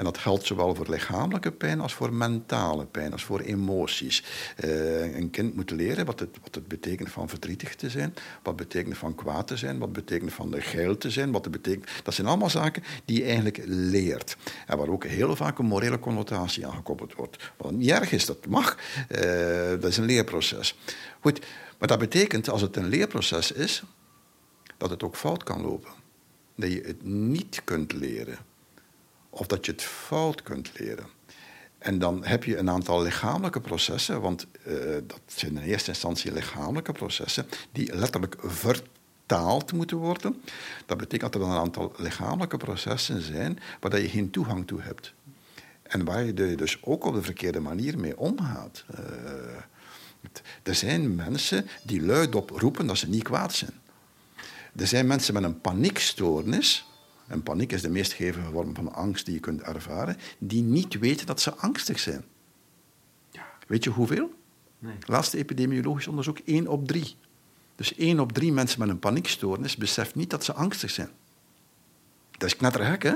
En 0.00 0.06
dat 0.06 0.18
geldt 0.18 0.46
zowel 0.46 0.74
voor 0.74 0.86
lichamelijke 0.88 1.52
pijn 1.52 1.80
als 1.80 1.94
voor 1.94 2.12
mentale 2.12 2.86
pijn, 2.86 3.12
als 3.12 3.24
voor 3.24 3.40
emoties. 3.40 4.24
Uh, 4.64 5.16
een 5.16 5.30
kind 5.30 5.54
moet 5.54 5.70
leren 5.70 6.06
wat 6.06 6.20
het, 6.20 6.38
wat 6.42 6.54
het 6.54 6.68
betekent 6.68 7.10
van 7.10 7.28
verdrietig 7.28 7.74
te 7.74 7.90
zijn, 7.90 8.14
wat 8.42 8.56
betekent 8.56 8.98
van 8.98 9.14
kwaad 9.14 9.46
te 9.46 9.56
zijn, 9.56 9.78
wat 9.78 9.92
betekent 9.92 10.32
van 10.32 10.50
de 10.50 10.60
geil 10.60 10.96
te 10.96 11.10
zijn, 11.10 11.32
wat 11.32 11.44
het 11.44 11.52
betekent... 11.52 11.88
Dat 12.02 12.14
zijn 12.14 12.26
allemaal 12.26 12.50
zaken 12.50 12.82
die 13.04 13.18
je 13.18 13.24
eigenlijk 13.24 13.60
leert. 13.66 14.36
En 14.66 14.78
waar 14.78 14.88
ook 14.88 15.04
heel 15.04 15.36
vaak 15.36 15.58
een 15.58 15.66
morele 15.66 15.98
connotatie 15.98 16.66
aan 16.66 16.74
gekoppeld 16.74 17.14
wordt. 17.14 17.52
Wat 17.56 17.72
niet 17.72 17.90
erg 17.90 18.12
is, 18.12 18.26
dat 18.26 18.46
mag. 18.46 18.76
Uh, 19.08 19.20
dat 19.68 19.84
is 19.84 19.96
een 19.96 20.04
leerproces. 20.04 20.78
Goed, 21.20 21.40
maar 21.78 21.88
dat 21.88 21.98
betekent, 21.98 22.48
als 22.48 22.62
het 22.62 22.76
een 22.76 22.88
leerproces 22.88 23.52
is, 23.52 23.82
dat 24.76 24.90
het 24.90 25.02
ook 25.02 25.16
fout 25.16 25.42
kan 25.42 25.62
lopen. 25.62 25.90
Dat 26.56 26.72
je 26.72 26.80
het 26.86 27.04
niet 27.04 27.60
kunt 27.64 27.92
leren 27.92 28.48
of 29.40 29.46
dat 29.46 29.66
je 29.66 29.72
het 29.72 29.82
fout 29.82 30.42
kunt 30.42 30.78
leren. 30.78 31.06
En 31.78 31.98
dan 31.98 32.24
heb 32.24 32.44
je 32.44 32.56
een 32.56 32.70
aantal 32.70 33.02
lichamelijke 33.02 33.60
processen, 33.60 34.20
want 34.20 34.46
uh, 34.66 34.74
dat 35.06 35.20
zijn 35.26 35.56
in 35.56 35.62
eerste 35.62 35.90
instantie 35.90 36.32
lichamelijke 36.32 36.92
processen, 36.92 37.46
die 37.72 37.94
letterlijk 37.94 38.36
vertaald 38.40 39.72
moeten 39.72 39.96
worden. 39.96 40.42
Dat 40.86 40.98
betekent 40.98 41.32
dat 41.32 41.42
er 41.42 41.48
een 41.48 41.56
aantal 41.56 41.92
lichamelijke 41.96 42.56
processen 42.56 43.22
zijn 43.22 43.58
waar 43.80 44.00
je 44.00 44.08
geen 44.08 44.30
toegang 44.30 44.66
toe 44.66 44.80
hebt. 44.80 45.12
En 45.82 46.04
waar 46.04 46.24
je 46.24 46.54
dus 46.54 46.78
ook 46.82 47.04
op 47.04 47.14
de 47.14 47.22
verkeerde 47.22 47.60
manier 47.60 47.98
mee 47.98 48.18
omgaat. 48.18 48.84
Uh, 48.90 48.98
er 50.62 50.74
zijn 50.74 51.14
mensen 51.14 51.68
die 51.82 52.02
luidop 52.02 52.50
roepen 52.50 52.86
dat 52.86 52.98
ze 52.98 53.08
niet 53.08 53.22
kwaad 53.22 53.54
zijn. 53.54 53.80
Er 54.76 54.86
zijn 54.86 55.06
mensen 55.06 55.34
met 55.34 55.42
een 55.42 55.60
paniekstoornis 55.60 56.89
en 57.30 57.42
paniek 57.42 57.72
is 57.72 57.82
de 57.82 57.90
meest 57.90 58.14
hevige 58.14 58.50
vorm 58.50 58.74
van 58.74 58.92
angst 58.92 59.24
die 59.24 59.34
je 59.34 59.40
kunt 59.40 59.62
ervaren, 59.62 60.16
die 60.38 60.62
niet 60.62 60.98
weten 60.98 61.26
dat 61.26 61.40
ze 61.40 61.54
angstig 61.54 61.98
zijn. 61.98 62.24
Ja. 63.30 63.46
Weet 63.66 63.84
je 63.84 63.90
hoeveel? 63.90 64.34
Nee. 64.78 64.94
Laatste 65.06 65.38
epidemiologisch 65.38 66.06
onderzoek, 66.06 66.38
1 66.38 66.68
op 66.68 66.86
3. 66.86 67.16
Dus 67.74 67.94
1 67.94 68.20
op 68.20 68.32
3 68.32 68.52
mensen 68.52 68.80
met 68.80 68.88
een 68.88 68.98
paniekstoornis 68.98 69.76
beseft 69.76 70.14
niet 70.14 70.30
dat 70.30 70.44
ze 70.44 70.52
angstig 70.52 70.90
zijn. 70.90 71.10
Dat 72.30 72.48
is 72.48 72.56
knettergek, 72.56 73.02
hè? 73.02 73.14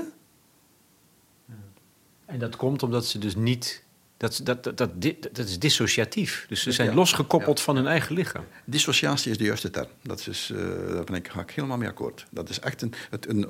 En 2.25 2.39
dat 2.39 2.55
komt 2.55 2.83
omdat 2.83 3.05
ze 3.05 3.19
dus 3.19 3.35
niet 3.35 3.84
dat, 4.17 4.41
dat, 4.43 4.63
dat, 4.63 4.77
dat, 4.77 4.89
dat 5.31 5.47
is 5.47 5.59
dissociatief. 5.59 6.45
Dus 6.49 6.63
ze 6.63 6.71
zijn 6.71 6.93
losgekoppeld 6.93 7.61
van 7.61 7.75
hun 7.75 7.87
eigen 7.87 8.15
lichaam. 8.15 8.43
Dissociatie 8.65 9.31
is 9.31 9.37
de 9.37 9.43
juiste 9.43 9.69
term. 9.69 9.87
Dat 10.01 10.27
is, 10.29 10.51
uh, 10.53 10.59
daar 10.93 11.03
ben 11.03 11.15
ik, 11.15 11.27
ga 11.27 11.41
ik 11.41 11.51
helemaal 11.51 11.77
mee 11.77 11.87
akkoord. 11.87 12.25
Dat 12.31 12.49
is 12.49 12.59
echt 12.59 12.81
een, 12.81 12.93
een, 13.27 13.47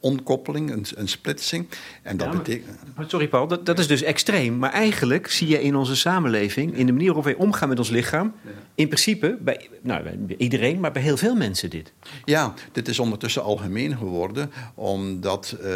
onkoppeling, 0.00 0.70
een, 0.72 0.86
een 0.94 1.08
splitsing. 1.08 1.68
En 2.02 2.16
dat 2.16 2.30
betekent... 2.30 2.78
Sorry 3.06 3.28
Paul, 3.28 3.46
dat, 3.46 3.66
dat 3.66 3.78
is 3.78 3.86
dus 3.86 4.02
extreem. 4.02 4.58
Maar 4.58 4.72
eigenlijk 4.72 5.30
zie 5.30 5.48
je 5.48 5.62
in 5.62 5.76
onze 5.76 5.96
samenleving, 5.96 6.76
in 6.76 6.86
de 6.86 6.92
manier 6.92 7.06
waarop 7.06 7.24
wij 7.24 7.34
omgaan 7.34 7.68
met 7.68 7.78
ons 7.78 7.90
lichaam... 7.90 8.34
in 8.74 8.86
principe, 8.86 9.38
bij, 9.40 9.68
nou, 9.82 10.02
bij 10.02 10.36
iedereen, 10.36 10.80
maar 10.80 10.92
bij 10.92 11.02
heel 11.02 11.16
veel 11.16 11.34
mensen 11.34 11.70
dit. 11.70 11.92
Ja, 12.24 12.54
dit 12.72 12.88
is 12.88 12.98
ondertussen 12.98 13.42
algemeen 13.42 13.96
geworden. 13.96 14.50
Omdat 14.74 15.56
uh, 15.60 15.66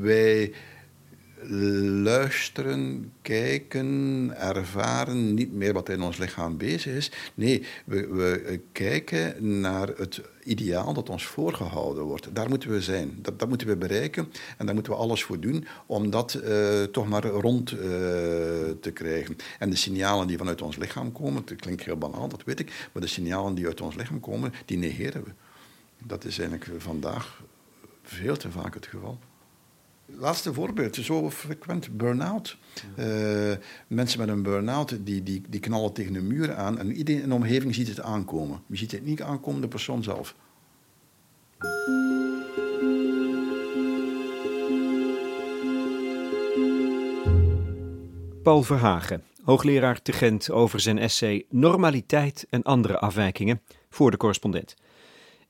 wij 0.00 0.52
luisteren, 2.02 3.12
kijken, 3.22 4.30
ervaren 4.36 5.34
niet 5.34 5.52
meer 5.52 5.72
wat 5.72 5.88
in 5.88 6.02
ons 6.02 6.16
lichaam 6.16 6.56
bezig 6.56 6.94
is. 6.94 7.10
Nee, 7.34 7.66
we, 7.84 8.06
we 8.06 8.60
kijken 8.72 9.60
naar 9.60 9.88
het 9.88 10.20
ideaal 10.44 10.94
dat 10.94 11.08
ons 11.08 11.26
voorgehouden 11.26 12.04
wordt. 12.04 12.34
Daar 12.34 12.48
moeten 12.48 12.70
we 12.70 12.80
zijn, 12.80 13.18
dat, 13.22 13.38
dat 13.38 13.48
moeten 13.48 13.66
we 13.66 13.76
bereiken 13.76 14.32
en 14.56 14.66
daar 14.66 14.74
moeten 14.74 14.92
we 14.92 14.98
alles 14.98 15.22
voor 15.22 15.40
doen 15.40 15.66
om 15.86 16.10
dat 16.10 16.40
uh, 16.44 16.82
toch 16.82 17.08
maar 17.08 17.24
rond 17.24 17.72
uh, 17.72 17.78
te 18.80 18.90
krijgen. 18.92 19.36
En 19.58 19.70
de 19.70 19.76
signalen 19.76 20.26
die 20.26 20.38
vanuit 20.38 20.62
ons 20.62 20.76
lichaam 20.76 21.12
komen, 21.12 21.42
dat 21.44 21.56
klinkt 21.56 21.84
heel 21.84 21.96
banaal, 21.96 22.28
dat 22.28 22.44
weet 22.44 22.60
ik, 22.60 22.88
maar 22.92 23.02
de 23.02 23.08
signalen 23.08 23.54
die 23.54 23.66
uit 23.66 23.80
ons 23.80 23.94
lichaam 23.94 24.20
komen, 24.20 24.52
die 24.64 24.78
negeren 24.78 25.24
we. 25.24 25.30
Dat 26.04 26.24
is 26.24 26.38
eigenlijk 26.38 26.70
vandaag 26.82 27.42
veel 28.02 28.36
te 28.36 28.50
vaak 28.50 28.74
het 28.74 28.86
geval. 28.86 29.18
Laatste 30.18 30.54
voorbeeld, 30.54 30.96
zo 30.96 31.30
frequent 31.30 31.96
burn-out. 31.96 32.56
Uh, 32.98 33.06
mensen 33.86 34.18
met 34.18 34.28
een 34.28 34.42
burn-out 34.42 34.96
die, 35.00 35.22
die, 35.22 35.42
die 35.48 35.60
knallen 35.60 35.92
tegen 35.92 36.12
de 36.12 36.20
muur 36.20 36.54
aan 36.54 36.78
en 36.78 36.92
iedereen 36.92 37.22
in 37.22 37.28
de 37.28 37.34
omgeving 37.34 37.74
ziet 37.74 37.88
het 37.88 38.00
aankomen. 38.00 38.62
Je 38.66 38.76
ziet 38.76 38.92
het 38.92 39.04
niet 39.04 39.22
aankomen, 39.22 39.60
de 39.60 39.68
persoon 39.68 40.02
zelf. 40.02 40.34
Paul 48.42 48.62
Verhagen, 48.62 49.22
hoogleraar 49.44 50.02
te 50.02 50.12
Gent 50.12 50.50
over 50.50 50.80
zijn 50.80 50.98
essay 50.98 51.44
Normaliteit 51.48 52.46
en 52.50 52.62
andere 52.62 52.98
afwijkingen 52.98 53.60
voor 53.90 54.10
de 54.10 54.16
correspondent. 54.16 54.74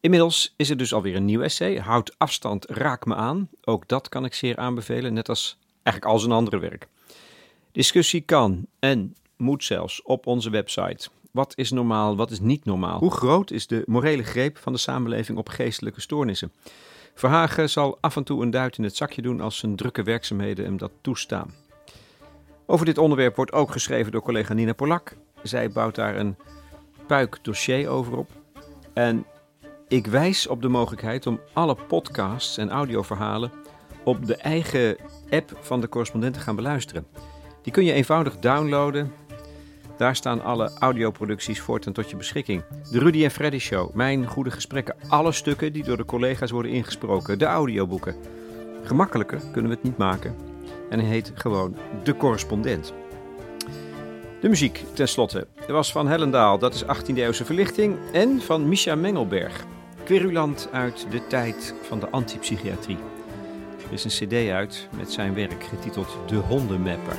Inmiddels 0.00 0.54
is 0.56 0.70
er 0.70 0.76
dus 0.76 0.94
alweer 0.94 1.16
een 1.16 1.24
nieuw 1.24 1.42
essay, 1.42 1.78
Houd 1.78 2.14
afstand, 2.18 2.66
raak 2.68 3.06
me 3.06 3.14
aan. 3.14 3.48
Ook 3.64 3.88
dat 3.88 4.08
kan 4.08 4.24
ik 4.24 4.34
zeer 4.34 4.56
aanbevelen, 4.56 5.12
net 5.12 5.28
als 5.28 5.58
eigenlijk 5.82 6.14
al 6.14 6.18
zijn 6.20 6.32
andere 6.32 6.58
werk. 6.58 6.88
Discussie 7.72 8.20
kan 8.20 8.66
en 8.78 9.16
moet 9.36 9.64
zelfs 9.64 10.02
op 10.02 10.26
onze 10.26 10.50
website. 10.50 11.08
Wat 11.30 11.52
is 11.56 11.70
normaal, 11.70 12.16
wat 12.16 12.30
is 12.30 12.40
niet 12.40 12.64
normaal? 12.64 12.98
Hoe 12.98 13.10
groot 13.10 13.50
is 13.50 13.66
de 13.66 13.82
morele 13.86 14.22
greep 14.22 14.58
van 14.58 14.72
de 14.72 14.78
samenleving 14.78 15.38
op 15.38 15.48
geestelijke 15.48 16.00
stoornissen? 16.00 16.52
Verhagen 17.14 17.70
zal 17.70 17.98
af 18.00 18.16
en 18.16 18.24
toe 18.24 18.42
een 18.42 18.50
duit 18.50 18.78
in 18.78 18.84
het 18.84 18.96
zakje 18.96 19.22
doen 19.22 19.40
als 19.40 19.58
zijn 19.58 19.76
drukke 19.76 20.02
werkzaamheden 20.02 20.64
hem 20.64 20.76
dat 20.76 20.92
toestaan. 21.00 21.54
Over 22.66 22.86
dit 22.86 22.98
onderwerp 22.98 23.36
wordt 23.36 23.52
ook 23.52 23.70
geschreven 23.70 24.12
door 24.12 24.22
collega 24.22 24.54
Nina 24.54 24.72
Polak. 24.72 25.16
Zij 25.42 25.70
bouwt 25.70 25.94
daar 25.94 26.16
een 26.16 26.36
puik 27.06 27.38
dossier 27.42 27.88
over 27.88 28.16
op. 28.16 28.30
En 28.92 29.26
ik 29.90 30.06
wijs 30.06 30.46
op 30.46 30.62
de 30.62 30.68
mogelijkheid 30.68 31.26
om 31.26 31.40
alle 31.52 31.76
podcasts 31.88 32.56
en 32.56 32.70
audioverhalen 32.70 33.52
op 34.04 34.26
de 34.26 34.36
eigen 34.36 34.96
app 35.30 35.56
van 35.60 35.80
de 35.80 35.88
correspondent 35.88 36.34
te 36.34 36.40
gaan 36.40 36.56
beluisteren. 36.56 37.06
Die 37.62 37.72
kun 37.72 37.84
je 37.84 37.92
eenvoudig 37.92 38.38
downloaden. 38.38 39.12
Daar 39.96 40.16
staan 40.16 40.42
alle 40.42 40.70
audioproducties 40.78 41.60
voortaan 41.60 41.92
tot 41.92 42.10
je 42.10 42.16
beschikking. 42.16 42.62
De 42.90 42.98
Rudy 42.98 43.24
en 43.24 43.30
Freddy 43.30 43.58
Show, 43.58 43.94
mijn 43.94 44.26
goede 44.26 44.50
gesprekken, 44.50 44.96
alle 45.08 45.32
stukken 45.32 45.72
die 45.72 45.84
door 45.84 45.96
de 45.96 46.04
collega's 46.04 46.50
worden 46.50 46.72
ingesproken, 46.72 47.38
de 47.38 47.44
audioboeken. 47.44 48.16
Gemakkelijker 48.82 49.40
kunnen 49.52 49.70
we 49.70 49.76
het 49.76 49.84
niet 49.84 49.98
maken. 49.98 50.34
En 50.90 50.98
hij 50.98 51.08
heet 51.08 51.32
gewoon 51.34 51.76
De 52.02 52.16
Correspondent. 52.16 52.92
De 54.40 54.48
muziek, 54.48 54.84
tenslotte, 54.92 55.46
was 55.68 55.92
van 55.92 56.08
Hellendaal, 56.08 56.58
dat 56.58 56.74
is 56.74 56.84
18e-eeuwse 56.84 57.44
verlichting, 57.44 57.96
en 58.12 58.40
van 58.40 58.68
Misha 58.68 58.94
Mengelberg, 58.94 59.64
querulant 60.10 60.68
uit 60.72 61.06
de 61.10 61.26
tijd 61.26 61.74
van 61.82 62.00
de 62.00 62.08
antipsychiatrie. 62.08 62.98
Er 63.86 63.92
is 63.92 64.04
een 64.04 64.26
cd 64.26 64.50
uit 64.50 64.88
met 64.96 65.12
zijn 65.12 65.34
werk 65.34 65.64
getiteld 65.64 66.18
De 66.26 66.36
Hondenmapper. 66.36 67.16